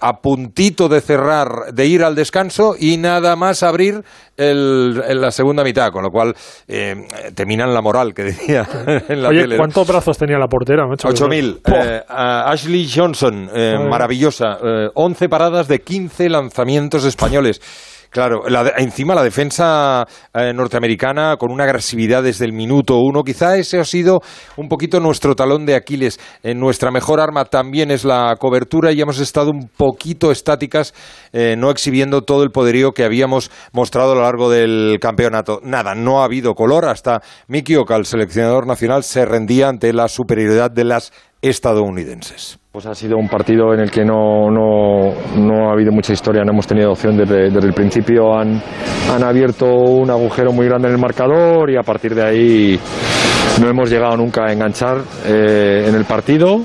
a 0.00 0.14
puntito 0.22 0.85
de 0.88 1.00
cerrar, 1.00 1.72
de 1.72 1.86
ir 1.86 2.02
al 2.02 2.14
descanso 2.14 2.74
y 2.78 2.96
nada 2.96 3.36
más 3.36 3.62
abrir 3.62 4.02
el, 4.36 5.02
en 5.06 5.20
la 5.20 5.30
segunda 5.30 5.62
mitad, 5.64 5.90
con 5.90 6.02
lo 6.02 6.10
cual 6.10 6.34
eh, 6.68 6.94
te 7.34 7.46
minan 7.46 7.72
la 7.72 7.80
moral, 7.80 8.12
que 8.14 8.24
decía 8.24 8.66
en 9.08 9.22
la 9.22 9.28
Oye, 9.28 9.42
tele. 9.42 9.56
¿cuántos 9.56 9.86
brazos 9.86 10.18
tenía 10.18 10.38
la 10.38 10.48
portera? 10.48 10.86
macho? 10.86 11.08
8.000. 11.08 11.60
Eh, 11.64 12.02
Ashley 12.08 12.88
Johnson, 12.92 13.48
eh, 13.54 13.76
maravillosa. 13.88 14.58
Eh, 14.62 14.88
11 14.94 15.28
paradas 15.28 15.68
de 15.68 15.80
15 15.80 16.28
lanzamientos 16.28 17.04
españoles. 17.04 17.60
Claro, 18.16 18.44
la 18.48 18.72
encima 18.78 19.14
la 19.14 19.22
defensa 19.22 20.06
eh, 20.32 20.50
norteamericana 20.54 21.36
con 21.36 21.52
una 21.52 21.64
agresividad 21.64 22.22
desde 22.22 22.46
el 22.46 22.54
minuto 22.54 22.96
uno. 22.96 23.22
Quizá 23.22 23.58
ese 23.58 23.78
ha 23.78 23.84
sido 23.84 24.22
un 24.56 24.70
poquito 24.70 25.00
nuestro 25.00 25.34
talón 25.34 25.66
de 25.66 25.74
Aquiles. 25.74 26.18
Nuestra 26.42 26.90
mejor 26.90 27.20
arma 27.20 27.44
también 27.44 27.90
es 27.90 28.06
la 28.06 28.36
cobertura 28.38 28.90
y 28.90 29.02
hemos 29.02 29.18
estado 29.18 29.50
un 29.50 29.68
poquito 29.68 30.30
estáticas, 30.30 30.94
eh, 31.34 31.56
no 31.58 31.70
exhibiendo 31.70 32.22
todo 32.22 32.42
el 32.42 32.52
poderío 32.52 32.92
que 32.92 33.04
habíamos 33.04 33.50
mostrado 33.72 34.12
a 34.12 34.14
lo 34.14 34.22
largo 34.22 34.48
del 34.48 34.96
campeonato. 34.98 35.60
Nada, 35.62 35.94
no 35.94 36.22
ha 36.22 36.24
habido 36.24 36.54
color. 36.54 36.86
Hasta 36.86 37.20
Miki 37.48 37.76
Oka, 37.76 37.96
el 37.96 38.06
seleccionador 38.06 38.66
nacional, 38.66 39.02
se 39.04 39.26
rendía 39.26 39.68
ante 39.68 39.92
la 39.92 40.08
superioridad 40.08 40.70
de 40.70 40.84
las 40.84 41.12
estadounidenses. 41.48 42.58
Pues 42.72 42.86
ha 42.86 42.94
sido 42.94 43.16
un 43.16 43.28
partido 43.28 43.72
en 43.72 43.80
el 43.80 43.90
que 43.90 44.04
no, 44.04 44.50
no, 44.50 45.12
no 45.36 45.68
ha 45.68 45.72
habido 45.72 45.92
mucha 45.92 46.12
historia, 46.12 46.42
no 46.44 46.52
hemos 46.52 46.66
tenido 46.66 46.90
opción 46.90 47.16
desde, 47.16 47.46
el 47.46 47.72
principio. 47.72 48.34
Han, 48.34 48.62
han 49.10 49.24
abierto 49.24 49.66
un 49.66 50.10
agujero 50.10 50.52
muy 50.52 50.66
grande 50.66 50.88
en 50.88 50.94
el 50.94 51.00
marcador 51.00 51.70
y 51.70 51.76
a 51.76 51.82
partir 51.82 52.14
de 52.14 52.22
ahí 52.22 52.80
no 53.60 53.68
hemos 53.68 53.90
llegado 53.90 54.16
nunca 54.16 54.44
a 54.46 54.52
enganchar 54.52 54.98
eh, 55.24 55.86
en 55.88 55.94
el 55.94 56.04
partido 56.04 56.60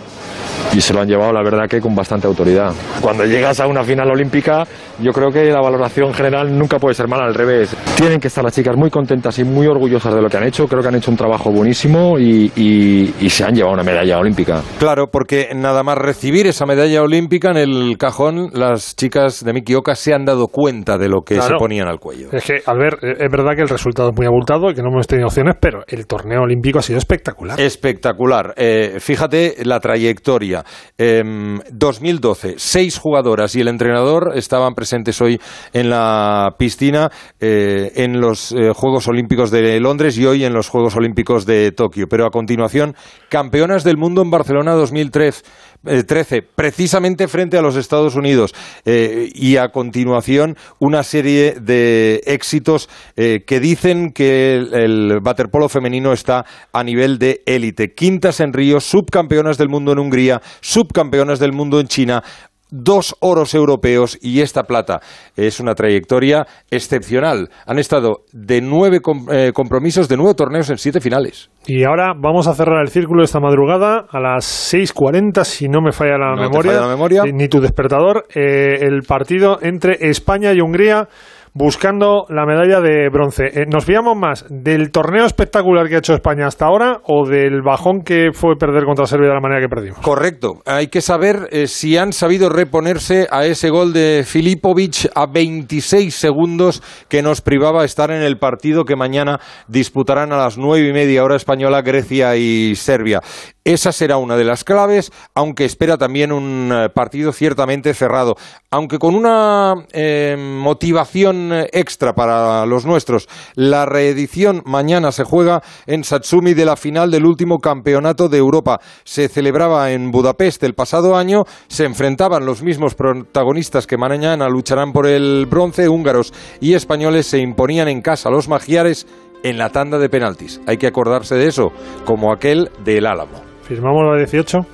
y 0.74 0.82
se 0.82 0.94
lo 0.94 1.02
han 1.02 1.08
llevado, 1.08 1.32
la 1.34 1.44
verdad, 1.44 1.68
que 1.70 1.80
con 1.82 1.96
bastante 1.96 2.28
autoridad. 2.28 2.74
Cuando 3.02 3.26
llegas 3.26 3.60
a 3.60 3.68
una 3.68 3.84
final 3.84 4.10
olímpica, 4.12 4.66
yo 5.00 5.12
creo 5.12 5.30
que 5.32 5.46
la 5.46 5.62
valoración 5.62 6.14
general 6.14 6.58
nunca 6.58 6.80
puede 6.80 6.96
ser 6.96 7.08
mala, 7.08 7.26
al 7.26 7.34
revés. 7.34 7.76
Tienen 7.96 8.20
que 8.20 8.28
estar 8.28 8.44
las 8.44 8.54
chicas 8.56 8.76
muy 8.76 8.90
contentas 8.90 9.38
y 9.40 9.44
muy 9.44 9.68
orgullosas 9.68 10.14
de 10.14 10.22
lo 10.22 10.30
que 10.30 10.38
han 10.38 10.44
hecho. 10.44 10.68
Creo 10.68 10.82
que 10.82 10.88
han 10.88 10.96
hecho 10.96 11.12
un 11.12 11.18
trabajo 11.18 11.52
buenísimo 11.52 12.18
y, 12.20 12.52
y- 12.56 13.14
y 13.20 13.30
se 13.30 13.44
han 13.44 13.54
llevado 13.56 13.74
una 13.74 13.84
medalla 13.84 14.18
olímpica. 14.20 14.62
Claro, 14.80 15.08
porque 15.12 15.50
nada 15.56 15.84
más 15.84 15.98
recibir 15.98 16.48
esa 16.48 16.66
medalla 16.66 17.02
olímpica 17.02 17.52
en 17.52 17.58
el 17.58 17.98
cajón, 17.98 18.50
las 18.54 18.96
chicas 18.96 19.44
de 19.44 19.54
Miki 19.54 19.76
Oka 19.76 19.96
se 19.96 20.14
han 20.14 20.26
dado 20.26 20.48
cuenta 20.48 20.98
de 20.98 21.10
lo 21.10 21.22
que 21.22 21.36
Claro. 21.36 21.56
se 21.56 21.60
ponían 21.60 21.88
al 21.88 22.00
cuello. 22.00 22.30
Es 22.32 22.44
que, 22.46 22.62
Albert, 22.66 23.04
eh, 23.04 23.14
es 23.20 23.32
verdad 23.32 23.56
que 23.56 23.62
el 23.62 23.70
resultado 23.70 24.10
es 24.10 24.16
muy 24.16 24.26
abultado 24.26 24.70
y 24.70 24.74
que 24.74 24.82
no 24.82 24.90
hemos 24.90 25.08
tenido 25.08 25.28
opciones, 25.28 25.56
pero 25.60 25.84
el 25.88 26.06
torneo 26.08 26.42
olímpico 26.42 26.80
ha 26.80 26.82
sido 26.82 26.98
espectacular. 26.98 27.60
Espectacular. 27.60 28.54
Eh, 28.58 28.98
fíjate 29.00 29.56
la 29.64 29.80
trayectoria. 29.80 30.51
Em, 30.98 31.60
2012, 31.72 32.56
seis 32.58 32.98
jugadoras 32.98 33.56
y 33.56 33.62
el 33.62 33.68
entrenador 33.68 34.34
estaban 34.36 34.74
presentes 34.74 35.22
hoy 35.22 35.40
en 35.74 35.90
la 35.90 36.56
piscina 36.58 37.10
eh, 37.40 37.92
en 37.96 38.20
los 38.20 38.52
eh, 38.52 38.72
Juegos 38.74 39.08
Olímpicos 39.08 39.52
de 39.52 39.80
Londres 39.80 40.18
y 40.18 40.26
hoy 40.26 40.44
en 40.44 40.54
los 40.54 40.70
Juegos 40.70 40.96
Olímpicos 40.96 41.46
de 41.46 41.72
Tokio. 41.72 42.08
Pero 42.10 42.26
a 42.26 42.32
continuación, 42.32 42.96
campeonas 43.30 43.84
del 43.84 43.98
mundo 43.98 44.22
en 44.22 44.32
Barcelona 44.32 44.74
2013. 44.74 45.44
Eh, 45.86 46.04
13, 46.04 46.44
precisamente 46.44 47.28
frente 47.28 47.58
a 47.58 47.62
los 47.64 47.76
Estados 47.76 48.16
Unidos 48.16 48.54
eh, 48.86 49.32
y 49.34 49.58
a 49.58 49.70
continuación 49.70 50.56
una 50.78 51.02
serie 51.02 51.56
de 51.60 52.22
éxitos 52.26 52.88
eh, 53.16 53.44
que 53.48 53.60
dicen 53.60 54.12
que 54.12 54.54
el, 54.56 54.74
el 54.74 55.20
waterpolo 55.24 55.70
femenino 55.70 56.14
está 56.14 56.46
a 56.72 56.84
nivel 56.84 57.18
de 57.18 57.42
élite. 57.48 57.94
Quintas 57.96 58.42
en 58.42 58.54
Río, 58.54 58.80
subcampeonas 58.80 59.58
del 59.58 59.70
mundo 59.70 59.92
en 59.92 60.00
Hungría, 60.00 60.42
subcampeonas 60.60 61.40
del 61.40 61.52
mundo 61.52 61.80
en 61.80 61.88
China, 61.88 62.24
dos 62.72 63.16
oros 63.20 63.54
europeos 63.54 64.18
y 64.22 64.42
esta 64.42 64.64
plata. 64.64 65.00
Es 65.36 65.60
una 65.60 65.76
trayectoria 65.76 66.48
excepcional. 66.72 67.50
Han 67.68 67.78
estado 67.80 68.24
de 68.32 68.62
nueve 68.62 69.02
com- 69.02 69.28
eh, 69.32 69.52
compromisos, 69.54 70.08
de 70.10 70.18
nueve 70.18 70.34
torneos 70.34 70.70
en 70.70 70.78
siete 70.78 71.00
finales. 71.02 71.52
Y 71.68 71.84
ahora 71.84 72.14
vamos 72.18 72.48
a 72.48 72.56
cerrar 72.56 72.82
el 72.82 72.88
círculo 72.90 73.24
esta 73.24 73.40
madrugada 73.40 74.06
a 74.10 74.20
las 74.20 74.74
6.40, 74.74 75.44
si 75.44 75.68
no 75.68 75.82
me 75.82 75.92
falla 75.92 76.18
la, 76.18 76.32
No 76.36 76.42
memoria, 76.50 76.72
falla 76.72 76.82
la 76.86 76.88
memoria. 76.88 77.24
ni 77.32 77.48
tu 77.48 77.60
despertador, 77.60 78.26
eh, 78.34 78.78
el 78.82 79.04
partido 79.04 79.60
entre 79.62 79.98
España 80.10 80.54
y 80.54 80.62
Hungría 80.62 81.08
buscando 81.54 82.26
la 82.30 82.46
medalla 82.46 82.80
de 82.80 83.10
bronce. 83.10 83.46
Eh, 83.48 83.66
¿Nos 83.68 83.86
fiamos 83.86 84.16
más 84.16 84.46
del 84.50 84.92
torneo 84.92 85.26
espectacular 85.26 85.88
que 85.88 85.96
ha 85.96 86.00
hecho 86.00 86.14
España 86.14 86.48
hasta 86.48 86.66
ahora 86.66 87.02
o 87.06 87.28
del 87.28 87.62
bajón 87.62 88.04
que 88.04 88.30
fue 88.34 88.56
perder 88.56 88.86
contra 88.86 89.06
Serbia 89.06 89.30
de 89.30 89.36
la 89.36 89.42
manera 89.42 89.62
que 89.62 89.68
perdimos? 89.68 90.00
Correcto. 90.00 90.62
Hay 90.66 90.88
que 90.88 91.02
saber 91.02 91.50
eh, 91.52 91.68
si 91.68 91.98
han 91.98 92.14
sabido 92.14 92.50
reponerse 92.50 93.28
a 93.30 93.46
ese 93.46 93.70
gol 93.70 93.94
de 93.94 94.24
Filipovic 94.26 95.10
a 95.14 95.26
26 95.26 96.14
segundos 96.14 96.82
que 97.10 97.22
nos 97.22 97.42
privaba 97.42 97.84
estar 97.84 98.12
en 98.12 98.22
el 98.22 98.38
partido 98.38 98.86
que 98.86 98.96
mañana 98.96 99.40
disputarán 99.68 100.32
a 100.32 100.38
las 100.38 100.58
nueve 100.58 100.88
y 100.88 100.94
media 100.94 101.24
hora 101.24 101.36
española 101.36 101.82
Grecia 101.82 102.36
y 102.38 102.76
Serbia. 102.76 103.22
Esa 103.64 103.92
será 103.92 104.18
una 104.18 104.38
de 104.38 104.44
las 104.44 104.64
claves, 104.64 105.12
aunque 105.36 105.66
espera 105.66 105.96
también 105.96 106.32
un 106.32 106.72
eh, 106.74 106.90
partido 106.90 107.32
ciertamente 107.32 107.94
cerrado, 107.94 108.36
aunque 108.72 108.98
con 108.98 109.14
una 109.14 109.76
eh, 109.94 110.36
motivación 110.36 111.54
eh, 111.54 111.70
extra 111.72 112.14
para 112.14 112.66
los 112.66 112.88
nuestros. 112.88 113.30
La 113.54 113.86
reedición 113.86 114.64
mañana 114.66 115.12
se 115.12 115.26
juega 115.26 115.62
en 115.86 116.04
Satsumi 116.04 116.56
de 116.56 116.66
la 116.66 116.76
final 116.76 117.12
del 117.12 117.24
último 117.28 117.60
campeonato 117.60 118.30
de 118.30 118.40
Europa. 118.40 118.80
Se 119.04 119.28
celebraba 119.28 119.92
en 119.92 120.10
Budapest 120.10 120.64
el 120.64 120.74
pasado 120.74 121.16
año, 121.16 121.44
se 121.68 121.86
enfrentaban 121.86 122.48
los 122.48 122.64
mismos 122.64 122.96
protagonistas 122.96 123.86
que 123.86 123.96
mañana 123.96 124.50
lucharán 124.50 124.92
por 124.92 125.06
el 125.06 125.46
bronce, 125.46 125.88
húngaros 125.88 126.34
y 126.60 126.74
españoles 126.74 127.28
se 127.28 127.38
imponían 127.38 127.90
en 127.90 128.02
casa 128.02 128.32
los 128.32 128.48
magiares 128.48 129.06
en 129.44 129.60
la 129.60 129.70
tanda 129.70 130.00
de 130.00 130.10
penaltis. 130.10 130.62
Hay 130.66 130.78
que 130.78 130.88
acordarse 130.88 131.36
de 131.36 131.48
eso, 131.48 131.72
como 132.06 132.34
aquel 132.34 132.72
del 132.84 133.06
Álamo. 133.06 133.51
¿Firmamos 133.72 134.04
la 134.06 134.18
18? 134.18 134.66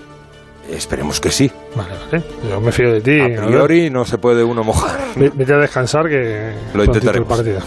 Esperemos 0.72 1.20
que 1.22 1.30
sí. 1.30 1.52
Vale, 1.76 1.90
vale. 2.12 2.24
Yo 2.50 2.60
me 2.60 2.72
fío 2.72 2.92
de 2.94 3.02
ti. 3.02 3.20
A 3.22 3.46
priori 3.46 3.92
no 3.92 4.04
se 4.06 4.18
puede 4.18 4.44
uno 4.44 4.64
mojar. 4.64 4.98
Ve- 5.16 5.32
Vete 5.36 5.54
a 5.54 5.58
descansar 5.58 6.10
que 6.10 6.52
Lo 6.74 6.84
intentaremos. 6.84 7.30
el 7.30 7.36
partido. 7.38 7.60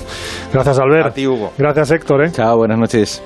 Gracias, 0.52 0.78
Albert. 0.80 1.06
A 1.06 1.14
ti, 1.14 1.26
Hugo. 1.28 1.52
Gracias, 1.56 1.92
Héctor. 1.92 2.24
¿eh? 2.24 2.32
Chao, 2.32 2.56
buenas 2.56 2.78
noches. 2.78 3.22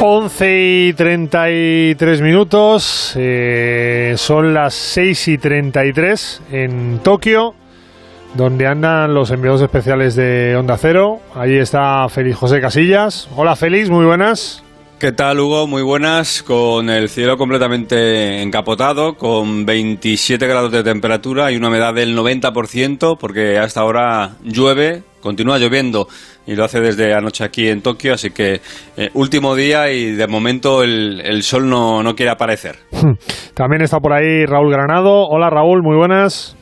11 0.00 0.88
y 0.88 0.92
33 0.94 2.20
minutos, 2.20 3.12
eh, 3.14 4.14
son 4.16 4.52
las 4.52 4.74
6 4.74 5.28
y 5.28 5.38
33 5.38 6.42
en 6.50 6.98
Tokio, 7.04 7.54
donde 8.34 8.66
andan 8.66 9.14
los 9.14 9.30
enviados 9.30 9.62
especiales 9.62 10.16
de 10.16 10.56
Onda 10.56 10.76
Cero. 10.76 11.18
Ahí 11.34 11.56
está 11.56 12.08
Félix 12.08 12.36
José 12.36 12.60
Casillas. 12.60 13.28
Hola 13.36 13.56
Félix, 13.56 13.90
muy 13.90 14.04
buenas. 14.04 14.64
¿Qué 14.98 15.10
tal, 15.10 15.40
Hugo? 15.40 15.66
Muy 15.66 15.82
buenas, 15.82 16.44
con 16.44 16.88
el 16.88 17.08
cielo 17.08 17.36
completamente 17.36 18.40
encapotado, 18.40 19.14
con 19.14 19.66
27 19.66 20.46
grados 20.46 20.70
de 20.70 20.84
temperatura 20.84 21.50
y 21.50 21.56
una 21.56 21.68
humedad 21.68 21.92
del 21.92 22.16
90%, 22.16 23.16
porque 23.18 23.58
hasta 23.58 23.80
ahora 23.80 24.36
llueve, 24.44 25.02
continúa 25.20 25.58
lloviendo 25.58 26.06
y 26.46 26.54
lo 26.54 26.62
hace 26.62 26.80
desde 26.80 27.14
anoche 27.14 27.42
aquí 27.42 27.68
en 27.68 27.82
Tokio, 27.82 28.14
así 28.14 28.30
que 28.30 28.60
eh, 28.96 29.10
último 29.14 29.56
día 29.56 29.90
y 29.90 30.12
de 30.12 30.28
momento 30.28 30.84
el, 30.84 31.20
el 31.20 31.42
sol 31.42 31.68
no, 31.68 32.04
no 32.04 32.14
quiere 32.14 32.30
aparecer. 32.30 32.76
También 33.54 33.82
está 33.82 33.98
por 33.98 34.12
ahí 34.12 34.46
Raúl 34.46 34.70
Granado. 34.70 35.26
Hola 35.26 35.50
Raúl, 35.50 35.82
muy 35.82 35.96
buenas. 35.96 36.56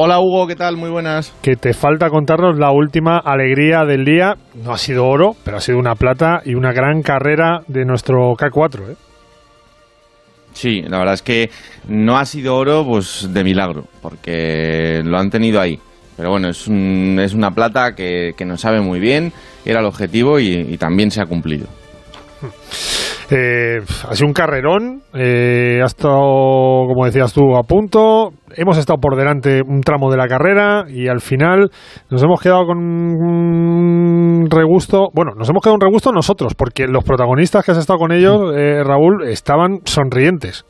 Hola 0.00 0.20
Hugo, 0.20 0.46
¿qué 0.46 0.54
tal? 0.54 0.76
Muy 0.76 0.90
buenas. 0.90 1.32
Que 1.42 1.56
te 1.56 1.74
falta 1.74 2.08
contarnos 2.08 2.56
la 2.56 2.70
última 2.70 3.18
alegría 3.18 3.84
del 3.84 4.04
día. 4.04 4.36
No 4.54 4.72
ha 4.72 4.78
sido 4.78 5.04
oro, 5.08 5.34
pero 5.44 5.56
ha 5.56 5.60
sido 5.60 5.76
una 5.78 5.96
plata 5.96 6.40
y 6.44 6.54
una 6.54 6.72
gran 6.72 7.02
carrera 7.02 7.62
de 7.66 7.84
nuestro 7.84 8.34
K4. 8.36 8.92
¿eh? 8.92 8.96
Sí, 10.52 10.82
la 10.82 10.98
verdad 10.98 11.14
es 11.14 11.22
que 11.22 11.50
no 11.88 12.16
ha 12.16 12.24
sido 12.26 12.54
oro 12.54 12.84
pues 12.86 13.26
de 13.32 13.42
milagro, 13.42 13.86
porque 14.00 15.02
lo 15.04 15.18
han 15.18 15.30
tenido 15.30 15.60
ahí. 15.60 15.80
Pero 16.16 16.30
bueno, 16.30 16.48
es, 16.48 16.68
un- 16.68 17.18
es 17.20 17.34
una 17.34 17.50
plata 17.50 17.96
que, 17.96 18.34
que 18.36 18.44
nos 18.44 18.60
sabe 18.60 18.80
muy 18.80 19.00
bien, 19.00 19.32
era 19.64 19.80
el 19.80 19.86
objetivo 19.86 20.38
y, 20.38 20.46
y 20.60 20.76
también 20.78 21.10
se 21.10 21.20
ha 21.20 21.26
cumplido. 21.26 21.66
Eh, 23.30 23.80
ha 24.08 24.14
sido 24.14 24.26
un 24.26 24.32
carrerón, 24.32 25.02
eh, 25.12 25.80
ha 25.82 25.86
estado, 25.86 26.86
como 26.86 27.04
decías 27.04 27.32
tú, 27.34 27.56
a 27.56 27.62
punto. 27.62 28.30
Hemos 28.56 28.78
estado 28.78 28.98
por 28.98 29.16
delante 29.16 29.60
un 29.60 29.82
tramo 29.82 30.10
de 30.10 30.16
la 30.16 30.26
carrera 30.26 30.84
y 30.88 31.08
al 31.08 31.20
final 31.20 31.70
nos 32.10 32.22
hemos 32.22 32.40
quedado 32.40 32.64
con 32.66 32.78
un 32.78 34.46
regusto. 34.50 35.08
Bueno, 35.14 35.32
nos 35.36 35.48
hemos 35.50 35.62
quedado 35.62 35.74
un 35.74 35.82
regusto 35.82 36.10
nosotros, 36.10 36.54
porque 36.54 36.86
los 36.86 37.04
protagonistas 37.04 37.64
que 37.64 37.72
has 37.72 37.78
estado 37.78 37.98
con 37.98 38.12
ellos, 38.12 38.40
eh, 38.56 38.82
Raúl, 38.82 39.28
estaban 39.28 39.80
sonrientes. 39.84 40.64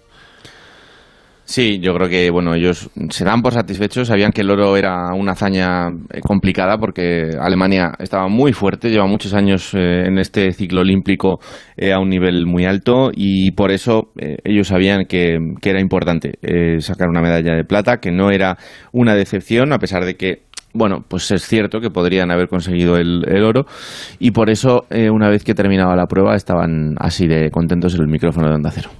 Sí, 1.50 1.80
yo 1.80 1.94
creo 1.94 2.10
que 2.10 2.28
bueno 2.28 2.54
ellos 2.54 2.90
se 3.08 3.24
dan 3.24 3.40
por 3.40 3.54
satisfechos. 3.54 4.08
Sabían 4.08 4.32
que 4.32 4.42
el 4.42 4.50
oro 4.50 4.76
era 4.76 5.14
una 5.14 5.32
hazaña 5.32 5.88
eh, 6.12 6.20
complicada 6.20 6.76
porque 6.76 7.30
Alemania 7.40 7.92
estaba 7.98 8.28
muy 8.28 8.52
fuerte, 8.52 8.90
lleva 8.90 9.06
muchos 9.06 9.32
años 9.32 9.72
eh, 9.72 10.04
en 10.08 10.18
este 10.18 10.52
ciclo 10.52 10.82
olímpico 10.82 11.40
eh, 11.78 11.94
a 11.94 12.00
un 12.00 12.10
nivel 12.10 12.44
muy 12.44 12.66
alto 12.66 13.10
y 13.14 13.52
por 13.52 13.70
eso 13.70 14.12
ellos 14.44 14.68
sabían 14.68 15.06
que, 15.06 15.38
que 15.62 15.70
era 15.70 15.80
importante 15.80 16.34
sacar 16.80 17.08
una 17.08 17.22
medalla 17.22 17.54
de 17.54 17.64
plata, 17.64 17.96
que 17.96 18.12
no 18.12 18.30
era 18.30 18.58
una 18.92 19.14
decepción 19.14 19.72
a 19.72 19.78
pesar 19.78 20.04
de 20.04 20.16
que 20.16 20.47
bueno, 20.74 20.98
pues 21.06 21.30
es 21.30 21.46
cierto 21.46 21.80
que 21.80 21.90
podrían 21.90 22.30
haber 22.30 22.48
conseguido 22.48 22.96
el, 22.96 23.24
oro 23.42 23.64
y 24.18 24.32
por 24.32 24.50
eso 24.50 24.84
eh, 24.90 25.08
una 25.10 25.28
vez 25.28 25.44
que 25.44 25.54
terminaba 25.54 25.96
la 25.96 26.06
prueba 26.06 26.34
estaban 26.34 26.94
así 26.98 27.26
de 27.26 27.50
contentos 27.50 27.94
en 27.94 28.02
el 28.02 28.08
micrófono 28.08 28.48
de 28.48 28.54
Onda 28.54 28.70
Cero. 28.70 28.90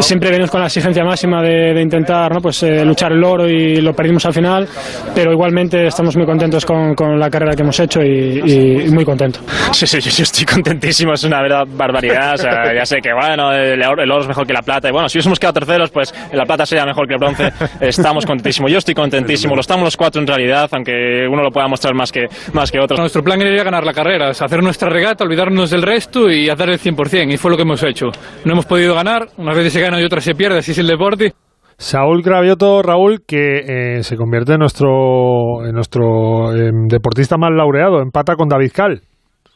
Siempre 0.00 0.30
venimos 0.30 0.50
con 0.50 0.60
la 0.60 0.66
exigencia 0.66 1.02
máxima 1.02 1.42
de, 1.42 1.80
intentar 1.80 2.32
¿no? 2.32 2.40
pues, 2.40 2.62
eh, 2.62 2.84
luchar 2.84 3.12
el 3.12 3.24
oro 3.24 3.48
y 3.48 3.80
lo 3.80 3.94
perdimos 3.94 4.24
al 4.26 4.32
final, 4.34 4.68
pero 5.14 5.32
igualmente 5.32 5.86
estamos 5.86 6.16
muy 6.16 6.26
contentos 6.26 6.64
con, 6.64 6.94
la 7.18 7.30
carrera 7.30 7.54
que 7.54 7.62
hemos 7.62 7.78
hecho 7.80 8.00
y, 8.02 8.88
muy 8.90 9.04
contentos. 9.04 9.42
Sí, 9.72 9.86
sí, 9.86 10.00
yo, 10.00 10.22
estoy 10.22 10.44
contentísimo, 10.44 11.14
es 11.14 11.24
una 11.24 11.40
verdad 11.40 11.64
barbaridad. 11.66 12.36
ya 12.74 12.84
sé 12.84 12.98
que 13.02 13.12
bueno, 13.12 13.52
el 13.52 13.82
oro, 13.82 14.02
el 14.02 14.10
oro, 14.10 14.22
es 14.22 14.28
mejor 14.28 14.46
que 14.46 14.52
la 14.52 14.62
plata 14.62 14.88
y 14.88 14.92
bueno, 14.92 15.08
si 15.08 15.18
hubiésemos 15.18 15.38
quedado 15.38 15.54
terceros, 15.54 15.90
pues 15.90 16.14
la 16.32 16.44
plata 16.44 16.66
sería 16.66 16.84
mejor 16.84 17.06
que 17.06 17.14
el 17.14 17.18
bronce. 17.18 17.50
Estamos 17.80 18.26
contentísimos, 18.26 18.70
yo 18.70 18.78
estoy 18.78 18.94
contentísimo, 18.94 19.54
lo 19.54 19.60
estamos 19.60 19.84
los 19.84 19.96
cuatro 19.96 20.20
en 20.20 20.26
realidad, 20.26 20.68
aunque 20.72 21.17
uno 21.26 21.42
lo 21.42 21.50
pueda 21.50 21.66
mostrar 21.68 21.94
más 21.94 22.12
que, 22.12 22.26
más 22.52 22.70
que 22.70 22.78
otros. 22.78 22.98
Nuestro 22.98 23.22
plan 23.22 23.40
era 23.40 23.64
ganar 23.64 23.84
la 23.84 23.92
carrera, 23.92 24.30
es 24.30 24.42
hacer 24.42 24.62
nuestra 24.62 24.88
regata, 24.88 25.24
olvidarnos 25.24 25.70
del 25.70 25.82
resto 25.82 26.30
y 26.30 26.48
hacer 26.48 26.70
el 26.70 26.78
100%, 26.78 27.32
y 27.32 27.36
fue 27.36 27.50
lo 27.50 27.56
que 27.56 27.62
hemos 27.62 27.82
hecho. 27.82 28.06
No 28.44 28.52
hemos 28.52 28.66
podido 28.66 28.94
ganar, 28.94 29.28
unas 29.36 29.56
veces 29.56 29.72
se 29.72 29.80
gana 29.80 30.00
y 30.00 30.04
otras 30.04 30.24
se 30.24 30.34
pierde, 30.34 30.58
así 30.58 30.72
es 30.72 30.78
el 30.78 30.86
deporte. 30.86 31.32
Saúl 31.80 32.22
Gravioto, 32.22 32.82
Raúl, 32.82 33.22
que 33.24 33.98
eh, 33.98 34.02
se 34.02 34.16
convierte 34.16 34.54
en 34.54 34.58
nuestro, 34.58 35.64
en 35.64 35.72
nuestro 35.72 36.52
em, 36.52 36.88
deportista 36.88 37.36
más 37.38 37.50
laureado, 37.52 38.02
empata 38.02 38.34
con 38.34 38.48
David 38.48 38.72
Cal. 38.74 39.02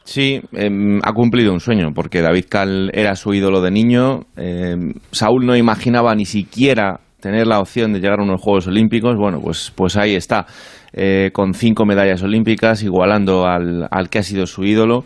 Sí, 0.05 0.39
em, 0.53 0.99
ha 1.03 1.11
cumplido 1.11 1.51
un 1.51 1.59
sueño, 1.59 1.89
porque 1.93 2.21
David 2.21 2.45
Cal 2.49 2.91
era 2.93 3.15
su 3.15 3.33
ídolo 3.33 3.61
de 3.61 3.71
niño. 3.71 4.21
Em, 4.37 4.93
Saúl 5.11 5.45
no 5.45 5.57
imaginaba 5.57 6.15
ni 6.15 6.25
siquiera 6.25 7.01
tener 7.23 7.47
la 7.47 7.59
opción 7.59 7.93
de 7.93 8.01
llegar 8.01 8.19
a 8.19 8.23
unos 8.23 8.41
Juegos 8.41 8.67
Olímpicos. 8.67 9.15
Bueno, 9.15 9.39
pues, 9.41 9.71
pues 9.73 9.95
ahí 9.95 10.13
está. 10.13 10.45
Eh, 10.91 11.31
con 11.31 11.53
cinco 11.53 11.85
medallas 11.85 12.21
olímpicas, 12.21 12.83
igualando 12.83 13.47
al, 13.47 13.87
al, 13.89 14.09
que 14.09 14.19
ha 14.19 14.23
sido 14.23 14.45
su 14.45 14.65
ídolo. 14.65 15.05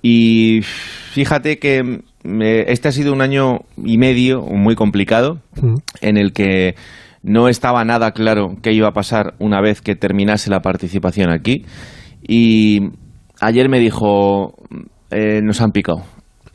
Y 0.00 0.62
fíjate 0.62 1.58
que 1.58 2.00
este 2.66 2.88
ha 2.88 2.92
sido 2.92 3.12
un 3.12 3.20
año 3.20 3.58
y 3.76 3.98
medio 3.98 4.40
muy 4.40 4.74
complicado, 4.74 5.40
en 6.00 6.16
el 6.16 6.32
que 6.32 6.74
no 7.22 7.48
estaba 7.48 7.84
nada 7.84 8.12
claro 8.12 8.56
qué 8.62 8.72
iba 8.72 8.88
a 8.88 8.92
pasar 8.92 9.34
una 9.38 9.60
vez 9.60 9.82
que 9.82 9.94
terminase 9.94 10.50
la 10.50 10.60
participación 10.60 11.30
aquí. 11.30 11.64
Y 12.26 12.80
ayer 13.40 13.68
me 13.68 13.78
dijo, 13.78 14.54
eh, 15.10 15.40
nos 15.42 15.60
han 15.60 15.72
picado. 15.72 16.02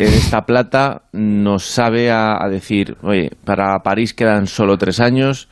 Esta 0.04 0.42
plata 0.42 1.04
nos 1.14 1.64
sabe 1.64 2.12
a, 2.12 2.44
a 2.44 2.50
decir, 2.50 2.98
oye, 3.04 3.32
para 3.46 3.80
París 3.80 4.14
quedan 4.14 4.48
solo 4.48 4.78
tres 4.78 5.00
años 5.00 5.48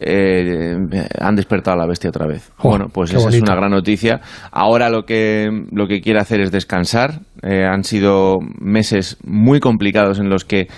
eh, 0.00 0.76
han 1.20 1.36
despertado 1.36 1.76
a 1.76 1.80
la 1.80 1.86
bestia 1.86 2.10
otra 2.10 2.26
vez. 2.26 2.50
Oh, 2.58 2.70
bueno, 2.70 2.86
pues 2.92 3.12
esa 3.12 3.28
es 3.28 3.40
una 3.40 3.54
gran 3.54 3.70
noticia. 3.70 4.20
Ahora 4.50 4.88
lo 4.88 5.04
que, 5.04 5.48
lo 5.70 5.86
que 5.86 6.00
quiere 6.00 6.18
hacer 6.18 6.40
es 6.40 6.50
descansar. 6.50 7.20
Eh, 7.42 7.64
han 7.64 7.84
sido 7.84 8.38
meses 8.58 9.18
muy 9.24 9.60
complicados 9.60 10.18
en 10.18 10.28
los 10.28 10.44
que 10.44 10.68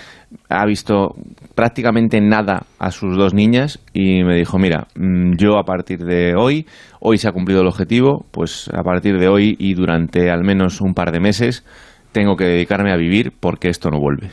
ha 0.49 0.65
visto 0.65 1.15
prácticamente 1.55 2.19
nada 2.19 2.63
a 2.77 2.91
sus 2.91 3.15
dos 3.15 3.33
niñas 3.33 3.79
y 3.93 4.23
me 4.23 4.35
dijo, 4.35 4.59
mira, 4.59 4.87
mm, 4.95 5.37
yo 5.37 5.57
a 5.57 5.63
partir 5.63 5.99
de 5.99 6.33
hoy, 6.35 6.65
hoy 6.99 7.17
se 7.17 7.29
ha 7.29 7.31
cumplido 7.31 7.61
el 7.61 7.67
objetivo, 7.67 8.25
pues 8.31 8.69
a 8.73 8.83
partir 8.83 9.17
de 9.17 9.29
hoy 9.29 9.55
y 9.57 9.75
durante 9.75 10.29
al 10.29 10.43
menos 10.43 10.81
un 10.81 10.93
par 10.93 11.11
de 11.11 11.21
meses 11.21 11.63
tengo 12.15 12.37
que 12.37 12.45
dedicarme 12.45 12.93
a 12.93 12.95
vivir 12.95 13.33
porque 13.37 13.67
esto 13.67 13.89
no 13.91 13.99
vuelve. 13.99 14.29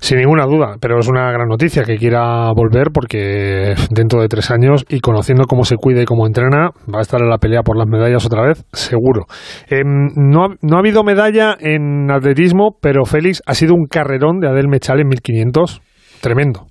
Sin 0.00 0.16
ninguna 0.16 0.46
duda, 0.46 0.76
pero 0.80 0.98
es 0.98 1.06
una 1.06 1.30
gran 1.30 1.46
noticia 1.46 1.82
que 1.82 1.98
quiera 1.98 2.50
volver 2.56 2.92
porque 2.94 3.74
dentro 3.90 4.22
de 4.22 4.28
tres 4.28 4.50
años 4.50 4.86
y 4.88 5.00
conociendo 5.00 5.44
cómo 5.46 5.64
se 5.64 5.76
cuida 5.76 6.00
y 6.00 6.06
cómo 6.06 6.26
entrena, 6.26 6.70
va 6.92 7.00
a 7.00 7.02
estar 7.02 7.20
en 7.20 7.28
la 7.28 7.36
pelea 7.36 7.60
por 7.62 7.76
las 7.76 7.86
medallas 7.86 8.24
otra 8.24 8.40
vez, 8.40 8.64
seguro. 8.72 9.26
Em, 9.68 10.08
no, 10.16 10.44
ha, 10.44 10.48
no, 10.62 10.76
ha, 10.76 10.78
habido 10.78 11.04
medalla 11.04 11.58
en 11.60 12.10
atletismo, 12.10 12.78
pero 12.80 13.04
Félix 13.04 13.42
ha 13.44 13.52
sido 13.52 13.74
un 13.74 13.84
carrerón 13.86 14.40
de 14.40 14.48
Adel 14.48 14.68
Mechal 14.68 15.00
en 15.00 15.08
1500, 15.08 15.82
tremendo. 16.22 16.67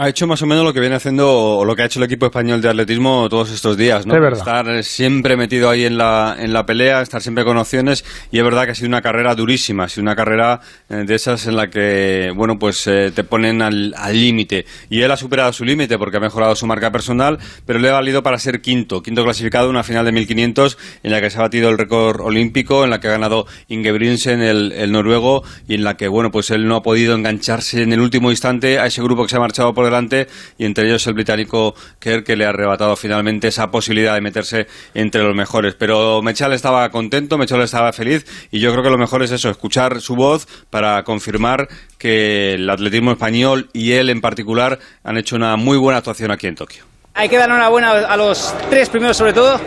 Ha 0.00 0.08
hecho 0.08 0.28
más 0.28 0.40
o 0.42 0.46
menos 0.46 0.62
lo 0.62 0.72
que 0.72 0.78
viene 0.78 0.94
haciendo 0.94 1.28
o 1.28 1.64
lo 1.64 1.74
que 1.74 1.82
ha 1.82 1.86
hecho 1.86 1.98
el 1.98 2.04
equipo 2.04 2.26
español 2.26 2.62
de 2.62 2.68
atletismo 2.68 3.28
todos 3.28 3.50
estos 3.50 3.76
días, 3.76 4.06
¿no? 4.06 4.14
Estar 4.28 4.84
siempre 4.84 5.36
metido 5.36 5.68
ahí 5.68 5.86
en 5.86 5.98
la, 5.98 6.36
en 6.38 6.52
la 6.52 6.64
pelea, 6.64 7.02
estar 7.02 7.20
siempre 7.20 7.44
con 7.44 7.56
opciones 7.56 8.04
y 8.30 8.38
es 8.38 8.44
verdad 8.44 8.64
que 8.64 8.70
ha 8.70 8.74
sido 8.76 8.86
una 8.86 9.02
carrera 9.02 9.34
durísima, 9.34 9.84
ha 9.84 9.88
sido 9.88 10.02
una 10.02 10.14
carrera 10.14 10.60
eh, 10.88 11.02
de 11.04 11.14
esas 11.16 11.48
en 11.48 11.56
la 11.56 11.68
que, 11.68 12.30
bueno, 12.36 12.60
pues 12.60 12.86
eh, 12.86 13.10
te 13.12 13.24
ponen 13.24 13.60
al 13.60 13.92
límite 14.12 14.66
y 14.88 15.02
él 15.02 15.10
ha 15.10 15.16
superado 15.16 15.52
su 15.52 15.64
límite 15.64 15.98
porque 15.98 16.18
ha 16.18 16.20
mejorado 16.20 16.54
su 16.54 16.64
marca 16.64 16.92
personal, 16.92 17.38
pero 17.66 17.80
le 17.80 17.88
ha 17.88 17.94
valido 17.94 18.22
para 18.22 18.38
ser 18.38 18.60
quinto, 18.60 19.02
quinto 19.02 19.24
clasificado 19.24 19.64
en 19.64 19.70
una 19.70 19.82
final 19.82 20.04
de 20.04 20.12
1500 20.12 20.78
en 21.02 21.10
la 21.10 21.20
que 21.20 21.28
se 21.28 21.38
ha 21.38 21.42
batido 21.42 21.70
el 21.70 21.76
récord 21.76 22.20
olímpico, 22.20 22.84
en 22.84 22.90
la 22.90 23.00
que 23.00 23.08
ha 23.08 23.12
ganado 23.12 23.46
Ingebrinsen, 23.66 24.42
el, 24.42 24.70
el 24.70 24.92
noruego 24.92 25.42
y 25.66 25.74
en 25.74 25.82
la 25.82 25.96
que, 25.96 26.06
bueno, 26.06 26.30
pues 26.30 26.50
él 26.52 26.68
no 26.68 26.76
ha 26.76 26.82
podido 26.82 27.16
engancharse 27.16 27.82
en 27.82 27.92
el 27.92 28.00
último 28.00 28.30
instante 28.30 28.78
a 28.78 28.86
ese 28.86 29.02
grupo 29.02 29.24
que 29.24 29.30
se 29.30 29.36
ha 29.36 29.40
marchado 29.40 29.74
por 29.74 29.87
delante 29.88 30.26
y 30.56 30.64
entre 30.64 30.86
ellos 30.86 31.06
el 31.06 31.14
británico 31.14 31.74
Kerr 31.98 32.24
que 32.24 32.36
le 32.36 32.46
ha 32.46 32.50
arrebatado 32.50 32.96
finalmente 32.96 33.48
esa 33.48 33.70
posibilidad 33.70 34.14
de 34.14 34.20
meterse 34.20 34.66
entre 34.94 35.22
los 35.22 35.34
mejores. 35.34 35.74
Pero 35.74 36.22
Mechal 36.22 36.52
estaba 36.52 36.88
contento, 36.90 37.38
Mechal 37.38 37.62
estaba 37.62 37.92
feliz 37.92 38.26
y 38.50 38.60
yo 38.60 38.70
creo 38.72 38.82
que 38.82 38.90
lo 38.90 38.98
mejor 38.98 39.22
es 39.22 39.30
eso, 39.30 39.50
escuchar 39.50 40.00
su 40.00 40.14
voz 40.14 40.46
para 40.70 41.02
confirmar 41.04 41.68
que 41.98 42.54
el 42.54 42.68
atletismo 42.70 43.12
español 43.12 43.68
y 43.72 43.92
él 43.92 44.10
en 44.10 44.20
particular 44.20 44.78
han 45.02 45.16
hecho 45.16 45.36
una 45.36 45.56
muy 45.56 45.76
buena 45.76 45.98
actuación 45.98 46.30
aquí 46.30 46.46
en 46.46 46.54
Tokio. 46.54 46.84
Hay 47.14 47.28
que 47.28 47.36
dar 47.36 47.48
enhorabuena 47.48 47.90
a 47.90 48.16
los 48.16 48.54
tres 48.70 48.88
primeros 48.88 49.16
sobre 49.16 49.32
todo 49.32 49.60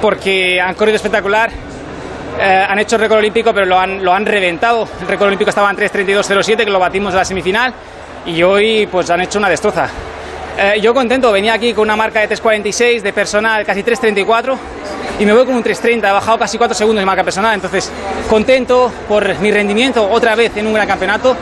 porque 0.00 0.60
han 0.60 0.74
corrido 0.74 0.96
espectacular. 0.96 1.50
Eh, 2.38 2.66
han 2.68 2.78
hecho 2.78 2.96
el 2.96 3.02
récord 3.02 3.18
olímpico, 3.18 3.52
pero 3.54 3.66
lo 3.66 3.78
han, 3.78 4.04
lo 4.04 4.12
han 4.12 4.26
reventado. 4.26 4.86
El 5.00 5.08
récord 5.08 5.28
olímpico 5.28 5.50
estaba 5.50 5.70
en 5.70 5.76
3.32.07, 5.76 6.64
que 6.64 6.70
lo 6.70 6.78
batimos 6.78 7.12
en 7.12 7.18
la 7.18 7.24
semifinal 7.24 7.74
y 8.26 8.42
hoy 8.42 8.86
pues 8.86 9.08
han 9.10 9.20
hecho 9.20 9.38
una 9.38 9.48
destroza. 9.48 9.88
Eh, 10.58 10.80
yo 10.80 10.94
contento, 10.94 11.30
venía 11.32 11.54
aquí 11.54 11.72
con 11.74 11.82
una 11.82 11.96
marca 11.96 12.20
de 12.20 12.34
3.46 12.34 13.02
de 13.02 13.12
personal, 13.12 13.64
casi 13.64 13.82
3.34 13.82 14.56
y 15.18 15.26
me 15.26 15.32
voy 15.32 15.44
con 15.44 15.54
un 15.54 15.62
3.30, 15.62 16.08
he 16.08 16.12
bajado 16.12 16.38
casi 16.38 16.58
4 16.58 16.74
segundos 16.74 17.00
de 17.00 17.06
marca 17.06 17.24
personal, 17.24 17.54
entonces 17.54 17.90
contento 18.28 18.90
por 19.08 19.38
mi 19.40 19.50
rendimiento 19.50 20.08
otra 20.10 20.34
vez 20.34 20.56
en 20.56 20.66
un 20.66 20.74
gran 20.74 20.86
campeonato. 20.86 21.36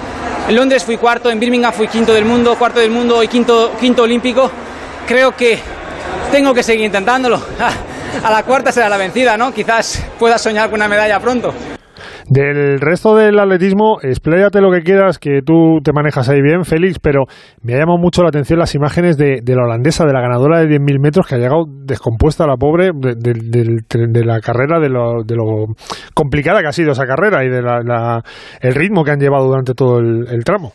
En 0.49 0.57
Londres 0.57 0.85
fui 0.85 0.97
cuarto, 0.97 1.31
en 1.31 1.41
Birmingham 1.41 1.73
fui 1.73 1.89
quinto 1.89 2.13
del 2.13 2.25
mundo, 2.25 2.57
cuarto 2.57 2.81
del 2.81 2.91
mundo 2.91 3.23
y 3.23 3.29
quinto, 3.29 3.73
quinto 3.81 4.03
olímpico. 4.03 4.51
Creo 5.07 5.35
que 5.35 5.59
tengo 6.31 6.53
que 6.53 6.63
seguir 6.63 6.85
intentándolo. 6.85 7.41
A 8.23 8.31
la 8.31 8.43
cuarta 8.43 8.71
será 8.71 8.89
la 8.89 8.97
vencida, 8.97 9.37
¿no? 9.37 9.53
Quizás 9.53 10.01
pueda 10.19 10.39
soñar 10.39 10.71
con 10.71 10.75
una 10.75 10.89
medalla 10.89 11.19
pronto. 11.19 11.53
Del 12.29 12.81
resto 12.81 13.15
del 13.15 13.39
atletismo, 13.39 13.99
expláyate 14.03 14.61
lo 14.61 14.71
que 14.71 14.83
quieras, 14.83 15.19
que 15.19 15.41
tú 15.45 15.81
te 15.83 15.93
manejas 15.93 16.29
ahí 16.29 16.41
bien, 16.41 16.65
Félix, 16.65 16.99
pero 16.99 17.25
me 17.63 17.75
ha 17.75 17.79
llamado 17.79 17.99
mucho 17.99 18.23
la 18.23 18.29
atención 18.29 18.59
las 18.59 18.75
imágenes 18.75 19.17
de, 19.17 19.43
la 19.47 19.65
holandesa, 19.65 20.05
de 20.05 20.13
la 20.13 20.21
ganadora 20.21 20.61
de 20.61 20.67
10.000 20.67 21.01
metros, 21.01 21.27
que 21.27 21.35
ha 21.35 21.39
llegado 21.39 21.65
descompuesta 21.69 22.47
la 22.47 22.57
pobre 22.57 22.91
de, 22.95 24.25
la 24.25 24.41
carrera, 24.41 24.81
de 24.81 24.89
lo, 24.89 25.67
complicada 26.15 26.61
que 26.61 26.69
ha 26.69 26.73
sido 26.73 26.93
esa 26.93 27.07
carrera 27.07 27.45
y 27.45 27.49
de 27.49 27.63
el 28.61 28.75
ritmo 28.75 29.05
que 29.05 29.11
han 29.11 29.21
llevado 29.21 29.47
durante 29.47 29.75
todo 29.75 29.99
el, 29.99 30.45
tramo. 30.45 30.73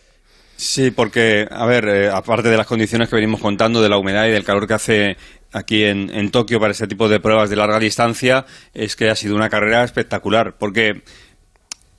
Sí, 0.56 0.92
porque, 0.92 1.48
a 1.50 1.66
ver, 1.66 1.88
eh, 1.88 2.10
aparte 2.10 2.50
de 2.50 2.58
las 2.58 2.68
condiciones 2.68 3.08
que 3.08 3.16
venimos 3.16 3.40
contando, 3.40 3.82
de 3.82 3.88
la 3.88 3.98
humedad 3.98 4.26
y 4.26 4.32
del 4.32 4.44
calor 4.44 4.68
que 4.68 4.74
hace 4.74 5.18
aquí 5.52 5.84
en, 5.84 6.10
en 6.10 6.32
Tokio 6.32 6.60
para 6.60 6.72
ese 6.72 6.88
tipo 6.88 7.10
de 7.10 7.20
pruebas 7.20 7.50
de 7.50 7.56
larga 7.56 7.80
distancia, 7.80 8.46
es 8.74 8.96
que 8.96 9.10
ha 9.10 9.16
sido 9.16 9.36
una 9.36 9.50
carrera 9.50 9.84
espectacular, 9.84 10.58
porque 10.58 11.04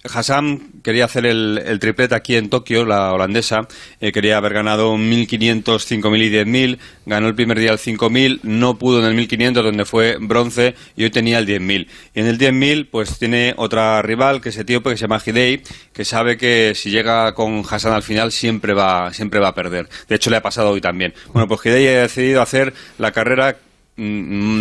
Hassan 0.04 0.80
quería 0.82 1.04
hacer 1.04 1.26
el, 1.26 1.78
triplete 1.80 2.14
aquí 2.14 2.36
en 2.36 2.48
Tokio, 2.48 2.84
la 2.84 3.12
holandesa. 3.12 3.68
Eh, 4.00 4.12
quería 4.12 4.38
haber 4.38 4.54
ganado 4.54 4.96
1.500, 4.96 5.62
5.000 5.62 6.24
y 6.24 6.30
10.000. 6.30 6.78
Ganó 7.06 7.28
el 7.28 7.34
primer 7.34 7.58
día 7.58 7.72
el 7.72 7.78
5.000, 7.78 8.40
no 8.42 8.78
pudo 8.78 9.00
en 9.00 9.06
el 9.06 9.28
1.500, 9.28 9.62
donde 9.62 9.84
fue 9.84 10.16
bronce, 10.18 10.74
y 10.96 11.04
hoy 11.04 11.10
tenía 11.10 11.38
el 11.38 11.46
10.000. 11.46 11.86
Y 12.14 12.20
en 12.20 12.26
el 12.26 12.38
10.000, 12.38 12.88
pues 12.90 13.18
tiene 13.18 13.54
otra 13.56 14.00
rival, 14.02 14.40
que 14.40 14.48
es 14.48 14.56
etíope, 14.56 14.90
que 14.90 14.96
se 14.96 15.02
llama 15.02 15.20
Hidei, 15.24 15.62
que 15.92 16.04
sabe 16.04 16.38
que 16.38 16.72
si 16.74 16.90
llega 16.90 17.34
con 17.34 17.62
Hassan 17.68 17.92
al 17.92 18.02
final 18.02 18.32
siempre 18.32 18.72
va, 18.72 19.12
siempre 19.12 19.38
va 19.38 19.48
a 19.48 19.54
perder. 19.54 19.88
De 20.08 20.16
hecho, 20.16 20.30
le 20.30 20.36
ha 20.36 20.42
pasado 20.42 20.70
hoy 20.70 20.80
también. 20.80 21.12
Bueno, 21.32 21.46
pues 21.46 21.60
Hidei 21.64 21.88
ha 21.88 22.02
decidido 22.02 22.40
hacer 22.40 22.72
la 22.98 23.12
carrera 23.12 23.56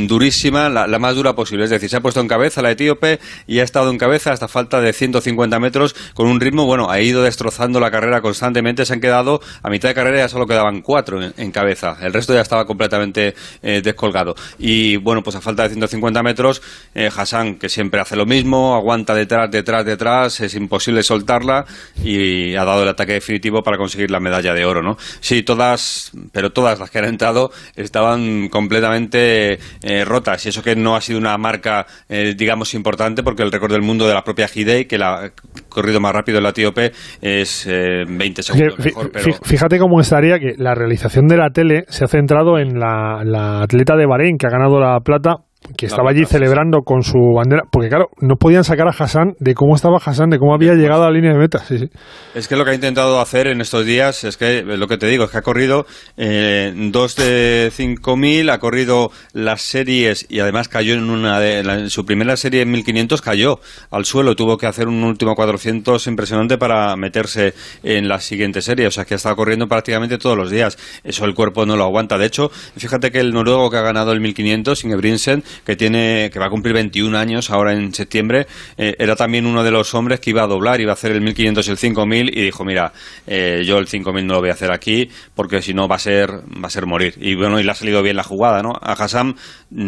durísima, 0.07 0.69
la, 0.69 0.99
más 0.99 1.15
dura 1.15 1.33
posible. 1.33 1.63
Es 1.63 1.69
decir, 1.69 1.89
se 1.89 1.97
ha 1.97 2.01
puesto 2.01 2.19
en 2.19 2.27
cabeza 2.27 2.61
la 2.61 2.71
etíope 2.71 3.19
y 3.47 3.59
ha 3.59 3.63
estado 3.63 3.89
en 3.89 3.97
cabeza 3.97 4.31
hasta 4.31 4.47
falta 4.47 4.81
de 4.81 4.91
150 4.93 5.59
metros 5.59 5.95
con 6.13 6.27
un 6.27 6.39
ritmo, 6.39 6.65
bueno, 6.65 6.89
ha 6.89 6.99
ido 6.99 7.23
destrozando 7.23 7.79
la 7.79 7.91
carrera 7.91 8.21
constantemente. 8.21 8.85
Se 8.85 8.93
han 8.93 9.01
quedado, 9.01 9.41
a 9.63 9.69
mitad 9.69 9.89
de 9.89 9.95
carrera 9.95 10.17
ya 10.19 10.29
solo 10.29 10.45
quedaban 10.45 10.81
cuatro 10.81 11.21
en, 11.21 11.33
en 11.37 11.51
cabeza. 11.51 11.97
El 12.01 12.13
resto 12.13 12.33
ya 12.33 12.41
estaba 12.41 12.65
completamente 12.65 13.35
eh, 13.61 13.81
descolgado. 13.81 14.35
Y 14.57 14.97
bueno, 14.97 15.23
pues 15.23 15.35
a 15.35 15.41
falta 15.41 15.63
de 15.63 15.69
150 15.69 16.21
metros, 16.23 16.61
eh, 16.93 17.09
Hassan, 17.15 17.55
que 17.55 17.69
siempre 17.69 18.01
hace 18.01 18.15
lo 18.15 18.25
mismo, 18.25 18.75
aguanta 18.75 19.15
detrás, 19.15 19.49
detrás, 19.51 19.85
detrás, 19.85 20.39
es 20.41 20.55
imposible 20.55 21.03
soltarla 21.03 21.65
y 22.03 22.55
ha 22.55 22.65
dado 22.65 22.83
el 22.83 22.89
ataque 22.89 23.13
definitivo 23.13 23.63
para 23.63 23.77
conseguir 23.77 24.11
la 24.11 24.19
medalla 24.19 24.53
de 24.53 24.65
oro, 24.65 24.81
¿no? 24.81 24.97
Sí, 25.21 25.43
todas, 25.43 26.11
pero 26.31 26.51
todas 26.51 26.79
las 26.79 26.89
que 26.89 26.99
han 26.99 27.05
entrado 27.05 27.51
estaban 27.75 28.49
completamente 28.49 29.28
eh, 29.29 30.05
rotas. 30.05 30.45
Y 30.45 30.49
eso 30.49 30.61
que 30.61 30.75
no 30.75 30.95
ha 30.95 31.01
sido 31.01 31.19
una 31.19 31.37
marca, 31.37 31.85
eh, 32.07 32.33
digamos, 32.35 32.73
importante 32.73 33.23
porque 33.23 33.43
el 33.43 33.51
récord 33.51 33.71
del 33.71 33.81
mundo 33.81 34.07
de 34.07 34.13
la 34.13 34.21
propia 34.21 34.47
Hidey, 34.53 34.85
que 34.85 34.97
la 34.97 35.25
ha 35.25 35.29
corrido 35.69 35.99
más 35.99 36.13
rápido 36.13 36.37
en 36.37 36.43
la 36.43 36.49
etíope, 36.49 36.91
es 37.21 37.67
eh, 37.67 38.05
20 38.07 38.43
segundos 38.43 38.79
mejor, 38.79 39.11
pero... 39.11 39.33
Fíjate 39.43 39.79
cómo 39.79 39.99
estaría 39.99 40.39
que 40.39 40.53
la 40.57 40.75
realización 40.75 41.27
de 41.27 41.37
la 41.37 41.49
tele 41.49 41.85
se 41.87 42.05
ha 42.05 42.07
centrado 42.07 42.57
en 42.57 42.79
la, 42.79 43.23
la 43.23 43.61
atleta 43.63 43.95
de 43.95 44.05
Bahrein 44.05 44.37
que 44.37 44.47
ha 44.47 44.49
ganado 44.49 44.79
la 44.79 44.99
plata, 45.01 45.37
que 45.77 45.85
estaba 45.85 46.09
allí 46.11 46.25
celebrando 46.25 46.79
con 46.83 47.03
su 47.03 47.17
bandera, 47.35 47.63
porque 47.69 47.89
claro, 47.89 48.07
no 48.21 48.35
podían 48.37 48.63
sacar 48.63 48.87
a 48.87 48.91
Hassan 48.91 49.33
de 49.39 49.53
cómo 49.53 49.75
estaba 49.75 49.97
Hassan, 50.03 50.29
de 50.29 50.39
cómo 50.39 50.53
había 50.53 50.73
llegado 50.73 51.03
a 51.03 51.07
la 51.07 51.11
línea 51.11 51.31
de 51.33 51.37
meta. 51.37 51.59
Sí, 51.59 51.77
sí. 51.77 51.89
Es 52.33 52.47
que 52.47 52.55
lo 52.55 52.63
que 52.65 52.71
ha 52.71 52.73
intentado 52.73 53.19
hacer 53.19 53.47
en 53.47 53.61
estos 53.61 53.85
días 53.85 54.23
es 54.23 54.37
que, 54.37 54.63
lo 54.63 54.87
que 54.87 54.97
te 54.97 55.07
digo, 55.07 55.25
es 55.25 55.31
que 55.31 55.37
ha 55.37 55.41
corrido 55.41 55.85
eh, 56.17 56.73
dos 56.91 57.15
de 57.17 57.71
5.000, 57.75 58.49
ha 58.51 58.57
corrido 58.59 59.11
las 59.33 59.61
series 59.61 60.25
y 60.29 60.39
además 60.39 60.69
cayó 60.69 60.93
en 60.93 61.09
una 61.09 61.39
de 61.39 61.63
la- 61.63 61.75
en 61.75 61.89
su 61.89 62.05
primera 62.05 62.35
serie 62.37 62.61
en 62.61 62.71
1.500 62.71 63.21
cayó 63.21 63.59
al 63.91 64.05
suelo, 64.05 64.35
tuvo 64.35 64.57
que 64.57 64.65
hacer 64.65 64.87
un 64.87 65.03
último 65.03 65.35
400 65.35 66.07
impresionante 66.07 66.57
para 66.57 66.95
meterse 66.95 67.53
en 67.83 68.07
la 68.07 68.19
siguiente 68.19 68.61
serie, 68.61 68.87
o 68.87 68.91
sea 68.91 69.05
que 69.05 69.13
ha 69.13 69.17
estado 69.17 69.35
corriendo 69.35 69.67
prácticamente 69.67 70.17
todos 70.17 70.37
los 70.37 70.49
días, 70.51 70.77
eso 71.03 71.25
el 71.25 71.33
cuerpo 71.35 71.65
no 71.65 71.75
lo 71.75 71.83
aguanta, 71.83 72.17
de 72.17 72.25
hecho, 72.25 72.49
fíjate 72.77 73.11
que 73.11 73.19
el 73.19 73.33
noruego 73.33 73.69
que 73.69 73.77
ha 73.77 73.81
ganado 73.81 74.11
el 74.13 74.21
1.500, 74.21 74.83
Ingebrinsen, 74.85 75.43
que 75.65 75.75
tiene, 75.75 76.29
que 76.31 76.39
va 76.39 76.47
a 76.47 76.49
cumplir 76.49 76.73
21 76.73 77.17
años 77.17 77.49
ahora 77.49 77.73
en 77.73 77.93
septiembre, 77.93 78.47
eh, 78.77 78.95
era 78.99 79.15
también 79.15 79.45
uno 79.45 79.63
de 79.63 79.71
los 79.71 79.93
hombres 79.93 80.19
que 80.19 80.31
iba 80.31 80.43
a 80.43 80.47
doblar, 80.47 80.81
iba 80.81 80.91
a 80.91 80.93
hacer 80.93 81.11
el 81.11 81.21
1500 81.21 81.67
y 81.67 81.71
el 81.71 81.77
5000 81.77 82.37
y 82.37 82.43
dijo, 82.43 82.65
mira, 82.65 82.93
eh, 83.27 83.63
yo 83.65 83.77
el 83.77 83.87
5000 83.87 84.25
no 84.25 84.35
lo 84.35 84.39
voy 84.41 84.49
a 84.49 84.53
hacer 84.53 84.71
aquí 84.71 85.09
porque 85.35 85.61
si 85.61 85.73
no 85.73 85.87
va 85.87 85.95
a 85.95 85.99
ser 85.99 86.29
va 86.31 86.67
a 86.67 86.69
ser 86.69 86.85
morir. 86.85 87.15
Y 87.19 87.35
bueno, 87.35 87.59
y 87.59 87.63
le 87.63 87.71
ha 87.71 87.75
salido 87.75 88.01
bien 88.01 88.15
la 88.15 88.23
jugada, 88.23 88.61
¿no? 88.61 88.73
A 88.81 88.93
Hassam 88.93 89.29
mm, 89.29 89.35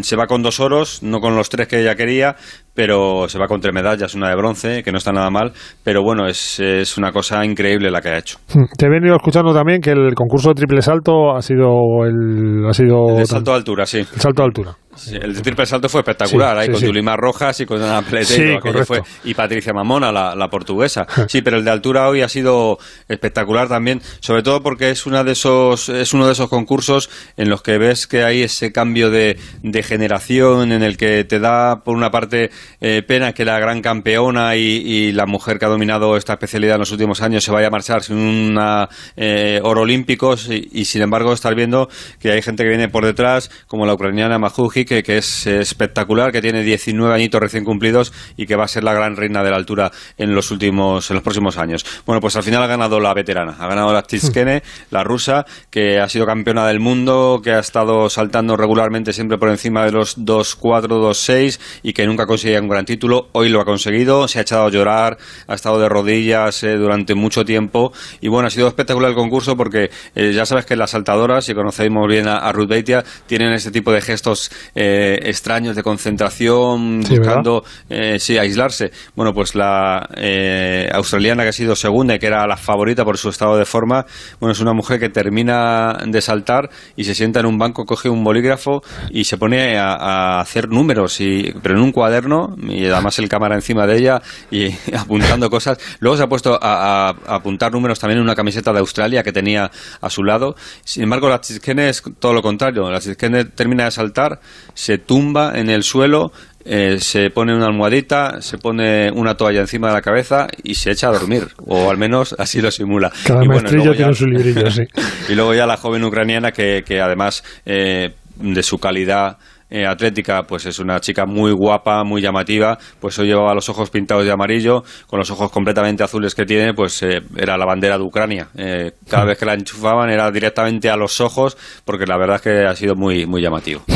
se 0.01 0.15
va 0.15 0.27
con 0.27 0.43
dos 0.43 0.59
oros, 0.59 1.01
no 1.03 1.19
con 1.19 1.35
los 1.35 1.49
tres 1.49 1.67
que 1.67 1.81
ella 1.81 1.95
quería, 1.95 2.35
pero 2.73 3.27
se 3.27 3.39
va 3.39 3.47
con 3.47 3.59
tres 3.59 3.73
medallas, 3.73 4.15
una 4.15 4.29
de 4.29 4.35
bronce, 4.35 4.83
que 4.83 4.91
no 4.91 4.97
está 4.97 5.11
nada 5.11 5.29
mal, 5.29 5.51
pero 5.83 6.03
bueno, 6.03 6.27
es, 6.27 6.59
es 6.59 6.97
una 6.97 7.11
cosa 7.11 7.43
increíble 7.45 7.91
la 7.91 8.01
que 8.01 8.09
ha 8.09 8.17
hecho. 8.17 8.37
Te 8.77 8.85
he 8.85 8.89
venido 8.89 9.15
escuchando 9.15 9.53
también 9.53 9.81
que 9.81 9.91
el 9.91 10.13
concurso 10.15 10.49
de 10.49 10.55
triple 10.55 10.81
salto 10.81 11.35
ha 11.35 11.41
sido 11.41 12.05
el 12.05 12.65
ha 12.67 12.73
sido 12.73 13.19
El 13.19 13.25
salto 13.25 13.51
de 13.51 13.57
altura, 13.57 13.85
sí. 13.85 13.99
el 13.99 14.21
salto 14.21 14.41
de 14.41 14.45
altura. 14.45 14.77
Sí, 14.93 15.15
el 15.15 15.33
de 15.33 15.41
triple 15.41 15.65
salto 15.65 15.87
fue 15.87 16.01
espectacular, 16.01 16.57
Sí, 16.57 16.59
ahí 16.59 16.67
sí, 16.67 16.73
con. 16.73 16.81
Yulimar 16.81 17.17
Rojas 17.17 17.59
y 17.61 17.65
con 17.65 17.81
Ana 17.81 18.01
Peleteiro, 18.01 18.59
fue, 18.85 19.01
y 19.23 19.33
Patricia 19.33 19.71
Mamona, 19.73 20.11
la, 20.11 20.35
la 20.35 20.49
portuguesa. 20.49 21.07
Sí, 21.29 21.41
pero 21.41 21.57
el 21.57 21.63
de 21.63 21.71
altura 21.71 22.09
hoy 22.09 22.21
ha 22.21 22.27
sido 22.27 22.77
espectacular 23.07 23.69
también, 23.69 24.01
sobre 24.19 24.43
todo 24.43 24.61
porque 24.61 24.89
es 24.89 25.05
una 25.05 25.23
de 25.23 25.31
esos, 25.31 25.87
es 25.87 26.13
uno 26.13 26.25
de 26.25 26.33
esos 26.33 26.49
concursos 26.49 27.09
en 27.37 27.49
los 27.49 27.61
que 27.61 27.77
ves 27.77 28.05
que 28.05 28.23
hay 28.23 28.43
ese 28.43 28.73
cambio 28.73 29.09
de, 29.09 29.37
de 29.63 29.70
generación, 29.83 30.71
en 30.71 30.83
el 30.83 30.97
que 30.97 31.23
te 31.23 31.39
da 31.39 31.83
por 31.83 31.95
una 31.95 32.11
parte 32.11 32.51
eh, 32.79 33.01
pena 33.07 33.33
que 33.33 33.45
la 33.45 33.59
gran 33.59 33.81
campeona 33.81 34.55
y, 34.55 34.61
y 34.61 35.11
la 35.11 35.25
mujer 35.25 35.57
que 35.57 35.65
ha 35.65 35.69
dominado 35.69 36.17
esta 36.17 36.33
especialidad 36.33 36.75
en 36.75 36.81
los 36.81 36.91
últimos 36.91 37.21
años 37.21 37.43
se 37.43 37.51
vaya 37.51 37.67
a 37.67 37.69
marchar 37.69 38.03
sin 38.03 38.17
una 38.17 38.89
eh, 39.15 39.59
oro 39.63 39.81
olímpicos 39.81 40.49
y, 40.49 40.69
y, 40.71 40.85
sin 40.85 41.01
embargo 41.01 41.33
estar 41.33 41.55
viendo 41.55 41.89
que 42.19 42.31
hay 42.31 42.41
gente 42.41 42.63
que 42.63 42.69
viene 42.69 42.89
por 42.89 43.05
detrás, 43.05 43.49
como 43.67 43.85
la 43.85 43.93
ucraniana 43.93 44.37
Majuji, 44.37 44.85
que, 44.85 45.03
que 45.03 45.17
es 45.17 45.47
espectacular, 45.47 46.31
que 46.31 46.41
tiene 46.41 46.63
19 46.63 47.13
añitos 47.13 47.39
recién 47.39 47.63
cumplidos 47.63 48.13
y 48.37 48.45
que 48.45 48.55
va 48.55 48.65
a 48.65 48.67
ser 48.67 48.83
la 48.83 48.93
gran 48.93 49.15
reina 49.15 49.43
de 49.43 49.51
la 49.51 49.57
altura 49.57 49.91
en 50.17 50.35
los 50.35 50.51
últimos, 50.51 51.09
en 51.09 51.15
los 51.15 51.23
próximos 51.23 51.57
años. 51.57 51.85
Bueno, 52.05 52.19
pues 52.19 52.35
al 52.35 52.43
final 52.43 52.63
ha 52.63 52.67
ganado 52.67 52.99
la 52.99 53.13
veterana, 53.13 53.55
ha 53.59 53.67
ganado 53.67 53.93
la 53.93 54.03
Titskene, 54.03 54.63
la 54.91 55.03
rusa, 55.03 55.45
que 55.69 55.99
ha 55.99 56.09
sido 56.09 56.25
campeona 56.25 56.65
del 56.67 56.79
mundo, 56.79 57.41
que 57.43 57.51
ha 57.51 57.59
estado 57.59 58.09
saltando 58.09 58.57
regularmente 58.57 59.13
siempre 59.13 59.37
por 59.37 59.49
encima 59.49 59.60
de 59.69 59.91
los 59.91 60.17
2-4, 60.17 60.87
2-6 60.87 61.59
y 61.83 61.93
que 61.93 62.05
nunca 62.05 62.25
conseguía 62.25 62.59
un 62.59 62.67
gran 62.67 62.85
título. 62.85 63.29
Hoy 63.33 63.49
lo 63.49 63.61
ha 63.61 63.65
conseguido, 63.65 64.27
se 64.27 64.39
ha 64.39 64.41
echado 64.41 64.65
a 64.65 64.69
llorar, 64.69 65.17
ha 65.47 65.53
estado 65.53 65.79
de 65.79 65.89
rodillas 65.89 66.63
eh, 66.63 66.75
durante 66.75 67.15
mucho 67.15 67.45
tiempo 67.45 67.91
y 68.21 68.27
bueno, 68.27 68.47
ha 68.47 68.49
sido 68.49 68.67
espectacular 68.67 69.11
el 69.11 69.15
concurso 69.15 69.55
porque 69.55 69.89
eh, 70.15 70.31
ya 70.33 70.45
sabes 70.45 70.65
que 70.65 70.75
las 70.75 70.91
saltadoras, 70.91 71.45
si 71.45 71.53
conocemos 71.53 72.07
bien 72.07 72.27
a, 72.27 72.37
a 72.37 72.51
Ruth 72.51 72.69
Beitia, 72.69 73.03
tienen 73.27 73.53
este 73.53 73.71
tipo 73.71 73.91
de 73.91 74.01
gestos 74.01 74.51
eh, 74.75 75.19
extraños 75.23 75.75
de 75.75 75.83
concentración, 75.83 77.01
Sí, 77.03 77.17
buscando 77.17 77.63
eh, 77.89 78.19
sí, 78.19 78.37
aislarse. 78.37 78.91
Bueno, 79.15 79.33
pues 79.33 79.55
la 79.55 80.07
eh, 80.15 80.89
australiana 80.93 81.43
que 81.43 81.49
ha 81.49 81.53
sido 81.53 81.75
segunda 81.75 82.15
y 82.15 82.19
que 82.19 82.27
era 82.27 82.45
la 82.47 82.57
favorita 82.57 83.03
por 83.03 83.17
su 83.17 83.29
estado 83.29 83.57
de 83.57 83.65
forma, 83.65 84.05
bueno, 84.39 84.53
es 84.53 84.59
una 84.59 84.73
mujer 84.73 84.99
que 84.99 85.09
termina 85.09 85.97
de 86.05 86.21
saltar 86.21 86.69
y 86.95 87.03
se 87.03 87.15
sienta 87.15 87.39
en 87.39 87.45
un 87.45 87.57
banco, 87.57 87.85
coge 87.85 88.09
un 88.09 88.23
bolígrafo 88.23 88.81
y 89.09 89.25
se 89.25 89.37
pone 89.37 89.50
a, 89.59 89.93
a 89.93 90.39
hacer 90.41 90.69
números, 90.69 91.19
y, 91.21 91.53
pero 91.61 91.75
en 91.75 91.81
un 91.81 91.91
cuaderno, 91.91 92.55
y 92.67 92.85
además 92.87 93.17
el 93.19 93.27
cámara 93.29 93.55
encima 93.55 93.85
de 93.87 93.97
ella 93.97 94.21
y 94.49 94.69
apuntando 94.97 95.49
cosas. 95.49 95.77
Luego 95.99 96.17
se 96.17 96.23
ha 96.23 96.27
puesto 96.29 96.53
a, 96.61 97.09
a- 97.09 97.09
a 97.09 97.35
apuntar 97.35 97.71
números 97.71 97.99
también 97.99 98.17
en 98.19 98.23
una 98.23 98.35
camiseta 98.35 98.71
de 98.73 98.79
Australia 98.79 99.23
que 99.23 99.31
tenía 99.31 99.69
a 100.01 100.09
su 100.09 100.23
lado. 100.23 100.55
Sin 100.83 101.03
embargo, 101.03 101.29
la 101.29 101.41
Tizkene 101.41 101.89
es 101.89 102.01
todo 102.19 102.33
lo 102.33 102.41
contrario. 102.41 102.89
La 102.89 102.99
Tizkene 102.99 103.45
termina 103.45 103.85
de 103.85 103.91
saltar, 103.91 104.39
se 104.73 104.97
tumba 104.97 105.53
en 105.55 105.69
el 105.69 105.83
suelo, 105.83 106.31
eh, 106.63 106.97
se 106.99 107.31
pone 107.31 107.55
una 107.55 107.65
almohadita, 107.65 108.39
se 108.41 108.59
pone 108.59 109.09
una 109.11 109.35
toalla 109.35 109.61
encima 109.61 109.87
de 109.87 109.93
la 109.93 110.01
cabeza 110.03 110.47
y 110.63 110.75
se 110.75 110.91
echa 110.91 111.07
a 111.07 111.11
dormir, 111.11 111.47
o 111.65 111.89
al 111.89 111.97
menos 111.97 112.35
así 112.37 112.61
lo 112.61 112.69
simula. 112.69 113.11
Cada 113.25 113.43
y 113.43 113.47
bueno, 113.47 113.67
luego 113.71 113.91
ya- 113.93 113.97
tiene 113.97 114.13
su 114.13 114.27
librillo, 114.27 114.69
sí. 114.69 114.83
y 115.29 115.33
luego 115.33 115.55
ya 115.55 115.65
la 115.65 115.77
joven 115.77 116.03
ucraniana 116.03 116.51
que, 116.51 116.83
que 116.85 117.01
además 117.01 117.43
eh, 117.65 118.13
de 118.35 118.63
su 118.63 118.79
calidad 118.79 119.37
eh, 119.71 119.85
atlética, 119.87 120.43
pues 120.43 120.65
es 120.65 120.77
una 120.79 120.99
chica 120.99 121.25
muy 121.25 121.51
guapa, 121.53 122.03
muy 122.03 122.21
llamativa, 122.21 122.77
pues 122.99 123.17
hoy 123.17 123.27
llevaba 123.27 123.53
los 123.55 123.67
ojos 123.69 123.89
pintados 123.89 124.25
de 124.25 124.31
amarillo, 124.31 124.83
con 125.07 125.17
los 125.17 125.31
ojos 125.31 125.49
completamente 125.51 126.03
azules 126.03 126.35
que 126.35 126.45
tiene, 126.45 126.73
pues 126.73 127.01
eh, 127.03 127.21
era 127.37 127.57
la 127.57 127.65
bandera 127.65 127.97
de 127.97 128.03
Ucrania. 128.03 128.49
Eh, 128.55 128.91
cada 129.09 129.25
vez 129.25 129.39
que 129.39 129.45
la 129.45 129.53
enchufaban 129.53 130.09
era 130.09 130.29
directamente 130.29 130.89
a 130.89 130.95
los 130.97 131.19
ojos, 131.21 131.57
porque 131.85 132.05
la 132.05 132.17
verdad 132.17 132.35
es 132.35 132.41
que 132.41 132.65
ha 132.65 132.75
sido 132.75 132.95
muy, 132.95 133.25
muy 133.25 133.41
llamativo. 133.41 133.81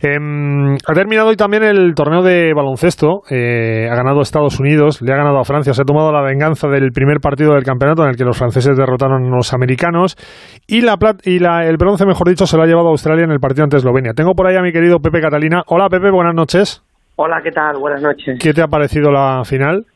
Em, 0.00 0.74
ha 0.86 0.92
terminado 0.94 1.28
hoy 1.30 1.36
también 1.36 1.64
el 1.64 1.92
torneo 1.94 2.22
de 2.22 2.52
baloncesto. 2.54 3.22
ha 3.28 3.96
ganado 3.96 4.20
Estados 4.20 4.60
Unidos, 4.60 5.02
le 5.02 5.12
ha 5.12 5.16
ganado 5.16 5.38
a 5.40 5.44
Francia. 5.44 5.74
Se 5.74 5.82
ha 5.82 5.84
tomado 5.84 6.12
la 6.12 6.22
venganza 6.22 6.68
del 6.68 6.92
primer 6.92 7.18
partido 7.20 7.54
del 7.54 7.64
campeonato 7.64 8.04
en 8.04 8.10
el 8.10 8.16
que 8.16 8.24
los 8.24 8.38
franceses 8.38 8.76
derrotaron 8.76 9.24
a 9.24 9.36
los 9.36 9.52
americanos. 9.52 10.16
Y, 10.68 10.82
la 10.82 10.96
y 11.24 11.40
la- 11.40 11.66
el 11.66 11.76
bronce, 11.78 12.06
mejor 12.06 12.28
dicho, 12.28 12.46
se 12.46 12.56
lo 12.56 12.62
ha 12.62 12.66
llevado 12.66 12.88
a 12.88 12.90
Australia 12.90 13.24
en 13.24 13.32
el 13.32 13.40
partido 13.40 13.64
ante 13.64 13.76
Eslovenia. 13.78 14.12
Tengo 14.14 14.34
por 14.34 14.46
ahí 14.46 14.56
a 14.56 14.62
mi 14.62 14.72
querido 14.72 14.98
Pepe 15.10 15.22
Catalina. 15.22 15.62
Hola 15.68 15.88
Pepe, 15.88 16.10
buenas 16.10 16.34
noches. 16.34 16.82
Hola, 17.16 17.40
¿qué 17.42 17.50
tal? 17.50 17.78
Buenas 17.78 18.02
noches. 18.02 18.38
¿Qué 18.38 18.52
te 18.52 18.60
ha 18.60 18.66
parecido 18.66 19.10
la 19.10 19.42
final? 19.42 19.86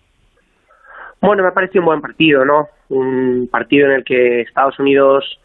Bueno, 1.20 1.42
me 1.42 1.50
ha 1.50 1.52
parecido 1.52 1.82
un 1.82 1.86
buen 1.86 2.00
partido, 2.00 2.46
¿no? 2.46 2.68
Un 2.88 3.46
partido 3.52 3.88
en 3.88 3.96
el 3.96 4.04
que 4.04 4.40
Estados 4.40 4.78
Unidos 4.78 5.38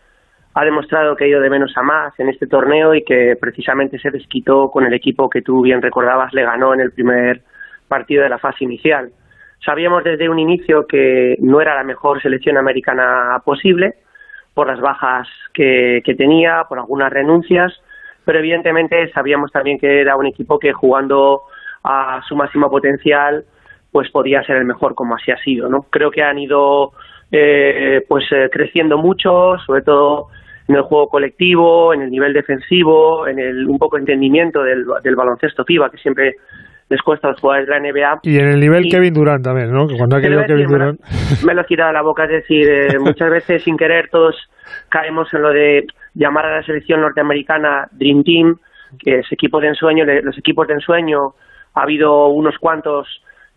ha 0.53 0.63
demostrado 0.63 1.17
que 1.17 1.25
ha 1.25 1.27
ido 1.27 1.41
de 1.41 1.49
menos 1.49 1.73
a 1.75 1.81
más 1.81 2.17
en 2.17 2.29
este 2.29 2.47
torneo 2.47 2.95
y 2.95 3.03
que 3.03 3.35
precisamente 3.39 3.99
se 3.99 4.09
desquitó 4.09 4.71
con 4.71 4.85
el 4.85 4.93
equipo 4.93 5.29
que 5.29 5.41
tú 5.41 5.61
bien 5.61 5.81
recordabas 5.81 6.33
le 6.33 6.45
ganó 6.45 6.73
en 6.73 6.79
el 6.79 6.93
primer 6.93 7.41
partido 7.89 8.23
de 8.23 8.29
la 8.29 8.39
fase 8.39 8.63
inicial. 8.63 9.09
Sabíamos 9.65 10.05
desde 10.05 10.29
un 10.29 10.39
inicio 10.39 10.87
que 10.87 11.35
no 11.41 11.59
era 11.59 11.75
la 11.75 11.83
mejor 11.83 12.21
selección 12.21 12.55
americana 12.57 13.37
posible 13.43 13.95
por 14.53 14.67
las 14.67 14.79
bajas 14.79 15.27
que, 15.53 16.01
que 16.05 16.15
tenía, 16.15 16.63
por 16.69 16.79
algunas 16.79 17.11
renuncias, 17.11 17.73
pero 18.27 18.39
evidentemente 18.39 19.09
sabíamos 19.13 19.53
también 19.53 19.79
que 19.79 20.01
era 20.01 20.17
un 20.17 20.25
equipo 20.25 20.59
que 20.59 20.73
jugando 20.73 21.43
a 21.81 22.21
su 22.27 22.35
máximo 22.35 22.69
potencial 22.69 23.45
pues 23.89 24.11
podía 24.11 24.43
ser 24.43 24.57
el 24.57 24.65
mejor 24.65 24.95
como 24.95 25.15
así 25.15 25.31
ha 25.31 25.37
sido 25.37 25.69
no 25.69 25.83
creo 25.83 26.11
que 26.11 26.21
han 26.21 26.37
ido 26.37 26.91
eh, 27.31 28.03
pues 28.05 28.25
eh, 28.33 28.49
creciendo 28.51 28.97
mucho 28.97 29.55
sobre 29.65 29.81
todo 29.81 30.27
en 30.67 30.75
el 30.75 30.81
juego 30.81 31.07
colectivo 31.07 31.93
en 31.93 32.01
el 32.01 32.11
nivel 32.11 32.33
defensivo 32.33 33.25
en 33.27 33.39
el 33.39 33.65
un 33.65 33.79
poco 33.79 33.97
entendimiento 33.97 34.61
del, 34.61 34.83
baloncesto 35.15 35.63
FIBA 35.63 35.89
que 35.89 35.97
siempre 35.97 36.35
les 36.89 37.01
cuesta 37.01 37.27
a 37.27 37.31
los 37.31 37.39
jugadores 37.39 37.67
de 37.67 37.73
la 37.73 37.79
NBA 37.79 38.19
Y 38.23 38.39
en 38.39 38.47
el 38.47 38.59
nivel 38.59 38.85
Y- 38.85 38.89
Kevin 38.89 39.13
Durant 39.13 39.43
también, 39.43 39.71
¿no? 39.71 39.87
Cuando 39.87 40.15
ha 40.15 40.21
querido 40.21 40.41
Kevin 40.45 40.67
decir, 40.67 40.77
Durant... 40.77 40.99
me 41.45 41.53
lo 41.53 41.61
he 41.61 41.65
quitado 41.65 41.89
de 41.89 41.93
la 41.93 42.01
boca, 42.01 42.23
es 42.25 42.31
decir, 42.31 42.69
eh, 42.69 42.99
muchas 42.99 43.29
veces 43.29 43.63
sin 43.63 43.77
querer 43.77 44.09
todos 44.09 44.35
caemos 44.89 45.33
en 45.33 45.41
lo 45.41 45.49
de 45.49 45.85
llamar 46.13 46.45
a 46.45 46.57
la 46.57 46.63
selección 46.63 47.01
norteamericana 47.01 47.87
Dream 47.91 48.23
Team, 48.23 48.57
que 48.99 49.19
es 49.19 49.31
equipo 49.31 49.59
de 49.59 49.67
ensueño, 49.67 50.05
los 50.05 50.37
equipos 50.37 50.67
de 50.67 50.75
ensueño, 50.75 51.33
ha 51.73 51.81
habido 51.83 52.27
unos 52.29 52.57
cuantos 52.57 53.07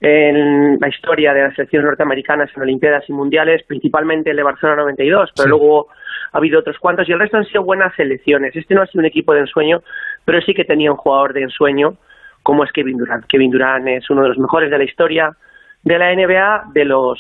en 0.01 0.79
la 0.81 0.89
historia 0.89 1.35
de 1.35 1.43
las 1.43 1.55
selecciones 1.55 1.87
norteamericanas 1.87 2.51
en 2.57 2.63
Olimpiadas 2.63 3.05
y 3.09 3.13
Mundiales, 3.13 3.63
principalmente 3.67 4.31
el 4.31 4.37
de 4.37 4.43
Barcelona 4.43 4.83
92, 4.83 5.31
pero 5.37 5.49
luego 5.51 5.89
ha 6.33 6.39
habido 6.39 6.61
otros 6.61 6.79
cuantos 6.79 7.09
y 7.09 7.13
el 7.13 7.19
resto 7.19 7.37
han 7.37 7.45
sido 7.45 7.65
buenas 7.65 7.95
selecciones. 7.97 8.57
Este 8.57 8.75
no 8.75 8.83
ha 8.83 8.87
sido 8.87 9.01
un 9.01 9.07
equipo 9.07 9.35
de 9.35 9.41
ensueño, 9.41 9.81
pero 10.25 10.41
sí 10.41 10.55
que 10.55 10.65
tenía 10.65 10.91
un 10.91 10.97
jugador 10.97 11.35
de 11.35 11.43
ensueño 11.43 11.95
como 12.43 12.65
es 12.65 12.73
Kevin 12.73 12.99
Durant. 12.99 13.27
Kevin 13.27 13.51
Durant 13.51 13.89
es 13.89 14.09
uno 14.11 14.23
de 14.23 14.29
los 14.29 14.39
mejores 14.39 14.71
de 14.71 14.79
la 14.79 14.85
historia 14.85 15.37
de 15.83 15.99
la 15.99 16.15
NBA, 16.15 16.73
de 16.73 16.85
los 16.85 17.19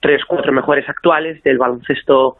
tres, 0.00 0.24
cuatro 0.26 0.52
mejores 0.52 0.88
actuales 0.88 1.42
del 1.42 1.58
baloncesto 1.58 2.38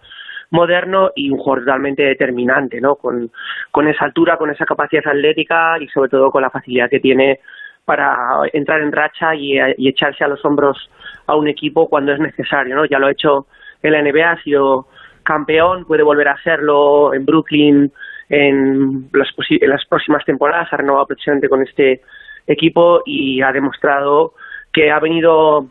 moderno 0.51 1.11
y 1.17 1.31
un 1.31 1.39
jugador 1.39 1.67
realmente 1.67 2.03
determinante, 2.03 2.81
¿no? 2.81 2.97
Con, 2.97 3.31
con 3.71 3.89
esa 3.89 4.05
altura, 4.05 4.37
con 4.37 4.51
esa 4.51 4.65
capacidad 4.65 5.07
atlética 5.07 5.77
y 5.81 5.89
sobre 5.89 6.11
todo 6.11 6.31
con 6.31 6.43
la 6.43 6.51
facilidad 6.51 6.89
que 6.89 7.01
tiene 7.01 7.41
para 7.85 8.41
entrar 8.53 8.81
en 8.81 8.93
racha 8.93 9.35
y, 9.35 9.59
y 9.77 9.89
echarse 9.89 10.25
a 10.25 10.29
los 10.29 10.45
hombros 10.45 10.91
a 11.27 11.37
un 11.37 11.49
equipo 11.49 11.89
cuando 11.89 12.13
es 12.13 12.21
necesario, 12.21 12.77
¿no? 12.77 12.85
Ya 12.85 12.99
lo 12.99 13.07
ha 13.07 13.13
hecho 13.13 13.47
en 13.83 13.93
la 13.93 14.03
NBA, 14.03 14.31
ha 14.31 14.43
sido 14.43 14.87
campeón, 15.23 15.85
puede 15.85 16.03
volver 16.03 16.29
a 16.29 16.43
serlo 16.43 17.13
en 17.15 17.25
Brooklyn 17.25 17.93
en 18.29 19.09
las, 19.13 19.29
en 19.49 19.71
las 19.71 19.85
próximas 19.87 20.25
temporadas, 20.25 20.73
ha 20.73 20.77
renovado 20.77 21.07
precisamente 21.07 21.49
con 21.49 21.63
este 21.63 22.03
equipo 22.47 23.03
y 23.05 23.43
ha 23.43 23.53
demostrado 23.53 24.35
que 24.73 24.91
ha 24.91 24.99
venido 25.01 25.67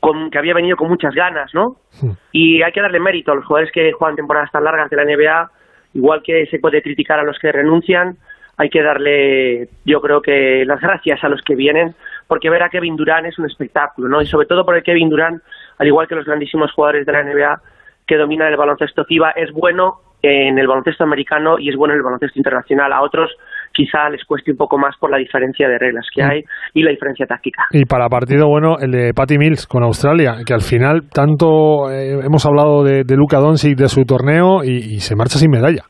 con, 0.00 0.30
que 0.30 0.38
había 0.38 0.54
venido 0.54 0.76
con 0.76 0.88
muchas 0.88 1.14
ganas, 1.14 1.54
¿no? 1.54 1.76
Y 2.32 2.62
hay 2.62 2.72
que 2.72 2.80
darle 2.80 2.98
mérito 2.98 3.32
a 3.32 3.36
los 3.36 3.44
jugadores 3.44 3.72
que 3.72 3.92
juegan 3.92 4.16
temporadas 4.16 4.50
tan 4.50 4.64
largas 4.64 4.90
de 4.90 4.96
la 4.96 5.04
NBA, 5.04 5.50
igual 5.94 6.22
que 6.24 6.46
se 6.46 6.58
puede 6.58 6.82
criticar 6.82 7.20
a 7.20 7.24
los 7.24 7.38
que 7.38 7.52
renuncian, 7.52 8.16
hay 8.56 8.68
que 8.68 8.82
darle, 8.82 9.68
yo 9.84 10.00
creo 10.00 10.20
que 10.20 10.64
las 10.66 10.80
gracias 10.80 11.22
a 11.22 11.28
los 11.28 11.40
que 11.42 11.54
vienen, 11.54 11.94
porque 12.26 12.50
ver 12.50 12.62
a 12.62 12.68
Kevin 12.68 12.96
Durant 12.96 13.26
es 13.26 13.38
un 13.38 13.46
espectáculo, 13.46 14.08
¿no? 14.08 14.20
Y 14.20 14.26
sobre 14.26 14.46
todo 14.46 14.64
porque 14.64 14.82
Kevin 14.82 15.08
Durant, 15.08 15.42
al 15.78 15.86
igual 15.86 16.08
que 16.08 16.14
los 16.14 16.26
grandísimos 16.26 16.72
jugadores 16.72 17.06
de 17.06 17.12
la 17.12 17.22
NBA 17.22 17.60
que 18.06 18.16
dominan 18.16 18.48
el 18.48 18.56
baloncesto 18.56 19.04
FIBA, 19.04 19.30
es 19.32 19.52
bueno 19.52 20.00
en 20.22 20.58
el 20.58 20.66
baloncesto 20.66 21.04
americano 21.04 21.58
y 21.58 21.68
es 21.68 21.76
bueno 21.76 21.94
en 21.94 21.98
el 21.98 22.04
baloncesto 22.04 22.38
internacional. 22.38 22.92
A 22.92 23.02
otros 23.02 23.30
quizá 23.72 24.08
les 24.08 24.24
cueste 24.24 24.52
un 24.52 24.56
poco 24.56 24.78
más 24.78 24.96
por 24.98 25.10
la 25.10 25.18
diferencia 25.18 25.68
de 25.68 25.78
reglas 25.78 26.06
que 26.14 26.22
hay 26.22 26.42
y 26.74 26.82
la 26.82 26.90
diferencia 26.90 27.26
táctica. 27.26 27.64
Y 27.72 27.84
para 27.84 28.08
partido 28.08 28.48
bueno, 28.48 28.76
el 28.80 28.90
de 28.90 29.12
Patty 29.14 29.38
Mills 29.38 29.66
con 29.66 29.82
Australia, 29.82 30.36
que 30.46 30.54
al 30.54 30.60
final 30.60 31.08
tanto 31.12 31.90
eh, 31.90 32.20
hemos 32.24 32.46
hablado 32.46 32.84
de, 32.84 33.04
de 33.04 33.16
Luka 33.16 33.38
Doncic, 33.38 33.76
de 33.76 33.88
su 33.88 34.04
torneo, 34.04 34.62
y, 34.62 34.94
y 34.94 35.00
se 35.00 35.16
marcha 35.16 35.38
sin 35.38 35.50
medalla. 35.50 35.82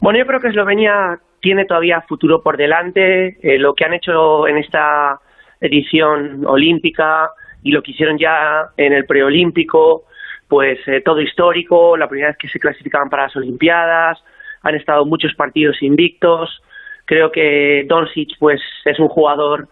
Bueno, 0.00 0.18
yo 0.18 0.26
creo 0.26 0.40
que 0.40 0.48
Eslovenia 0.48 1.18
tiene 1.40 1.64
todavía 1.64 2.02
futuro 2.08 2.40
por 2.42 2.56
delante. 2.56 3.38
Eh, 3.42 3.58
lo 3.58 3.74
que 3.74 3.84
han 3.84 3.94
hecho 3.94 4.46
en 4.46 4.58
esta 4.58 5.18
edición 5.60 6.44
olímpica 6.46 7.30
y 7.62 7.72
lo 7.72 7.82
que 7.82 7.92
hicieron 7.92 8.18
ya 8.18 8.70
en 8.76 8.92
el 8.92 9.04
preolímpico, 9.06 10.02
pues 10.48 10.78
eh, 10.86 11.02
todo 11.04 11.20
histórico, 11.20 11.96
la 11.96 12.08
primera 12.08 12.28
vez 12.28 12.38
que 12.38 12.48
se 12.48 12.58
clasificaban 12.58 13.10
para 13.10 13.24
las 13.24 13.36
Olimpiadas, 13.36 14.18
han 14.62 14.74
estado 14.74 15.04
muchos 15.04 15.34
partidos 15.34 15.82
invictos. 15.82 16.62
Creo 17.04 17.30
que 17.30 17.84
Doncic 17.86 18.30
pues 18.38 18.60
es 18.84 18.98
un 18.98 19.08
jugador 19.08 19.68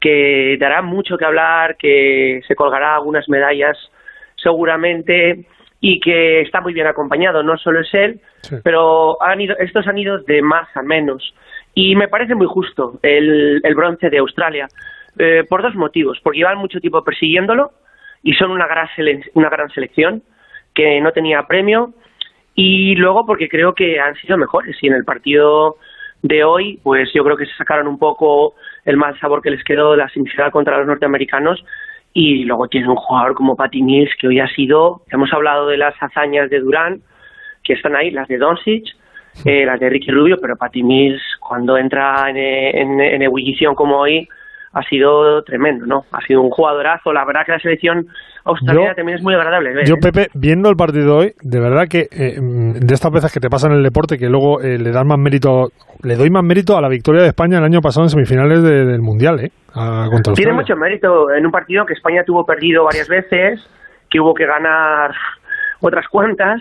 que 0.00 0.56
dará 0.58 0.82
mucho 0.82 1.18
que 1.18 1.24
hablar, 1.24 1.76
que 1.76 2.40
se 2.46 2.54
colgará 2.54 2.94
algunas 2.94 3.28
medallas 3.28 3.76
seguramente 4.36 5.44
y 5.80 6.00
que 6.00 6.40
está 6.42 6.60
muy 6.60 6.72
bien 6.72 6.86
acompañado. 6.86 7.42
No 7.42 7.56
solo 7.58 7.80
es 7.80 7.92
él, 7.92 8.20
pero 8.62 9.22
han 9.22 9.40
ido, 9.40 9.56
estos 9.58 9.86
han 9.86 9.98
ido 9.98 10.18
de 10.18 10.42
más 10.42 10.68
a 10.74 10.82
menos. 10.82 11.34
Y 11.74 11.94
me 11.96 12.08
parece 12.08 12.34
muy 12.34 12.46
justo 12.46 12.98
el, 13.02 13.60
el 13.62 13.74
bronce 13.74 14.10
de 14.10 14.18
Australia, 14.18 14.66
eh, 15.18 15.44
por 15.48 15.62
dos 15.62 15.74
motivos. 15.74 16.18
Porque 16.22 16.38
llevan 16.38 16.58
mucho 16.58 16.80
tiempo 16.80 17.04
persiguiéndolo 17.04 17.72
y 18.22 18.34
son 18.34 18.50
una 18.50 18.66
gran, 18.66 18.88
una 19.34 19.48
gran 19.48 19.70
selección 19.70 20.22
que 20.74 21.00
no 21.00 21.12
tenía 21.12 21.46
premio. 21.46 21.94
Y 22.54 22.94
luego 22.96 23.24
porque 23.26 23.48
creo 23.48 23.74
que 23.74 23.98
han 24.00 24.14
sido 24.16 24.36
mejores. 24.36 24.76
Y 24.82 24.88
en 24.88 24.94
el 24.94 25.04
partido 25.04 25.76
de 26.22 26.44
hoy, 26.44 26.78
pues 26.82 27.10
yo 27.14 27.24
creo 27.24 27.36
que 27.36 27.46
se 27.46 27.56
sacaron 27.56 27.86
un 27.86 27.98
poco 27.98 28.54
el 28.84 28.96
mal 28.96 29.18
sabor 29.18 29.40
que 29.42 29.50
les 29.50 29.64
quedó 29.64 29.92
de 29.92 29.98
la 29.98 30.08
semifinal 30.08 30.50
contra 30.50 30.78
los 30.78 30.86
norteamericanos 30.86 31.64
y 32.12 32.44
luego 32.44 32.68
tiene 32.68 32.88
un 32.88 32.96
jugador 32.96 33.34
como 33.34 33.56
Patty 33.56 33.82
Mills 33.82 34.10
que 34.18 34.28
hoy 34.28 34.40
ha 34.40 34.48
sido, 34.48 35.02
hemos 35.10 35.32
hablado 35.32 35.68
de 35.68 35.76
las 35.76 35.94
hazañas 36.00 36.50
de 36.50 36.60
Durán 36.60 37.00
que 37.62 37.74
están 37.74 37.94
ahí, 37.94 38.10
las 38.10 38.26
de 38.26 38.38
Doncic, 38.38 38.84
eh, 39.44 39.64
las 39.64 39.78
de 39.78 39.88
Ricky 39.88 40.10
Rubio, 40.10 40.36
pero 40.40 40.56
Patty 40.56 40.82
Mills 40.82 41.22
cuando 41.38 41.76
entra 41.78 42.28
en, 42.28 42.36
en, 42.36 43.00
en 43.00 43.22
ebullición 43.22 43.74
como 43.74 43.98
hoy 43.98 44.28
ha 44.72 44.82
sido 44.84 45.42
tremendo, 45.42 45.84
¿no? 45.86 46.04
Ha 46.12 46.20
sido 46.20 46.42
un 46.42 46.50
jugadorazo, 46.50 47.12
la 47.12 47.24
verdad 47.24 47.42
que 47.44 47.52
la 47.52 47.58
selección 47.58 48.06
australiana 48.44 48.90
Yo- 48.92 48.94
también 48.94 49.18
es 49.18 49.22
muy 49.24 49.34
agradable 49.34 49.74
ver. 49.74 49.84
Yo, 49.86 49.94
¿eh? 49.96 49.98
Pepe, 50.00 50.28
viendo 50.34 50.70
el 50.70 50.76
partido 50.76 51.16
hoy, 51.18 51.32
de 51.42 51.60
verdad 51.60 51.88
que 51.88 52.06
eh, 52.12 52.40
mm, 52.40 52.72
de 52.74 52.94
estas 52.94 53.10
veces 53.12 53.32
que 53.32 53.40
te 53.40 53.50
pasan 53.50 53.72
en 53.72 53.78
el 53.78 53.82
deporte, 53.84 54.16
que 54.16 54.28
luego 54.28 54.60
eh, 54.60 54.78
le 54.78 54.92
dan 54.92 55.08
más 55.08 55.18
mérito, 55.18 55.70
le 56.02 56.14
doy 56.14 56.30
más 56.30 56.44
mérito 56.44 56.76
a 56.76 56.80
la 56.80 56.88
victoria 56.88 57.22
de 57.22 57.28
España 57.28 57.58
el 57.58 57.64
año 57.64 57.80
pasado 57.80 58.04
en 58.06 58.10
semifinales 58.10 58.62
de- 58.62 58.84
del 58.84 59.00
Mundial, 59.02 59.40
¿eh? 59.40 59.50
A- 59.74 60.06
contra 60.10 60.34
Tiene 60.34 60.52
Australia. 60.52 60.54
mucho 60.54 60.76
mérito 60.76 61.30
en 61.32 61.44
un 61.46 61.52
partido 61.52 61.84
que 61.84 61.94
España 61.94 62.22
tuvo 62.24 62.46
perdido 62.46 62.84
varias 62.84 63.08
veces, 63.08 63.68
que 64.08 64.20
hubo 64.20 64.34
que 64.34 64.46
ganar 64.46 65.12
otras 65.80 66.06
cuantas 66.08 66.60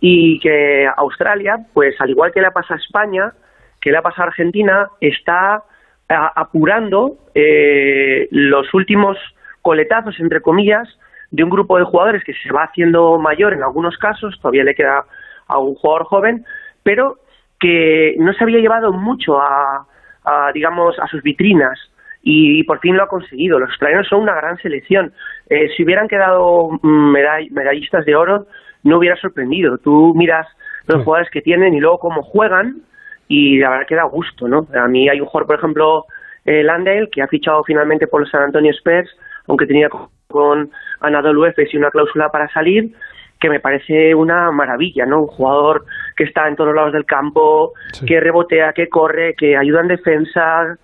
y 0.00 0.40
que 0.40 0.86
Australia, 0.96 1.56
pues 1.72 1.94
al 2.00 2.10
igual 2.10 2.32
que 2.32 2.40
le 2.40 2.46
ha 2.48 2.50
pasado 2.50 2.74
a 2.74 2.78
España, 2.82 3.32
que 3.80 3.90
le 3.90 3.98
ha 3.98 4.02
pasado 4.02 4.24
a 4.24 4.26
Argentina, 4.28 4.88
está 5.00 5.62
a- 6.08 6.32
apurando 6.40 7.16
eh, 7.34 8.28
los 8.30 8.72
últimos 8.74 9.16
coletazos, 9.62 10.18
entre 10.20 10.40
comillas, 10.40 10.88
de 11.30 11.42
un 11.44 11.50
grupo 11.50 11.78
de 11.78 11.84
jugadores 11.84 12.22
que 12.24 12.34
se 12.34 12.52
va 12.52 12.64
haciendo 12.64 13.18
mayor 13.18 13.52
en 13.54 13.62
algunos 13.62 13.96
casos, 13.98 14.38
todavía 14.40 14.64
le 14.64 14.74
queda 14.74 15.04
a 15.46 15.58
un 15.58 15.74
jugador 15.74 16.04
joven, 16.06 16.44
pero 16.82 17.16
que 17.58 18.14
no 18.18 18.32
se 18.34 18.44
había 18.44 18.58
llevado 18.60 18.92
mucho 18.92 19.40
a, 19.40 19.86
a, 20.24 20.52
digamos, 20.52 20.98
a 21.00 21.06
sus 21.08 21.22
vitrinas 21.22 21.78
y, 22.22 22.62
por 22.64 22.78
fin 22.80 22.96
lo 22.96 23.02
ha 23.04 23.08
conseguido. 23.08 23.58
Los 23.58 23.70
australianos 23.70 24.08
son 24.08 24.20
una 24.22 24.34
gran 24.34 24.56
selección. 24.58 25.12
Eh, 25.50 25.68
si 25.76 25.82
hubieran 25.84 26.08
quedado 26.08 26.68
mm, 26.82 27.14
medall- 27.14 27.50
medallistas 27.50 28.04
de 28.06 28.14
oro, 28.16 28.46
no 28.82 28.98
hubiera 28.98 29.16
sorprendido. 29.16 29.78
Tú 29.78 30.14
miras 30.14 30.46
los 30.86 31.02
jugadores 31.04 31.30
que 31.30 31.40
tienen 31.42 31.74
y 31.74 31.80
luego 31.80 31.98
cómo 31.98 32.22
juegan 32.22 32.82
y 33.28 33.58
la 33.58 33.70
verdad 33.70 33.86
que 33.86 33.94
da 33.94 34.04
gusto, 34.04 34.46
¿no? 34.48 34.66
A 34.74 34.86
mí 34.88 35.08
hay 35.08 35.20
un 35.20 35.26
jugador, 35.26 35.46
por 35.46 35.56
ejemplo, 35.58 36.04
eh, 36.44 36.62
Landale, 36.62 37.08
que 37.10 37.22
ha 37.22 37.26
fichado 37.28 37.62
finalmente 37.64 38.06
por 38.06 38.20
los 38.20 38.30
San 38.30 38.42
Antonio 38.42 38.70
Spurs, 38.72 39.08
aunque 39.48 39.66
tenía 39.66 39.88
co- 39.88 40.10
con 40.28 40.70
Anadolu 41.00 41.44
Efes 41.46 41.72
y 41.72 41.76
una 41.76 41.90
cláusula 41.90 42.28
para 42.30 42.48
salir, 42.48 42.92
que 43.40 43.48
me 43.50 43.60
parece 43.60 44.14
una 44.14 44.50
maravilla, 44.52 45.06
¿no? 45.06 45.20
Un 45.22 45.26
jugador 45.26 45.84
que 46.16 46.24
está 46.24 46.48
en 46.48 46.56
todos 46.56 46.74
lados 46.74 46.92
del 46.92 47.04
campo, 47.04 47.72
que 48.06 48.20
rebotea, 48.20 48.72
que 48.72 48.88
corre, 48.88 49.34
que 49.34 49.56
ayuda 49.56 49.80
en 49.80 49.88
defensa. 49.88 50.76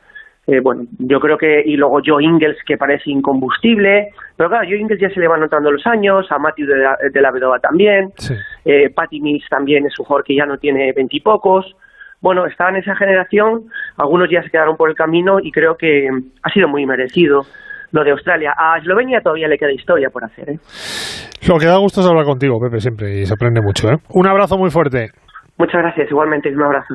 Eh, 0.47 0.61
bueno, 0.61 0.82
yo 0.99 1.20
creo 1.20 1.38
que. 1.38 1.62
Y 1.64 1.76
luego 1.76 2.01
Joe 2.05 2.22
Ingles, 2.24 2.57
que 2.66 2.76
parece 2.76 3.11
incombustible. 3.11 4.09
Pero 4.36 4.49
claro, 4.51 4.66
Joe 4.68 4.78
Ingles 4.78 5.01
ya 5.01 5.09
se 5.11 5.20
le 5.20 5.28
van 5.28 5.41
notando 5.41 5.70
los 5.70 5.86
años, 5.86 6.26
a 6.30 6.38
Matthew 6.38 6.66
de 6.66 6.76
la, 6.78 6.97
de 7.12 7.20
la 7.20 7.30
Vedova 7.30 7.59
también. 7.61 8.12
Eh, 8.64 8.91
Patty 8.91 9.20
Mills 9.20 9.45
también 9.49 9.86
es 9.86 9.99
un 9.99 10.05
jugador 10.07 10.24
que 10.24 10.34
ya 10.34 10.47
no 10.47 10.59
tiene 10.59 10.93
veintipocos. 10.93 11.76
Bueno, 12.21 12.47
estaba 12.47 12.71
en 12.71 12.77
esa 12.77 12.95
generación, 12.97 13.64
algunos 13.97 14.29
ya 14.31 14.43
se 14.43 14.51
quedaron 14.51 14.77
por 14.77 14.91
el 14.91 14.95
camino 14.95 15.39
y 15.41 15.51
creo 15.51 15.77
que 15.77 16.09
ha 16.43 16.51
sido 16.51 16.68
muy 16.68 16.85
merecido 16.85 17.43
lo 17.93 18.05
de 18.05 18.11
Australia. 18.11 18.55
A 18.57 18.79
Eslovenia 18.79 19.21
todavía 19.21 19.49
le 19.49 19.57
queda 19.57 19.73
historia 19.73 20.11
por 20.11 20.25
hacer. 20.25 20.51
¿eh? 20.51 20.59
Lo 21.49 21.59
que 21.59 21.66
da 21.66 21.79
gusto 21.79 22.01
es 22.01 22.07
hablar 22.07 22.27
contigo, 22.27 22.61
Pepe, 22.61 22.81
siempre, 22.81 23.21
y 23.21 23.27
se 23.27 23.33
aprende 23.33 23.61
mucho, 23.62 23.89
¿eh? 23.89 23.97
Un 24.11 24.27
abrazo 24.27 24.59
muy 24.59 24.71
fuerte. 24.71 25.11
Muchas 25.57 25.81
gracias, 25.81 26.11
igualmente, 26.11 26.51
un 26.51 26.62
abrazo. 26.62 26.95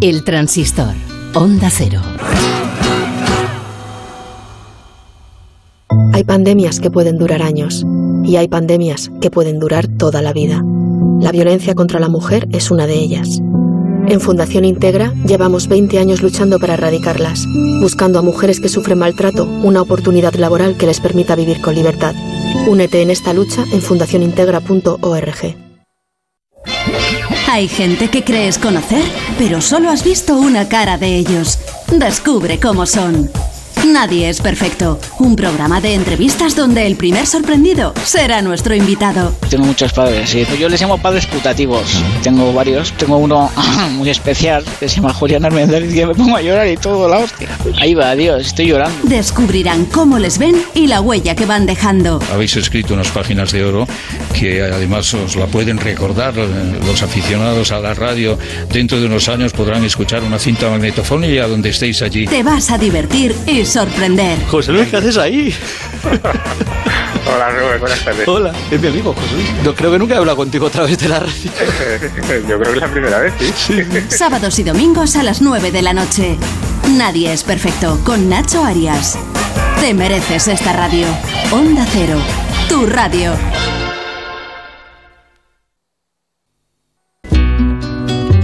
El 0.00 0.24
transistor. 0.24 0.94
Onda 1.34 1.68
cero. 1.70 2.00
Hay 6.12 6.24
pandemias 6.24 6.80
que 6.80 6.90
pueden 6.90 7.18
durar 7.18 7.42
años 7.42 7.84
y 8.24 8.36
hay 8.36 8.48
pandemias 8.48 9.10
que 9.20 9.30
pueden 9.30 9.60
durar 9.60 9.84
toda 9.98 10.22
la 10.22 10.32
vida. 10.32 10.60
La 11.20 11.32
violencia 11.32 11.74
contra 11.74 12.00
la 12.00 12.08
mujer 12.08 12.48
es 12.52 12.70
una 12.70 12.86
de 12.86 12.94
ellas. 12.94 13.40
En 14.08 14.20
Fundación 14.20 14.64
Integra 14.64 15.12
llevamos 15.26 15.68
20 15.68 15.98
años 15.98 16.22
luchando 16.22 16.58
para 16.58 16.74
erradicarlas, 16.74 17.46
buscando 17.80 18.18
a 18.18 18.22
mujeres 18.22 18.58
que 18.60 18.68
sufren 18.68 18.98
maltrato 18.98 19.44
una 19.44 19.82
oportunidad 19.82 20.34
laboral 20.34 20.76
que 20.76 20.86
les 20.86 21.00
permita 21.00 21.36
vivir 21.36 21.60
con 21.60 21.74
libertad. 21.74 22.14
Únete 22.66 23.02
en 23.02 23.10
esta 23.10 23.32
lucha 23.32 23.64
en 23.72 23.80
fundacionintegra.org. 23.80 25.56
Hay 27.48 27.68
gente 27.68 28.08
que 28.08 28.24
crees 28.24 28.58
conocer, 28.58 29.02
pero 29.38 29.60
solo 29.60 29.90
has 29.90 30.04
visto 30.04 30.36
una 30.36 30.68
cara 30.68 30.98
de 30.98 31.16
ellos. 31.16 31.58
Descubre 31.90 32.58
cómo 32.60 32.86
son. 32.86 33.28
Nadie 33.86 34.28
es 34.28 34.40
perfecto. 34.40 35.00
Un 35.18 35.36
programa 35.36 35.80
de 35.80 35.94
entrevistas 35.94 36.54
donde 36.54 36.86
el 36.86 36.96
primer 36.96 37.26
sorprendido 37.26 37.94
será 38.04 38.42
nuestro 38.42 38.74
invitado. 38.74 39.34
Tengo 39.48 39.64
muchos 39.64 39.92
padres, 39.92 40.28
sí. 40.28 40.46
Yo 40.58 40.68
les 40.68 40.80
llamo 40.80 40.98
padres 40.98 41.26
putativos. 41.26 42.02
Tengo 42.22 42.52
varios. 42.52 42.92
Tengo 42.92 43.16
uno 43.16 43.50
muy 43.92 44.10
especial 44.10 44.64
que 44.78 44.88
se 44.88 44.96
llama 44.96 45.14
Julián 45.14 45.44
Armendariz 45.44 45.92
que 45.94 46.06
me 46.06 46.14
pongo 46.14 46.36
a 46.36 46.42
llorar 46.42 46.68
y 46.68 46.76
todo, 46.76 47.08
la 47.08 47.18
hostia. 47.18 47.48
Ahí 47.78 47.94
va, 47.94 48.14
Dios, 48.14 48.46
estoy 48.48 48.66
llorando. 48.66 48.96
Descubrirán 49.04 49.86
cómo 49.86 50.18
les 50.18 50.38
ven 50.38 50.62
y 50.74 50.86
la 50.86 51.00
huella 51.00 51.34
que 51.34 51.46
van 51.46 51.64
dejando. 51.64 52.20
Habéis 52.32 52.56
escrito 52.56 52.94
unas 52.94 53.08
páginas 53.08 53.50
de 53.50 53.64
oro 53.64 53.88
que 54.38 54.62
además 54.62 55.12
os 55.14 55.36
la 55.36 55.46
pueden 55.46 55.78
recordar 55.78 56.34
eh, 56.36 56.80
los 56.84 57.02
aficionados 57.02 57.72
a 57.72 57.80
la 57.80 57.94
radio. 57.94 58.38
Dentro 58.72 59.00
de 59.00 59.06
unos 59.06 59.28
años 59.28 59.52
podrán 59.52 59.84
escuchar 59.84 60.22
una 60.22 60.38
cinta 60.38 60.68
magnetofónica 60.68 61.48
donde 61.48 61.70
estéis 61.70 62.02
allí. 62.02 62.26
Te 62.26 62.42
vas 62.42 62.70
a 62.70 62.78
divertir 62.78 63.34
y 63.46 63.64
sorprender. 63.70 64.44
José 64.46 64.72
Luis, 64.72 64.88
¿qué 64.88 64.96
haces 64.96 65.16
ahí? 65.16 65.54
Hola, 67.26 67.50
Rubén, 67.50 67.80
buenas 67.80 68.04
tardes. 68.04 68.26
Hola, 68.26 68.52
es 68.70 68.80
mi 68.80 68.88
amigo 68.88 69.14
José 69.14 69.34
Luis. 69.34 69.48
No, 69.64 69.74
creo 69.74 69.92
que 69.92 69.98
nunca 69.98 70.14
he 70.14 70.16
hablado 70.18 70.36
contigo 70.36 70.66
a 70.66 70.70
través 70.70 70.98
de 70.98 71.08
la 71.08 71.20
radio. 71.20 71.32
Yo 72.48 72.58
creo 72.58 72.62
que 72.62 72.70
es 72.70 72.80
la 72.80 72.88
primera 72.88 73.18
vez, 73.20 73.32
sí. 73.56 73.80
Sábados 74.08 74.58
y 74.58 74.64
domingos 74.64 75.16
a 75.16 75.22
las 75.22 75.40
9 75.40 75.70
de 75.70 75.82
la 75.82 75.92
noche. 75.92 76.36
Nadie 76.96 77.32
es 77.32 77.44
perfecto 77.44 78.00
con 78.04 78.28
Nacho 78.28 78.64
Arias. 78.64 79.18
Te 79.80 79.94
mereces 79.94 80.48
esta 80.48 80.72
radio. 80.72 81.06
Onda 81.52 81.86
Cero, 81.92 82.18
tu 82.68 82.86
radio. 82.86 83.32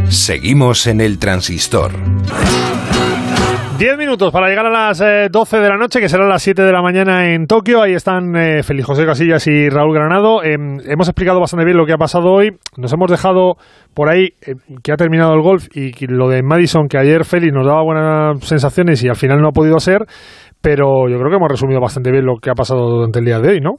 Seguimos 0.08 0.86
en 0.86 1.00
el 1.00 1.18
transistor. 1.18 1.92
Diez 3.78 3.98
minutos 3.98 4.32
para 4.32 4.48
llegar 4.48 4.64
a 4.64 4.70
las 4.70 5.02
eh, 5.02 5.28
12 5.30 5.58
de 5.58 5.68
la 5.68 5.76
noche, 5.76 6.00
que 6.00 6.08
serán 6.08 6.30
las 6.30 6.42
7 6.42 6.62
de 6.62 6.72
la 6.72 6.80
mañana 6.80 7.34
en 7.34 7.46
Tokio. 7.46 7.82
Ahí 7.82 7.92
están 7.92 8.34
eh, 8.34 8.62
Félix 8.62 8.86
José 8.86 9.04
Casillas 9.04 9.46
y 9.48 9.68
Raúl 9.68 9.92
Granado. 9.92 10.42
Em, 10.42 10.78
hemos 10.86 11.08
explicado 11.08 11.40
bastante 11.40 11.66
bien 11.66 11.76
lo 11.76 11.84
que 11.84 11.92
ha 11.92 11.98
pasado 11.98 12.32
hoy. 12.32 12.56
Nos 12.78 12.90
hemos 12.94 13.10
dejado 13.10 13.56
por 13.92 14.08
ahí 14.08 14.30
eh, 14.40 14.54
que 14.82 14.92
ha 14.92 14.96
terminado 14.96 15.34
el 15.34 15.42
golf 15.42 15.66
y 15.74 15.92
lo 16.06 16.30
de 16.30 16.42
Madison, 16.42 16.88
que 16.88 16.96
ayer 16.96 17.26
Félix 17.26 17.52
nos 17.52 17.66
daba 17.66 17.82
buenas 17.82 18.42
sensaciones 18.46 19.04
y 19.04 19.08
al 19.08 19.16
final 19.16 19.42
no 19.42 19.48
ha 19.48 19.52
podido 19.52 19.78
ser. 19.78 20.06
Pero 20.62 21.06
yo 21.10 21.18
creo 21.18 21.28
que 21.28 21.36
hemos 21.36 21.50
resumido 21.50 21.78
bastante 21.78 22.10
bien 22.10 22.24
lo 22.24 22.38
que 22.40 22.48
ha 22.48 22.54
pasado 22.54 22.80
durante 22.88 23.18
el 23.18 23.26
día 23.26 23.40
de 23.40 23.50
hoy, 23.50 23.60
¿no? 23.60 23.72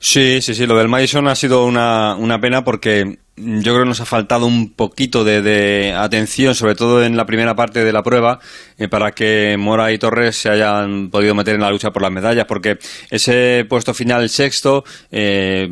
Sí, 0.00 0.40
sí, 0.42 0.54
sí. 0.54 0.66
Lo 0.66 0.76
del 0.76 0.88
Madison 0.88 1.26
ha 1.28 1.34
sido 1.34 1.64
una, 1.64 2.14
una 2.16 2.40
pena 2.40 2.64
porque 2.64 3.18
yo 3.36 3.72
creo 3.72 3.80
que 3.80 3.88
nos 3.88 4.00
ha 4.00 4.06
faltado 4.06 4.46
un 4.46 4.72
poquito 4.72 5.24
de, 5.24 5.42
de 5.42 5.92
atención, 5.92 6.54
sobre 6.54 6.74
todo 6.74 7.04
en 7.04 7.16
la 7.16 7.26
primera 7.26 7.54
parte 7.54 7.84
de 7.84 7.92
la 7.92 8.02
prueba, 8.02 8.40
eh, 8.78 8.88
para 8.88 9.12
que 9.12 9.56
Mora 9.58 9.92
y 9.92 9.98
Torres 9.98 10.36
se 10.36 10.48
hayan 10.48 11.10
podido 11.10 11.34
meter 11.34 11.54
en 11.54 11.60
la 11.60 11.70
lucha 11.70 11.92
por 11.92 12.02
las 12.02 12.12
medallas, 12.12 12.46
porque 12.46 12.78
ese 13.10 13.66
puesto 13.68 13.94
final 13.94 14.28
sexto. 14.28 14.84
Eh, 15.10 15.68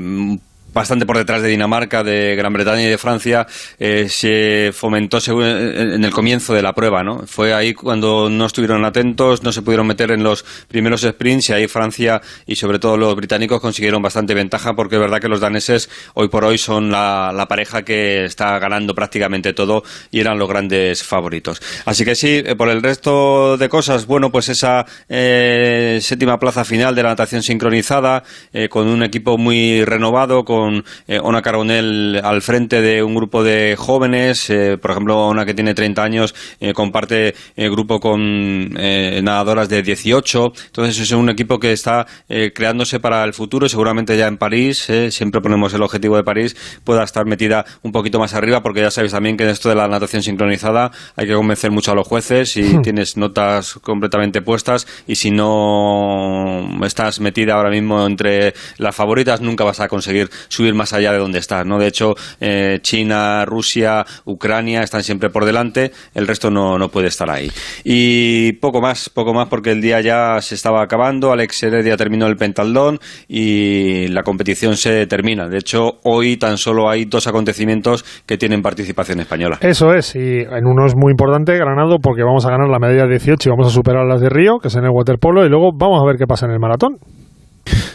bastante 0.74 1.06
por 1.06 1.16
detrás 1.16 1.40
de 1.40 1.48
Dinamarca, 1.48 2.02
de 2.02 2.34
Gran 2.36 2.52
Bretaña 2.52 2.82
y 2.82 2.90
de 2.90 2.98
Francia, 2.98 3.46
eh, 3.78 4.08
se 4.08 4.72
fomentó 4.74 5.20
según- 5.20 5.44
en 5.44 6.04
el 6.04 6.10
comienzo 6.10 6.52
de 6.52 6.62
la 6.62 6.72
prueba, 6.74 7.02
¿no? 7.02 7.22
Fue 7.26 7.54
ahí 7.54 7.72
cuando 7.74 8.28
no 8.28 8.46
estuvieron 8.46 8.84
atentos, 8.84 9.42
no 9.42 9.52
se 9.52 9.62
pudieron 9.62 9.86
meter 9.86 10.10
en 10.10 10.22
los 10.22 10.44
primeros 10.68 11.02
sprints 11.02 11.50
y 11.50 11.52
ahí 11.52 11.68
Francia 11.68 12.20
y 12.46 12.56
sobre 12.56 12.78
todo 12.78 12.96
los 12.96 13.14
británicos 13.14 13.60
consiguieron 13.60 14.02
bastante 14.02 14.34
ventaja 14.34 14.74
porque 14.74 14.96
es 14.96 15.00
verdad 15.00 15.20
que 15.20 15.28
los 15.28 15.40
daneses 15.40 15.88
hoy 16.14 16.28
por 16.28 16.44
hoy 16.44 16.58
son 16.58 16.90
la, 16.90 17.46
pareja 17.48 17.82
que 17.82 18.24
está 18.24 18.58
ganando 18.58 18.94
prácticamente 18.94 19.52
todo 19.52 19.84
y 20.10 20.18
eran 20.20 20.38
los 20.38 20.48
grandes 20.48 21.04
favoritos. 21.04 21.60
Así 21.84 22.04
que 22.04 22.14
sí, 22.14 22.42
eh, 22.44 22.56
por 22.56 22.68
el 22.68 22.82
resto 22.82 23.56
de 23.58 23.68
cosas, 23.68 24.06
bueno, 24.06 24.32
pues 24.32 24.48
esa 24.48 24.86
eh, 25.08 25.98
séptima 26.00 26.38
plaza 26.38 26.64
final 26.64 26.94
de 26.94 27.02
la 27.02 27.10
natación 27.10 27.42
sincronizada 27.42 28.24
eh, 28.52 28.68
con 28.68 28.88
un 28.88 29.02
equipo 29.02 29.36
muy 29.36 29.84
renovado, 29.84 30.44
con 30.44 30.63
eh, 31.06 31.18
Ona 31.22 31.42
Carbonell 31.42 32.20
al 32.22 32.42
frente 32.42 32.80
de 32.80 33.02
un 33.02 33.14
grupo 33.14 33.42
de 33.42 33.76
jóvenes, 33.78 34.48
eh, 34.50 34.78
por 34.80 34.92
ejemplo, 34.92 35.28
Ona 35.28 35.44
que 35.44 35.54
tiene 35.54 35.74
30 35.74 36.02
años 36.02 36.34
eh, 36.60 36.72
comparte 36.72 37.34
el 37.56 37.70
grupo 37.70 38.00
con 38.00 38.74
eh, 38.78 39.20
nadadoras 39.22 39.68
de 39.68 39.82
18, 39.82 40.52
entonces 40.66 40.98
es 40.98 41.10
un 41.12 41.28
equipo 41.30 41.58
que 41.58 41.72
está 41.72 42.06
eh, 42.28 42.52
creándose 42.54 43.00
para 43.00 43.24
el 43.24 43.32
futuro 43.34 43.68
seguramente 43.68 44.16
ya 44.16 44.26
en 44.26 44.36
París, 44.36 44.88
eh, 44.90 45.10
siempre 45.10 45.40
ponemos 45.40 45.72
el 45.74 45.82
objetivo 45.82 46.16
de 46.16 46.24
París, 46.24 46.56
pueda 46.84 47.04
estar 47.04 47.26
metida 47.26 47.64
un 47.82 47.92
poquito 47.92 48.18
más 48.18 48.34
arriba 48.34 48.62
porque 48.62 48.80
ya 48.80 48.90
sabéis 48.90 49.12
también 49.12 49.36
que 49.36 49.44
en 49.44 49.50
esto 49.50 49.68
de 49.68 49.74
la 49.74 49.88
natación 49.88 50.22
sincronizada 50.22 50.90
hay 51.16 51.26
que 51.26 51.34
convencer 51.34 51.70
mucho 51.70 51.92
a 51.92 51.94
los 51.94 52.06
jueces 52.06 52.56
y 52.56 52.80
tienes 52.82 53.16
notas 53.16 53.74
completamente 53.82 54.42
puestas 54.42 54.86
y 55.06 55.16
si 55.16 55.30
no 55.30 56.68
estás 56.84 57.20
metida 57.20 57.54
ahora 57.54 57.70
mismo 57.70 58.06
entre 58.06 58.54
las 58.78 58.94
favoritas 58.94 59.40
nunca 59.40 59.64
vas 59.64 59.80
a 59.80 59.88
conseguir 59.88 60.30
subir 60.54 60.74
más 60.74 60.92
allá 60.92 61.12
de 61.12 61.18
donde 61.18 61.38
estás, 61.38 61.66
¿no? 61.66 61.78
De 61.78 61.86
hecho, 61.86 62.14
eh, 62.40 62.78
China, 62.80 63.44
Rusia, 63.44 64.04
Ucrania 64.24 64.82
están 64.82 65.02
siempre 65.02 65.30
por 65.30 65.44
delante, 65.44 65.92
el 66.14 66.26
resto 66.26 66.50
no, 66.50 66.78
no 66.78 66.88
puede 66.88 67.08
estar 67.08 67.30
ahí. 67.30 67.50
Y 67.84 68.52
poco 68.54 68.80
más, 68.80 69.08
poco 69.08 69.34
más 69.34 69.48
porque 69.48 69.72
el 69.72 69.80
día 69.80 70.00
ya 70.00 70.40
se 70.40 70.54
estaba 70.54 70.82
acabando, 70.82 71.32
Alex 71.32 71.62
Heredia 71.62 71.96
terminó 71.96 72.26
el 72.26 72.36
pentaldón 72.36 72.98
y 73.28 74.08
la 74.08 74.22
competición 74.22 74.76
se 74.76 75.06
termina. 75.06 75.48
De 75.48 75.58
hecho, 75.58 75.98
hoy 76.04 76.36
tan 76.36 76.56
solo 76.56 76.88
hay 76.88 77.04
dos 77.04 77.26
acontecimientos 77.26 78.04
que 78.26 78.36
tienen 78.38 78.62
participación 78.62 79.20
española. 79.20 79.58
Eso 79.60 79.92
es, 79.94 80.14
y 80.14 80.40
en 80.40 80.66
uno 80.66 80.86
es 80.86 80.94
muy 80.96 81.10
importante, 81.10 81.56
Granado, 81.56 81.98
porque 82.02 82.22
vamos 82.22 82.46
a 82.46 82.50
ganar 82.50 82.68
la 82.68 82.78
medalla 82.78 83.06
18 83.06 83.48
y 83.48 83.50
vamos 83.50 83.66
a 83.68 83.70
superar 83.70 84.06
las 84.06 84.20
de 84.20 84.28
Río, 84.28 84.58
que 84.60 84.68
es 84.68 84.76
en 84.76 84.84
el 84.84 84.90
waterpolo, 84.90 85.44
y 85.44 85.48
luego 85.48 85.70
vamos 85.74 86.00
a 86.02 86.06
ver 86.06 86.16
qué 86.16 86.26
pasa 86.26 86.46
en 86.46 86.52
el 86.52 86.60
maratón. 86.60 86.98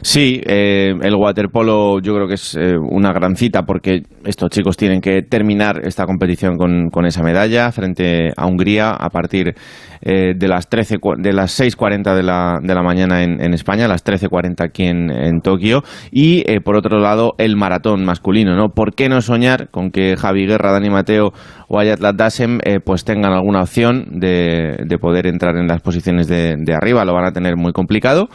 Sí, 0.01 0.41
eh, 0.45 0.93
el 1.01 1.15
waterpolo 1.15 1.99
yo 1.99 2.13
creo 2.15 2.27
que 2.27 2.35
es 2.35 2.55
eh, 2.55 2.75
una 2.77 3.11
gran 3.11 3.35
cita 3.35 3.63
porque 3.63 4.03
estos 4.25 4.49
chicos 4.49 4.77
tienen 4.77 5.01
que 5.01 5.23
terminar 5.23 5.81
esta 5.83 6.05
competición 6.05 6.55
con, 6.57 6.89
con 6.89 7.05
esa 7.05 7.21
medalla 7.21 7.69
frente 7.73 8.29
a 8.37 8.45
Hungría 8.45 8.91
a 8.91 9.09
partir 9.09 9.55
eh, 10.01 10.33
de 10.37 10.47
las 10.47 10.69
13 10.69 10.99
cua- 10.99 11.21
de 11.21 11.33
las 11.33 11.59
6.40 11.59 12.15
de 12.15 12.23
la, 12.23 12.59
de 12.63 12.73
la 12.73 12.81
mañana 12.81 13.23
en, 13.23 13.41
en 13.43 13.53
España, 13.53 13.89
las 13.89 14.05
13.40 14.05 14.63
aquí 14.63 14.85
en, 14.85 15.11
en 15.11 15.41
Tokio 15.41 15.83
y 16.11 16.49
eh, 16.49 16.61
por 16.61 16.77
otro 16.77 16.99
lado 16.99 17.33
el 17.37 17.57
maratón 17.57 18.05
masculino, 18.05 18.55
¿no? 18.55 18.69
¿Por 18.69 18.95
qué 18.95 19.09
no 19.09 19.19
soñar 19.19 19.69
con 19.69 19.91
que 19.91 20.15
Javi 20.15 20.45
Guerra, 20.47 20.71
Dani 20.71 20.89
Mateo 20.89 21.33
o 21.67 21.77
Ayat 21.77 21.99
eh, 21.99 22.79
pues 22.83 23.03
tengan 23.03 23.33
alguna 23.33 23.61
opción 23.61 24.05
de, 24.19 24.77
de 24.87 24.97
poder 24.97 25.27
entrar 25.27 25.57
en 25.57 25.67
las 25.67 25.81
posiciones 25.81 26.27
de, 26.29 26.55
de 26.57 26.73
arriba? 26.73 27.03
Lo 27.03 27.13
van 27.13 27.25
a 27.25 27.31
tener 27.33 27.57
muy 27.57 27.73
complicado. 27.73 28.29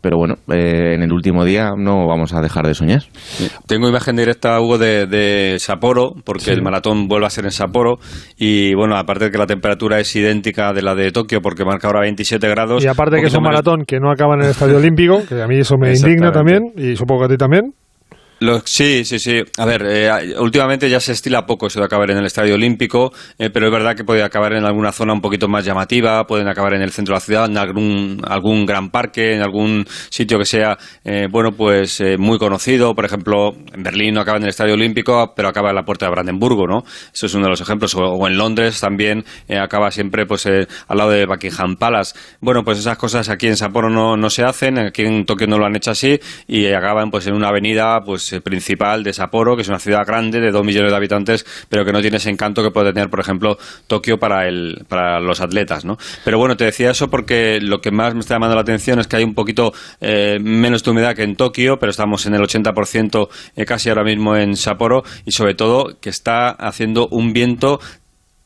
Pero 0.00 0.16
bueno, 0.16 0.34
eh, 0.48 0.94
en 0.94 1.02
el 1.02 1.12
último 1.12 1.44
día 1.44 1.72
no 1.76 2.06
vamos 2.06 2.32
a 2.32 2.40
dejar 2.40 2.66
de 2.66 2.74
soñar. 2.74 3.02
Tengo 3.66 3.88
imagen 3.88 4.16
directa, 4.16 4.60
Hugo, 4.60 4.78
de, 4.78 5.06
de 5.06 5.58
Sapporo, 5.58 6.14
porque 6.24 6.52
el 6.52 6.62
maratón 6.62 7.08
vuelve 7.08 7.26
a 7.26 7.30
ser 7.30 7.44
en 7.44 7.50
Sapporo. 7.50 7.98
Y 8.36 8.74
bueno, 8.74 8.96
aparte 8.96 9.26
de 9.26 9.30
que 9.30 9.38
la 9.38 9.46
temperatura 9.46 9.98
es 9.98 10.14
idéntica 10.14 10.72
de 10.72 10.82
la 10.82 10.94
de 10.94 11.10
Tokio, 11.10 11.40
porque 11.40 11.64
marca 11.64 11.88
ahora 11.88 12.00
27 12.00 12.48
grados. 12.48 12.84
Y 12.84 12.86
aparte 12.86 13.20
que 13.20 13.26
es 13.26 13.34
un 13.34 13.42
maratón 13.42 13.84
que 13.86 13.98
no 13.98 14.10
acaba 14.10 14.34
en 14.34 14.42
el 14.42 14.50
Estadio 14.50 14.76
Olímpico, 14.76 15.22
que 15.28 15.42
a 15.42 15.46
mí 15.46 15.58
eso 15.58 15.76
me 15.76 15.92
indigna 15.94 16.30
también, 16.30 16.72
y 16.76 16.96
supongo 16.96 17.22
que 17.22 17.26
a 17.26 17.28
ti 17.30 17.36
también. 17.36 17.72
Sí, 18.64 19.04
sí, 19.04 19.18
sí. 19.18 19.42
A 19.56 19.64
ver, 19.64 19.84
eh, 19.84 20.38
últimamente 20.38 20.88
ya 20.88 21.00
se 21.00 21.10
estila 21.10 21.44
poco 21.44 21.66
eso 21.66 21.80
de 21.80 21.86
acabar 21.86 22.08
en 22.12 22.18
el 22.18 22.26
Estadio 22.26 22.54
Olímpico, 22.54 23.12
eh, 23.36 23.50
pero 23.50 23.66
es 23.66 23.72
verdad 23.72 23.96
que 23.96 24.04
puede 24.04 24.22
acabar 24.22 24.52
en 24.52 24.64
alguna 24.64 24.92
zona 24.92 25.12
un 25.12 25.20
poquito 25.20 25.48
más 25.48 25.64
llamativa, 25.64 26.24
pueden 26.24 26.46
acabar 26.46 26.74
en 26.74 26.82
el 26.82 26.92
centro 26.92 27.14
de 27.14 27.16
la 27.16 27.20
ciudad, 27.20 27.46
en 27.46 27.58
algún, 27.58 28.22
algún 28.24 28.64
gran 28.64 28.90
parque, 28.90 29.34
en 29.34 29.42
algún 29.42 29.84
sitio 30.08 30.38
que 30.38 30.44
sea, 30.44 30.78
eh, 31.04 31.26
bueno, 31.28 31.50
pues 31.50 32.00
eh, 32.00 32.16
muy 32.16 32.38
conocido. 32.38 32.94
Por 32.94 33.04
ejemplo, 33.04 33.56
en 33.72 33.82
Berlín 33.82 34.14
no 34.14 34.20
acaba 34.20 34.36
en 34.36 34.44
el 34.44 34.50
Estadio 34.50 34.74
Olímpico, 34.74 35.34
pero 35.34 35.48
acaba 35.48 35.70
en 35.70 35.74
la 35.74 35.84
puerta 35.84 36.06
de 36.06 36.12
Brandenburgo, 36.12 36.68
¿no? 36.68 36.84
Eso 37.12 37.26
es 37.26 37.34
uno 37.34 37.46
de 37.46 37.50
los 37.50 37.60
ejemplos. 37.60 37.96
O, 37.96 38.24
en 38.28 38.38
Londres 38.38 38.78
también 38.78 39.24
eh, 39.48 39.58
acaba 39.58 39.90
siempre 39.90 40.26
pues 40.26 40.46
al 40.46 40.68
lado 40.96 41.10
de 41.10 41.26
Buckingham 41.26 41.74
Palace. 41.76 42.16
Bueno, 42.40 42.62
pues 42.62 42.78
esas 42.78 42.96
cosas 42.98 43.28
aquí 43.30 43.48
en 43.48 43.56
Sapporo 43.56 43.90
no, 43.90 44.16
no 44.16 44.30
se 44.30 44.44
hacen, 44.44 44.78
aquí 44.78 45.02
en 45.02 45.26
Tokio 45.26 45.48
no 45.48 45.58
lo 45.58 45.66
han 45.66 45.74
hecho 45.74 45.90
así 45.90 46.20
y 46.46 46.66
acaban 46.66 47.10
pues 47.10 47.26
en 47.26 47.34
una 47.34 47.48
avenida 47.48 48.00
pues 48.04 48.27
eh, 48.32 48.40
principal 48.40 49.02
de 49.02 49.12
Sapporo, 49.12 49.56
que 49.56 49.62
es 49.62 49.68
una 49.68 49.78
ciudad 49.78 50.06
grande 50.06 50.40
de 50.40 50.50
dos 50.50 50.64
millones 50.64 50.90
de 50.90 50.96
habitantes, 50.96 51.46
pero 51.68 51.84
que 51.84 51.92
no 51.92 52.00
tiene 52.00 52.18
ese 52.18 52.30
encanto 52.30 52.62
que 52.62 52.70
puede 52.70 52.92
tener, 52.92 53.10
por 53.10 53.20
ejemplo, 53.20 53.58
Tokio 53.86 54.18
para 54.18 54.48
el 54.48 54.84
para 54.88 55.20
los 55.20 55.40
atletas, 55.40 55.84
¿no? 55.84 55.96
Pero 56.24 56.38
bueno, 56.38 56.56
te 56.56 56.64
decía 56.64 56.90
eso 56.90 57.08
porque 57.08 57.60
lo 57.60 57.80
que 57.80 57.90
más 57.90 58.14
me 58.14 58.20
está 58.20 58.34
llamando 58.34 58.54
la 58.54 58.62
atención 58.62 58.98
es 58.98 59.06
que 59.06 59.16
hay 59.16 59.24
un 59.24 59.34
poquito 59.34 59.72
eh, 60.00 60.38
menos 60.40 60.82
de 60.82 60.90
humedad 60.90 61.14
que 61.14 61.22
en 61.22 61.36
Tokio, 61.36 61.78
pero 61.78 61.90
estamos 61.90 62.26
en 62.26 62.34
el 62.34 62.42
80% 62.42 63.28
eh, 63.56 63.64
casi 63.64 63.88
ahora 63.88 64.04
mismo 64.04 64.36
en 64.36 64.56
Sapporo 64.56 65.02
y 65.24 65.32
sobre 65.32 65.54
todo 65.54 65.98
que 66.00 66.10
está 66.10 66.50
haciendo 66.50 67.08
un 67.08 67.32
viento 67.32 67.80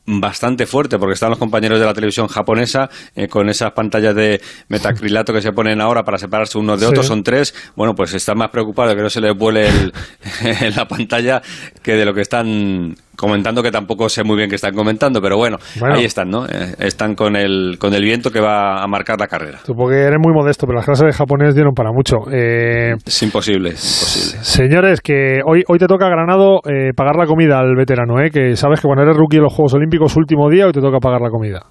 bastante 0.05 0.65
fuerte 0.65 0.99
porque 0.99 1.13
están 1.13 1.29
los 1.29 1.39
compañeros 1.39 1.79
de 1.79 1.85
la 1.85 1.93
televisión 1.93 2.27
japonesa 2.27 2.89
eh, 3.15 3.27
con 3.29 3.47
esas 3.49 3.71
pantallas 3.71 4.13
de 4.13 4.41
metacrilato 4.67 5.31
que 5.33 5.41
se 5.41 5.53
ponen 5.53 5.79
ahora 5.79 6.03
para 6.03 6.17
separarse 6.17 6.57
unos 6.57 6.79
de 6.79 6.85
Sí. 6.87 6.89
otros 6.91 7.05
son 7.07 7.23
tres 7.23 7.53
bueno 7.75 7.95
pues 7.95 8.13
están 8.13 8.37
más 8.37 8.49
preocupados 8.49 8.91
de 8.91 8.97
que 8.97 9.01
no 9.03 9.09
se 9.09 9.21
les 9.21 9.33
vuele 9.37 9.67
el- 9.69 9.93
la 10.75 10.87
pantalla 10.87 11.41
que 11.81 11.93
de 11.93 12.03
lo 12.05 12.13
que 12.13 12.19
están 12.21 12.97
comentando 13.15 13.61
que 13.63 13.71
tampoco 13.71 14.09
sé 14.09 14.23
muy 14.23 14.37
bien 14.37 14.49
qué 14.49 14.55
están 14.55 14.73
comentando, 14.73 15.21
pero 15.21 15.37
bueno, 15.37 15.57
Bueno. 15.79 15.95
ahí 15.95 16.05
están, 16.05 16.29
¿no? 16.29 16.45
Eh, 16.45 16.75
están 16.79 17.15
con 17.15 17.35
el, 17.35 17.77
con 17.79 17.93
el 17.93 18.01
viento 18.03 18.31
que 18.31 18.39
va 18.39 18.83
a 18.83 18.87
marcar 18.87 19.19
la 19.19 19.27
carrera. 19.27 19.59
Tú 19.65 19.73
porque 19.75 19.97
eres 19.97 20.17
muy 20.21 20.33
modesto, 20.33 20.65
pero 20.65 20.77
las 20.77 20.85
clases 20.85 21.05
de 21.07 21.13
japonés 21.13 21.55
dieron 21.55 21.73
para 21.73 21.91
mucho. 21.91 22.17
Eh, 22.31 22.93
Es 23.05 23.23
imposible, 23.23 23.69
es 23.69 23.83
imposible. 23.83 24.43
señores, 24.43 25.01
que 25.01 25.39
hoy, 25.45 25.63
hoy 25.67 25.77
te 25.79 25.87
toca 25.87 26.05
a 26.07 26.09
Granado 26.09 26.59
eh, 26.65 26.91
pagar 26.95 27.15
la 27.15 27.25
comida 27.25 27.59
al 27.59 27.75
veterano, 27.75 28.19
¿eh? 28.21 28.29
que 28.31 28.55
sabes 28.55 28.79
que 28.81 28.87
cuando 28.87 29.03
eres 29.03 29.15
rookie 29.17 29.37
en 29.37 29.43
los 29.43 29.53
Juegos 29.53 29.73
Olímpicos, 29.75 30.15
último 30.17 30.49
día, 30.49 30.65
hoy 30.65 30.71
te 30.71 30.81
toca 30.81 30.97
pagar 30.99 31.21
la 31.21 31.29
comida. 31.29 31.61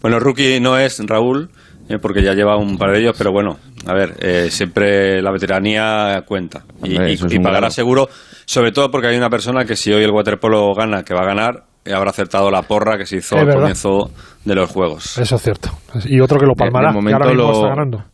Bueno, 0.00 0.20
rookie 0.20 0.60
no 0.60 0.78
es 0.78 1.00
Raúl, 1.06 1.50
eh, 1.88 1.98
porque 2.00 2.22
ya 2.22 2.32
lleva 2.34 2.56
un 2.56 2.78
par 2.78 2.92
de 2.92 3.00
ellos, 3.00 3.14
pero 3.16 3.32
bueno, 3.32 3.56
a 3.86 3.94
ver, 3.94 4.14
eh, 4.20 4.48
siempre 4.50 5.20
la 5.22 5.30
veteranía 5.30 6.22
cuenta. 6.26 6.64
Y, 6.82 6.96
Hombre, 6.96 7.12
y- 7.12 7.38
pagará 7.40 7.70
seguro, 7.70 8.08
sobre 8.44 8.72
todo 8.72 8.90
porque 8.90 9.08
hay 9.08 9.16
una 9.16 9.30
persona 9.30 9.64
que 9.64 9.76
si 9.76 9.92
hoy 9.92 10.02
el 10.04 10.10
waterpolo 10.10 10.74
gana, 10.74 11.02
que 11.02 11.14
va 11.14 11.20
a 11.22 11.26
ganar, 11.26 11.64
eh, 11.84 11.92
habrá 11.94 12.10
acertado 12.10 12.50
la 12.50 12.62
porra 12.62 12.98
que 12.98 13.06
se 13.06 13.16
hizo 13.18 13.36
Es 13.36 13.40
al 13.40 13.46
verdad. 13.46 13.60
comienzo 13.60 14.10
de 14.44 14.54
los 14.54 14.70
Juegos. 14.70 15.18
Eso 15.18 15.36
es 15.36 15.42
cierto. 15.42 15.70
Y 16.04 16.20
otro 16.20 16.38
que 16.38 16.46
lo 16.46 16.54
De- 16.54 16.64
de 16.64 16.70
palmará, 16.70 16.92
que 16.92 17.12
ahora 17.12 17.26
mismo 17.26 17.42
lo- 17.42 17.52
está 17.54 17.68
ganando. 17.68 18.04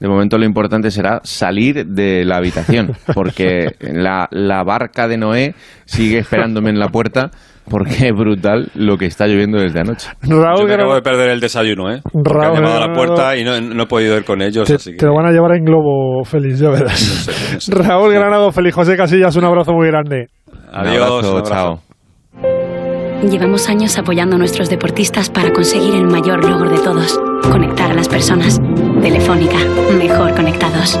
De 0.00 0.08
momento 0.08 0.36
lo 0.36 0.44
importante 0.44 0.90
será 0.90 1.20
salir 1.24 1.86
de 1.86 2.24
la 2.26 2.36
habitación, 2.36 2.94
porque 3.14 3.76
la, 3.80 4.28
la 4.32 4.62
barca 4.64 5.08
de 5.08 5.16
Noé 5.16 5.54
sigue 5.86 6.18
esperándome 6.18 6.68
en 6.70 6.78
la 6.78 6.88
puerta, 6.88 7.30
porque 7.68 8.08
es 8.08 8.12
brutal 8.14 8.68
lo 8.74 8.96
que 8.96 9.06
está 9.06 9.26
lloviendo 9.26 9.58
desde 9.58 9.80
anoche. 9.80 10.08
Raúl 10.22 10.30
Yo 10.30 10.36
me 10.36 10.44
acabo 10.48 10.66
Granado- 10.66 10.94
de 10.94 11.02
perder 11.02 11.30
el 11.30 11.40
desayuno, 11.40 11.90
¿eh? 11.92 12.00
Porque 12.12 12.30
Raúl 12.30 12.44
han 12.44 12.54
llamado 12.54 12.82
a 12.82 12.86
la 12.88 12.94
puerta 12.94 13.36
y 13.36 13.44
no, 13.44 13.60
no 13.60 13.82
he 13.82 13.86
podido 13.86 14.16
ir 14.16 14.24
con 14.24 14.42
ellos, 14.42 14.66
Te, 14.68 14.74
así 14.74 14.90
que... 14.92 14.96
te 14.98 15.06
lo 15.06 15.14
van 15.14 15.26
a 15.26 15.30
llevar 15.32 15.56
en 15.56 15.64
globo, 15.64 16.22
Félix, 16.24 16.58
ya 16.60 16.70
verás. 16.70 17.68
Raúl 17.68 18.12
Granado, 18.12 18.50
Félix 18.52 18.74
José 18.74 18.96
Casillas, 18.96 19.34
un 19.36 19.44
abrazo 19.44 19.72
muy 19.72 19.86
grande. 19.88 20.26
Adiós, 20.72 20.96
Un 20.96 21.02
abrazo, 21.02 21.18
un 21.18 21.26
abrazo. 21.38 21.50
chao. 21.52 21.80
Llevamos 23.30 23.68
años 23.70 23.96
apoyando 23.98 24.36
a 24.36 24.38
nuestros 24.38 24.68
deportistas 24.68 25.30
para 25.30 25.50
conseguir 25.52 25.94
el 25.94 26.04
mayor 26.06 26.44
logro 26.44 26.68
de 26.70 26.78
todos, 26.78 27.18
conectar 27.50 27.90
a 27.90 27.94
las 27.94 28.08
personas. 28.08 28.60
Telefónica, 29.00 29.56
mejor 29.98 30.34
conectados. 30.34 31.00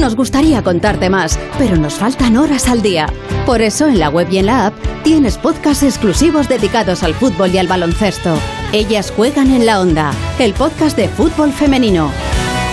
Nos 0.00 0.16
gustaría 0.16 0.62
contarte 0.62 1.10
más, 1.10 1.38
pero 1.58 1.76
nos 1.76 1.94
faltan 1.94 2.38
horas 2.38 2.68
al 2.70 2.80
día. 2.80 3.06
Por 3.44 3.60
eso 3.60 3.86
en 3.86 3.98
la 3.98 4.08
web 4.08 4.28
y 4.30 4.38
en 4.38 4.46
la 4.46 4.66
app 4.66 4.74
tienes 5.04 5.36
podcasts 5.36 5.82
exclusivos 5.82 6.48
dedicados 6.48 7.02
al 7.02 7.12
fútbol 7.12 7.54
y 7.54 7.58
al 7.58 7.68
baloncesto. 7.68 8.34
Ellas 8.72 9.12
juegan 9.14 9.50
en 9.50 9.66
la 9.66 9.78
onda, 9.78 10.12
el 10.38 10.54
podcast 10.54 10.96
de 10.96 11.08
fútbol 11.08 11.52
femenino. 11.52 12.10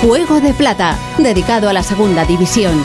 Juego 0.02 0.40
de 0.40 0.54
Plata, 0.54 0.96
dedicado 1.18 1.68
a 1.68 1.74
la 1.74 1.84
segunda 1.84 2.24
división. 2.24 2.82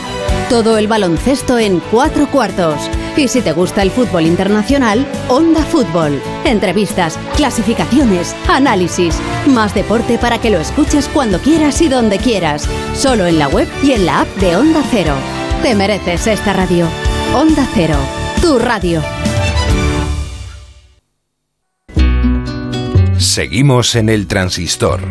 Todo 0.53 0.77
el 0.77 0.87
baloncesto 0.87 1.57
en 1.57 1.79
cuatro 1.79 2.29
cuartos. 2.29 2.77
Y 3.17 3.27
si 3.27 3.41
te 3.41 3.53
gusta 3.53 3.81
el 3.81 3.89
fútbol 3.89 4.27
internacional, 4.27 5.03
Onda 5.27 5.63
Fútbol. 5.63 6.21
Entrevistas, 6.45 7.17
clasificaciones, 7.35 8.35
análisis. 8.47 9.15
Más 9.47 9.73
deporte 9.73 10.19
para 10.19 10.39
que 10.39 10.51
lo 10.51 10.59
escuches 10.59 11.07
cuando 11.07 11.39
quieras 11.39 11.81
y 11.81 11.89
donde 11.89 12.19
quieras. 12.19 12.69
Solo 12.93 13.25
en 13.25 13.39
la 13.39 13.47
web 13.47 13.67
y 13.81 13.93
en 13.93 14.05
la 14.05 14.21
app 14.21 14.27
de 14.35 14.55
Onda 14.55 14.83
Cero. 14.91 15.15
Te 15.63 15.73
mereces 15.73 16.27
esta 16.27 16.53
radio. 16.53 16.87
Onda 17.33 17.67
Cero, 17.73 17.97
tu 18.39 18.59
radio. 18.59 19.01
Seguimos 23.17 23.95
en 23.95 24.09
el 24.09 24.27
transistor. 24.27 25.01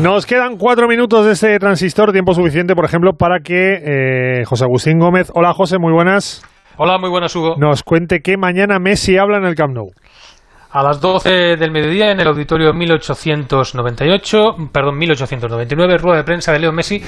Nos 0.00 0.26
quedan 0.26 0.58
cuatro 0.58 0.86
minutos 0.86 1.26
de 1.26 1.32
este 1.32 1.58
transistor, 1.58 2.12
tiempo 2.12 2.32
suficiente, 2.32 2.74
por 2.76 2.84
ejemplo, 2.84 3.14
para 3.18 3.40
que 3.40 4.40
eh, 4.40 4.44
José 4.44 4.64
Agustín 4.64 5.00
Gómez, 5.00 5.32
hola 5.34 5.52
José, 5.52 5.78
muy 5.80 5.92
buenas, 5.92 6.40
Hola, 6.76 6.98
muy 6.98 7.10
buenas, 7.10 7.34
Hugo. 7.34 7.56
nos 7.58 7.82
cuente 7.82 8.20
que 8.20 8.36
mañana 8.36 8.78
Messi 8.78 9.18
habla 9.18 9.38
en 9.38 9.44
el 9.46 9.56
Camp 9.56 9.74
Nou. 9.74 9.90
A 10.70 10.84
las 10.84 11.00
12 11.00 11.56
del 11.56 11.72
mediodía 11.72 12.12
en 12.12 12.20
el 12.20 12.28
auditorio 12.28 12.72
1898, 12.72 14.38
perdón, 14.72 14.98
1899, 14.98 15.98
rueda 15.98 16.18
de 16.18 16.24
prensa 16.24 16.52
de 16.52 16.60
Leo 16.60 16.72
Messi 16.72 17.02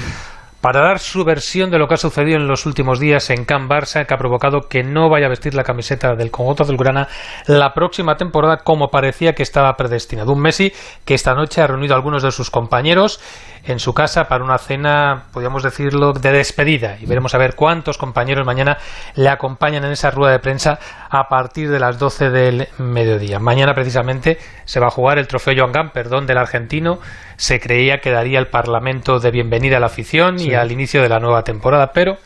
para 0.60 0.80
dar 0.82 0.98
su 0.98 1.24
versión 1.24 1.70
de 1.70 1.78
lo 1.78 1.88
que 1.88 1.94
ha 1.94 1.98
sucedido 1.98 2.36
en 2.36 2.46
los 2.46 2.66
últimos 2.66 3.00
días 3.00 3.30
en 3.30 3.44
Can 3.44 3.68
Barça, 3.68 4.06
que 4.06 4.14
ha 4.14 4.18
provocado 4.18 4.68
que 4.68 4.82
no 4.82 5.08
vaya 5.08 5.26
a 5.26 5.30
vestir 5.30 5.54
la 5.54 5.64
camiseta 5.64 6.14
del 6.14 6.30
conjunto 6.30 6.64
azulgrana 6.64 7.08
la 7.46 7.72
próxima 7.72 8.16
temporada 8.16 8.58
como 8.58 8.88
parecía 8.88 9.32
que 9.32 9.42
estaba 9.42 9.72
predestinado. 9.74 10.32
Un 10.32 10.40
Messi 10.40 10.72
que 11.04 11.14
esta 11.14 11.34
noche 11.34 11.62
ha 11.62 11.66
reunido 11.66 11.94
a 11.94 11.96
algunos 11.96 12.22
de 12.22 12.30
sus 12.30 12.50
compañeros 12.50 13.20
en 13.64 13.78
su 13.78 13.92
casa 13.92 14.24
para 14.24 14.44
una 14.44 14.58
cena, 14.58 15.24
podríamos 15.32 15.62
decirlo, 15.62 16.12
de 16.12 16.32
despedida. 16.32 16.96
Y 17.00 17.06
veremos 17.06 17.34
a 17.34 17.38
ver 17.38 17.54
cuántos 17.54 17.98
compañeros 17.98 18.46
mañana 18.46 18.78
le 19.14 19.28
acompañan 19.28 19.84
en 19.84 19.92
esa 19.92 20.10
rueda 20.10 20.32
de 20.32 20.38
prensa 20.38 20.78
a 21.10 21.28
partir 21.28 21.70
de 21.70 21.78
las 21.78 21.98
12 21.98 22.30
del 22.30 22.68
mediodía. 22.78 23.38
Mañana 23.38 23.74
precisamente 23.74 24.38
se 24.64 24.80
va 24.80 24.86
a 24.86 24.90
jugar 24.90 25.18
el 25.18 25.26
trofeo 25.26 25.54
Joan 25.56 25.72
Gamper, 25.72 26.08
donde 26.08 26.32
el 26.32 26.38
argentino 26.38 26.98
se 27.40 27.58
creía 27.58 28.00
que 28.00 28.10
daría 28.10 28.38
el 28.38 28.48
Parlamento 28.48 29.18
de 29.18 29.30
bienvenida 29.30 29.78
a 29.78 29.80
la 29.80 29.86
afición 29.86 30.38
y 30.38 30.52
al 30.52 30.70
inicio 30.72 31.00
de 31.00 31.08
la 31.08 31.20
nueva 31.20 31.42
temporada, 31.42 31.90
pero 31.94 32.16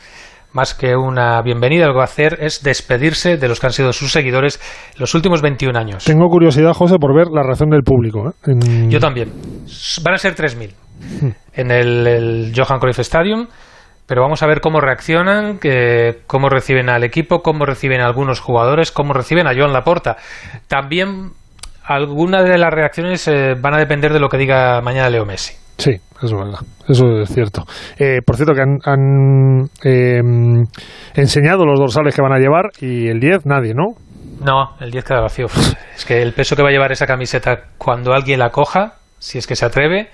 más 0.51 0.73
que 0.73 0.93
una 0.97 1.41
bienvenida, 1.41 1.85
lo 1.87 1.93
que 1.93 1.97
va 1.97 2.03
a 2.03 2.05
hacer 2.05 2.37
es 2.41 2.61
despedirse 2.63 3.37
de 3.37 3.47
los 3.47 3.61
que 3.61 3.67
han 3.67 3.71
sido 3.73 3.93
sus 3.93 4.11
seguidores 4.11 4.59
los 4.97 5.13
últimos 5.15 5.41
21 5.41 5.77
años. 5.79 6.03
Tengo 6.03 6.27
curiosidad, 6.27 6.73
José, 6.73 6.95
por 6.99 7.15
ver 7.15 7.27
la 7.33 7.43
reacción 7.43 7.69
del 7.69 7.83
público. 7.83 8.29
¿eh? 8.29 8.51
En- 8.51 8.89
Yo 8.91 8.99
también. 8.99 9.31
Van 10.03 10.13
a 10.13 10.17
ser 10.17 10.35
3.000 10.35 10.73
en 11.53 11.71
el, 11.71 12.07
el 12.07 12.53
Johan 12.53 12.79
Cruyff 12.79 12.99
Stadium, 12.99 13.47
pero 14.07 14.21
vamos 14.21 14.43
a 14.43 14.47
ver 14.47 14.59
cómo 14.59 14.81
reaccionan, 14.81 15.59
cómo 16.27 16.49
reciben 16.49 16.89
al 16.89 17.05
equipo, 17.05 17.39
cómo 17.41 17.65
reciben 17.65 18.01
a 18.01 18.05
algunos 18.05 18.41
jugadores, 18.41 18.91
cómo 18.91 19.13
reciben 19.13 19.47
a 19.47 19.53
Joan 19.55 19.71
Laporta. 19.73 20.17
También 20.67 21.31
algunas 21.87 22.43
de 22.43 22.57
las 22.57 22.73
reacciones 22.73 23.27
eh, 23.27 23.55
van 23.59 23.75
a 23.75 23.77
depender 23.77 24.11
de 24.11 24.19
lo 24.19 24.29
que 24.29 24.37
diga 24.37 24.81
mañana 24.81 25.09
Leo 25.09 25.25
Messi. 25.25 25.53
Sí, 25.77 25.91
eso 25.91 26.25
es 26.25 26.33
verdad, 26.33 26.59
eso 26.87 27.21
es 27.21 27.29
cierto. 27.29 27.63
Eh, 27.99 28.19
por 28.25 28.37
cierto, 28.37 28.53
que 28.53 28.61
han, 28.61 28.77
han, 28.85 29.69
eh, 29.83 30.21
enseñado 31.15 31.65
los 31.65 31.79
dorsales 31.79 32.15
que 32.15 32.21
van 32.21 32.31
a 32.31 32.39
llevar 32.39 32.71
y 32.79 33.07
el 33.09 33.19
10 33.19 33.45
nadie, 33.45 33.73
¿no? 33.73 33.95
No, 34.43 34.75
el 34.79 34.91
10 34.91 35.03
queda 35.03 35.21
vacío. 35.21 35.47
Es 35.95 36.03
que 36.03 36.21
el 36.21 36.33
peso 36.33 36.57
que 36.57 36.61
va 36.61 36.69
a 36.69 36.71
llevar 36.71 36.91
esa 36.91 37.07
camiseta 37.07 37.69
cuando 37.77 38.13
alguien 38.13 38.39
la 38.39 38.49
coja, 38.49 38.95
si 39.17 39.37
es 39.37 39.47
que 39.47 39.55
se 39.55 39.65
atreve, 39.65 40.09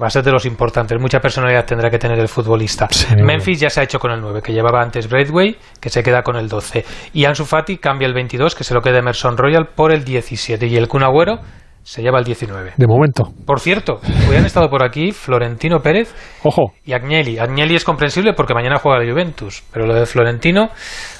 va 0.00 0.06
a 0.06 0.10
ser 0.10 0.22
de 0.22 0.30
los 0.30 0.46
importantes. 0.46 0.98
Mucha 1.00 1.20
personalidad 1.20 1.64
tendrá 1.64 1.90
que 1.90 1.98
tener 1.98 2.18
el 2.18 2.28
futbolista. 2.28 2.88
Memphis 3.16 3.60
ya 3.60 3.70
se 3.70 3.80
ha 3.80 3.82
hecho 3.82 3.98
con 3.98 4.10
el 4.12 4.20
9, 4.20 4.42
que 4.42 4.52
llevaba 4.52 4.80
antes 4.82 5.08
Braithwaite, 5.08 5.58
que 5.80 5.90
se 5.90 6.02
queda 6.02 6.22
con 6.22 6.36
el 6.36 6.48
12. 6.48 6.84
Y 7.14 7.24
Ansu 7.24 7.44
Fati 7.44 7.78
cambia 7.78 8.06
el 8.06 8.14
22, 8.14 8.54
que 8.54 8.64
se 8.64 8.74
lo 8.74 8.80
queda 8.80 8.98
Emerson 8.98 9.36
Royal, 9.36 9.68
por 9.74 9.92
el 9.92 10.04
17. 10.04 10.66
Y 10.66 10.76
el 10.76 10.88
Kun 10.88 11.02
Agüero 11.02 11.40
se 11.88 12.02
lleva 12.02 12.18
el 12.18 12.24
19. 12.26 12.72
De 12.76 12.86
momento. 12.86 13.32
Por 13.46 13.60
cierto, 13.60 13.98
hoy 14.28 14.36
han 14.36 14.44
estado 14.44 14.68
por 14.68 14.84
aquí 14.84 15.10
Florentino 15.12 15.80
Pérez 15.80 16.14
Ojo. 16.44 16.74
y 16.84 16.92
Agnelli. 16.92 17.38
Agnelli 17.38 17.76
es 17.76 17.84
comprensible 17.84 18.34
porque 18.34 18.52
mañana 18.52 18.76
juega 18.76 19.02
la 19.02 19.10
Juventus, 19.10 19.64
pero 19.72 19.86
lo 19.86 19.94
de 19.94 20.04
Florentino 20.04 20.68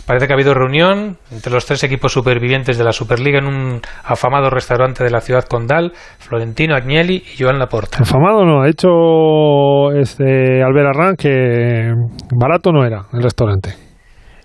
parece 0.06 0.26
que 0.26 0.34
ha 0.34 0.36
habido 0.36 0.52
reunión 0.52 1.16
entre 1.30 1.50
los 1.50 1.64
tres 1.64 1.82
equipos 1.84 2.12
supervivientes 2.12 2.76
de 2.76 2.84
la 2.84 2.92
Superliga 2.92 3.38
en 3.38 3.46
un 3.46 3.80
afamado 4.04 4.50
restaurante 4.50 5.02
de 5.02 5.10
la 5.10 5.22
ciudad 5.22 5.44
condal, 5.44 5.92
Florentino, 6.18 6.76
Agnelli 6.76 7.16
y 7.16 7.42
Joan 7.42 7.58
Laporta. 7.58 8.02
Afamado 8.02 8.44
no, 8.44 8.60
ha 8.60 8.68
hecho 8.68 9.98
este 9.98 10.62
Albert 10.62 10.88
Arran 10.94 11.16
que 11.16 11.94
barato 12.38 12.72
no 12.72 12.84
era 12.84 13.06
el 13.14 13.22
restaurante. 13.22 13.70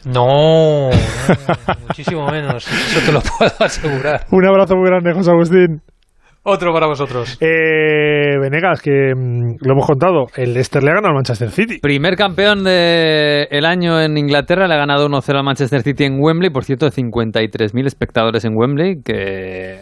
No, 0.05 0.89
no, 0.89 1.75
muchísimo 1.85 2.31
menos, 2.31 2.65
eso 2.65 3.05
te 3.05 3.11
lo 3.11 3.19
puedo 3.19 3.51
asegurar. 3.59 4.25
Un 4.31 4.45
abrazo 4.45 4.77
muy 4.77 4.87
grande, 4.89 5.13
José 5.13 5.29
Agustín. 5.31 5.81
Otro 6.45 6.73
para 6.73 6.87
vosotros. 6.87 7.37
Eh, 7.39 8.37
Venegas, 8.37 8.81
que 8.81 9.13
mm, 9.15 9.55
lo 9.61 9.73
hemos 9.73 9.87
contado, 9.87 10.25
el 10.35 10.53
Leicester 10.53 10.83
le 10.83 10.91
ha 10.91 10.95
ganado 10.95 11.11
al 11.11 11.15
Manchester 11.15 11.49
City. 11.51 11.79
Primer 11.79 12.17
campeón 12.17 12.65
del 12.65 13.65
año 13.65 14.01
en 14.01 14.17
Inglaterra, 14.17 14.67
le 14.67 14.73
ha 14.73 14.77
ganado 14.77 15.07
1-0 15.07 15.37
al 15.37 15.43
Manchester 15.45 15.81
City 15.83 16.03
en 16.03 16.17
Wembley, 16.19 16.49
por 16.49 16.65
cierto, 16.65 16.87
53.000 16.87 17.85
espectadores 17.85 18.43
en 18.43 18.57
Wembley, 18.57 19.01
que 19.03 19.79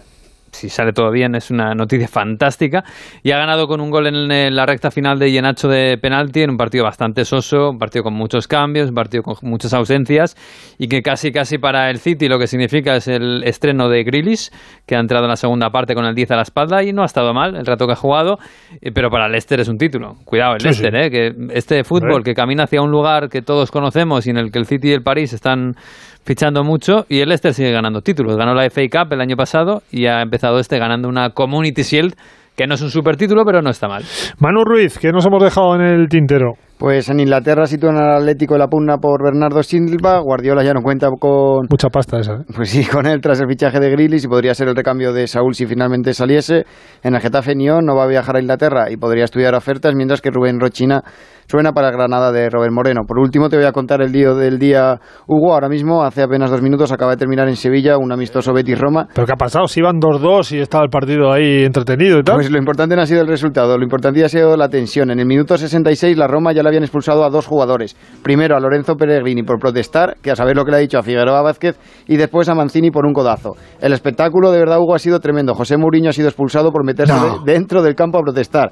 si 0.52 0.70
sale 0.70 0.93
todo 0.93 1.12
bien, 1.12 1.36
es 1.36 1.52
una 1.52 1.74
noticia 1.74 2.08
fantástica. 2.12 2.84
Y 3.24 3.32
ha 3.32 3.38
ganado 3.38 3.68
con 3.68 3.82
un 3.82 3.89
gol 3.89 4.08
en 4.08 4.56
la 4.56 4.66
recta 4.66 4.91
final 4.91 5.20
de 5.20 5.32
Yenacho 5.32 5.68
de 5.68 5.97
penalti, 5.97 6.41
en 6.41 6.52
un 6.52 6.58
partido 6.58 6.84
bastante 6.84 7.26
soso, 7.26 7.70
un 7.72 7.78
partido 7.78 8.04
con 8.04 8.14
muchos 8.14 8.47
cambios, 8.47 8.89
un 8.89 8.95
partido 8.95 9.24
con 9.24 9.36
muchas 9.43 9.74
ausencias, 9.74 10.36
y 10.78 10.88
que 10.88 11.02
casi 11.02 11.32
casi 11.32 11.58
para 11.58 11.89
el 11.89 11.97
City 11.99 12.28
lo 12.28 12.39
que 12.39 12.47
significa 12.47 12.95
es 12.95 13.08
el 13.08 13.43
estreno 13.43 13.89
de 13.89 14.04
Grealish, 14.04 14.49
que 14.86 14.95
ha 14.95 14.99
entrado 14.99 15.26
en 15.26 15.30
la 15.30 15.36
segunda 15.36 15.70
parte 15.70 15.93
con 15.95 16.06
el 16.06 16.16
10 16.16 16.32
a 16.32 16.36
la 16.36 16.41
espalda 16.43 16.84
y 16.84 16.93
no 16.93 17.04
ha 17.04 17.06
estado 17.06 17.34
mal 17.34 17.56
el 17.56 17.66
rato 17.66 17.86
que 17.88 17.93
ha 17.93 17.95
jugado, 17.97 18.38
eh, 18.82 18.91
pero 18.93 19.10
para 19.10 19.26
el 19.26 19.32
Leicester 19.32 19.60
es 19.60 19.68
un 19.68 19.78
título. 19.78 20.16
Cuidado, 20.26 20.54
el 20.56 20.60
Sí, 20.62 20.68
Leicester, 20.68 20.91
sí. 20.93 20.99
eh, 20.99 21.12
que 21.12 21.56
este 21.56 21.84
fútbol 21.84 22.24
que 22.24 22.34
camina 22.34 22.64
hacia 22.64 22.82
un 22.82 22.91
lugar 22.91 23.30
que 23.30 23.41
todos 23.41 23.72
conocemos 23.72 24.28
y 24.28 24.32
en 24.32 24.38
el 24.38 24.52
que 24.52 24.60
el 24.60 24.66
City 24.66 24.89
y 24.89 24.93
el 24.93 25.04
París 25.04 25.34
están 25.34 25.76
fichando 26.24 26.64
mucho 26.64 27.06
y 27.10 27.20
el 27.20 27.30
Leicester 27.30 27.54
sigue 27.54 27.72
ganando 27.72 28.02
títulos. 28.02 28.38
Ganó 28.38 28.54
la 28.54 28.70
FA 28.70 28.82
Cup 28.92 29.14
el 29.14 29.22
año 29.22 29.36
pasado 29.36 29.82
y 29.92 30.06
ha 30.06 30.22
empezado 30.22 30.60
este 30.60 30.78
ganando 30.78 31.08
una 31.08 31.32
Community 31.32 31.84
Shield 31.84 32.16
que 32.56 32.68
no 32.68 32.76
es 32.76 32.82
un 32.82 32.90
super 32.90 33.16
título, 33.16 33.44
pero 33.46 33.62
no 33.62 33.70
está 33.70 33.88
mal. 33.88 34.04
Manu 34.40 34.64
Ruiz, 34.64 35.00
que 35.00 35.12
nos 35.12 35.26
hemos 35.26 35.44
dejado 35.44 35.76
en 35.76 35.82
el 35.82 36.08
tintero. 36.10 36.54
Pues 36.82 37.08
en 37.10 37.20
Inglaterra 37.20 37.68
sitúan 37.68 37.96
al 37.96 38.22
Atlético 38.22 38.56
de 38.56 38.60
la 38.62 38.68
pugna 38.68 38.98
por 38.98 39.24
Bernardo 39.24 39.62
Silva. 39.62 40.18
Guardiola 40.18 40.64
ya 40.64 40.74
no 40.74 40.82
cuenta 40.82 41.10
con. 41.20 41.68
Mucha 41.70 41.90
pasta 41.90 42.20
esa. 42.20 42.38
¿eh? 42.38 42.46
Pues 42.56 42.72
sí, 42.72 42.84
con 42.92 43.06
él 43.06 43.22
tras 43.22 43.40
el 43.40 43.48
fichaje 43.48 43.80
de 43.80 43.92
Grealish 43.92 44.26
y 44.26 44.28
podría 44.28 44.56
ser 44.56 44.68
el 44.68 44.76
recambio 44.76 45.14
de 45.14 45.28
Saúl 45.28 45.54
si 45.54 45.68
finalmente 45.68 46.12
saliese. 46.16 46.66
En 47.04 47.14
el 47.14 47.22
Getafe 47.22 47.54
Nión 47.54 47.86
no 47.86 47.96
va 47.96 48.06
a 48.06 48.08
viajar 48.08 48.38
a 48.38 48.40
Inglaterra 48.40 48.90
y 48.90 48.98
podría 48.98 49.26
estudiar 49.26 49.54
ofertas, 49.54 49.94
mientras 49.94 50.22
que 50.22 50.32
Rubén 50.32 50.60
Rochina 50.60 51.04
suena 51.48 51.72
para 51.72 51.92
Granada 51.92 52.32
de 52.32 52.50
Robert 52.50 52.74
Moreno. 52.74 53.02
Por 53.06 53.20
último, 53.20 53.48
te 53.48 53.58
voy 53.58 53.66
a 53.66 53.74
contar 53.74 54.02
el 54.02 54.12
día 54.12 54.34
del 54.34 54.58
día, 54.58 55.00
Hugo. 55.28 55.54
Ahora 55.54 55.70
mismo, 55.70 56.02
hace 56.02 56.24
apenas 56.24 56.50
dos 56.50 56.64
minutos, 56.64 56.92
acaba 56.92 57.12
de 57.12 57.18
terminar 57.18 57.48
en 57.48 57.58
Sevilla 57.58 57.98
un 57.98 58.12
amistoso 58.12 58.54
Betis-Roma. 58.54 59.08
¿Pero 59.14 59.28
qué 59.28 59.34
ha 59.34 59.36
pasado? 59.36 59.68
Si 59.68 59.82
iban 59.82 60.00
2-2 60.00 60.56
y 60.56 60.62
estaba 60.62 60.84
el 60.84 60.90
partido 60.90 61.32
ahí 61.32 61.64
entretenido 61.64 62.18
y 62.18 62.24
tal. 62.24 62.38
Pues 62.38 62.50
lo 62.50 62.58
importante 62.58 62.96
no 62.96 63.04
ha 63.04 63.06
sido 63.06 63.22
el 63.22 63.28
resultado, 63.28 63.78
lo 63.78 63.84
importante 63.84 64.24
ha 64.26 64.30
sido 64.30 64.58
la 64.58 64.70
tensión. 64.70 65.12
En 65.12 65.20
el 65.20 65.28
minuto 65.28 65.56
66 65.56 66.18
la 66.18 66.26
Roma 66.26 66.54
ya 66.54 66.64
le 66.64 66.71
habían 66.72 66.84
expulsado 66.84 67.24
a 67.24 67.30
dos 67.30 67.46
jugadores. 67.46 67.96
Primero 68.24 68.56
a 68.56 68.60
Lorenzo 68.60 68.96
Pellegrini 68.96 69.44
por 69.44 69.60
protestar, 69.60 70.16
que 70.22 70.32
a 70.32 70.36
saber 70.36 70.56
lo 70.56 70.66
que 70.66 70.72
le 70.72 70.78
ha 70.78 70.80
dicho 70.80 70.98
a 70.98 71.04
Figueroa 71.04 71.42
Vázquez, 71.44 71.78
y 72.08 72.18
después 72.18 72.50
a 72.50 72.56
Mancini 72.56 72.90
por 72.92 73.06
un 73.06 73.14
codazo. 73.14 73.52
El 73.80 73.94
espectáculo 73.94 74.52
de 74.52 74.60
verdad, 74.60 74.80
Hugo, 74.80 74.96
ha 74.96 75.00
sido 75.00 75.20
tremendo. 75.20 75.54
José 75.54 75.78
Mourinho 75.78 76.10
ha 76.10 76.14
sido 76.14 76.28
expulsado 76.30 76.72
por 76.72 76.84
meterse 76.84 77.14
No. 77.14 77.40
de- 77.44 77.54
dentro 77.54 77.82
del 77.84 77.96
campo 77.96 78.18
a 78.18 78.22
protestar. 78.22 78.72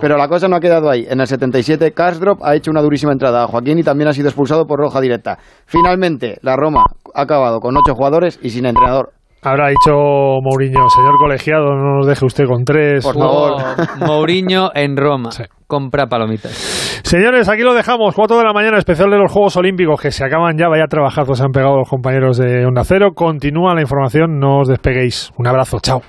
Pero 0.00 0.16
la 0.16 0.28
cosa 0.28 0.48
no 0.48 0.56
ha 0.56 0.60
quedado 0.60 0.88
ahí. 0.88 1.06
En 1.10 1.20
el 1.20 1.26
77 1.26 1.92
Karsdorp 1.92 2.42
ha 2.42 2.54
hecho 2.54 2.70
una 2.70 2.80
durísima 2.80 3.12
entrada 3.12 3.44
a 3.44 3.46
Joaquín 3.46 3.78
y 3.78 3.82
también 3.82 4.08
ha 4.08 4.12
sido 4.14 4.28
expulsado 4.28 4.66
por 4.66 4.78
roja 4.78 5.00
directa. 5.00 5.38
Finalmente, 5.66 6.38
la 6.42 6.56
Roma 6.56 6.84
ha 7.14 7.20
acabado 7.22 7.60
con 7.60 7.76
ocho 7.76 7.94
jugadores 7.94 8.38
y 8.42 8.50
sin 8.50 8.64
entrenador. 8.66 9.10
Habrá 9.42 9.68
dicho 9.68 9.92
Mourinho, 10.42 10.88
señor 10.90 11.16
colegiado, 11.18 11.74
no 11.74 11.96
nos 11.98 12.06
deje 12.06 12.24
usted 12.26 12.44
con 12.46 12.64
tres. 12.64 13.02
Por 13.04 13.14
favor. 13.14 13.62
Mourinho 14.06 14.70
en 14.74 14.96
Roma. 14.96 15.30
Compra 15.70 16.08
palomitas. 16.08 16.50
Señores, 17.04 17.48
aquí 17.48 17.62
lo 17.62 17.74
dejamos. 17.74 18.12
4 18.16 18.38
de 18.38 18.44
la 18.44 18.52
mañana, 18.52 18.76
especial 18.76 19.08
de 19.08 19.18
los 19.18 19.30
Juegos 19.30 19.56
Olímpicos 19.56 20.00
que 20.00 20.10
se 20.10 20.24
acaban 20.24 20.58
ya. 20.58 20.66
Vaya 20.66 20.86
trabajazos 20.88 21.38
se 21.38 21.44
han 21.44 21.52
pegado 21.52 21.76
los 21.76 21.88
compañeros 21.88 22.38
de 22.38 22.66
Onda 22.66 22.82
Cero. 22.82 23.12
Continúa 23.14 23.72
la 23.76 23.82
información, 23.82 24.40
no 24.40 24.62
os 24.62 24.68
despeguéis. 24.68 25.30
Un 25.38 25.46
abrazo, 25.46 25.78
chao. 25.80 26.02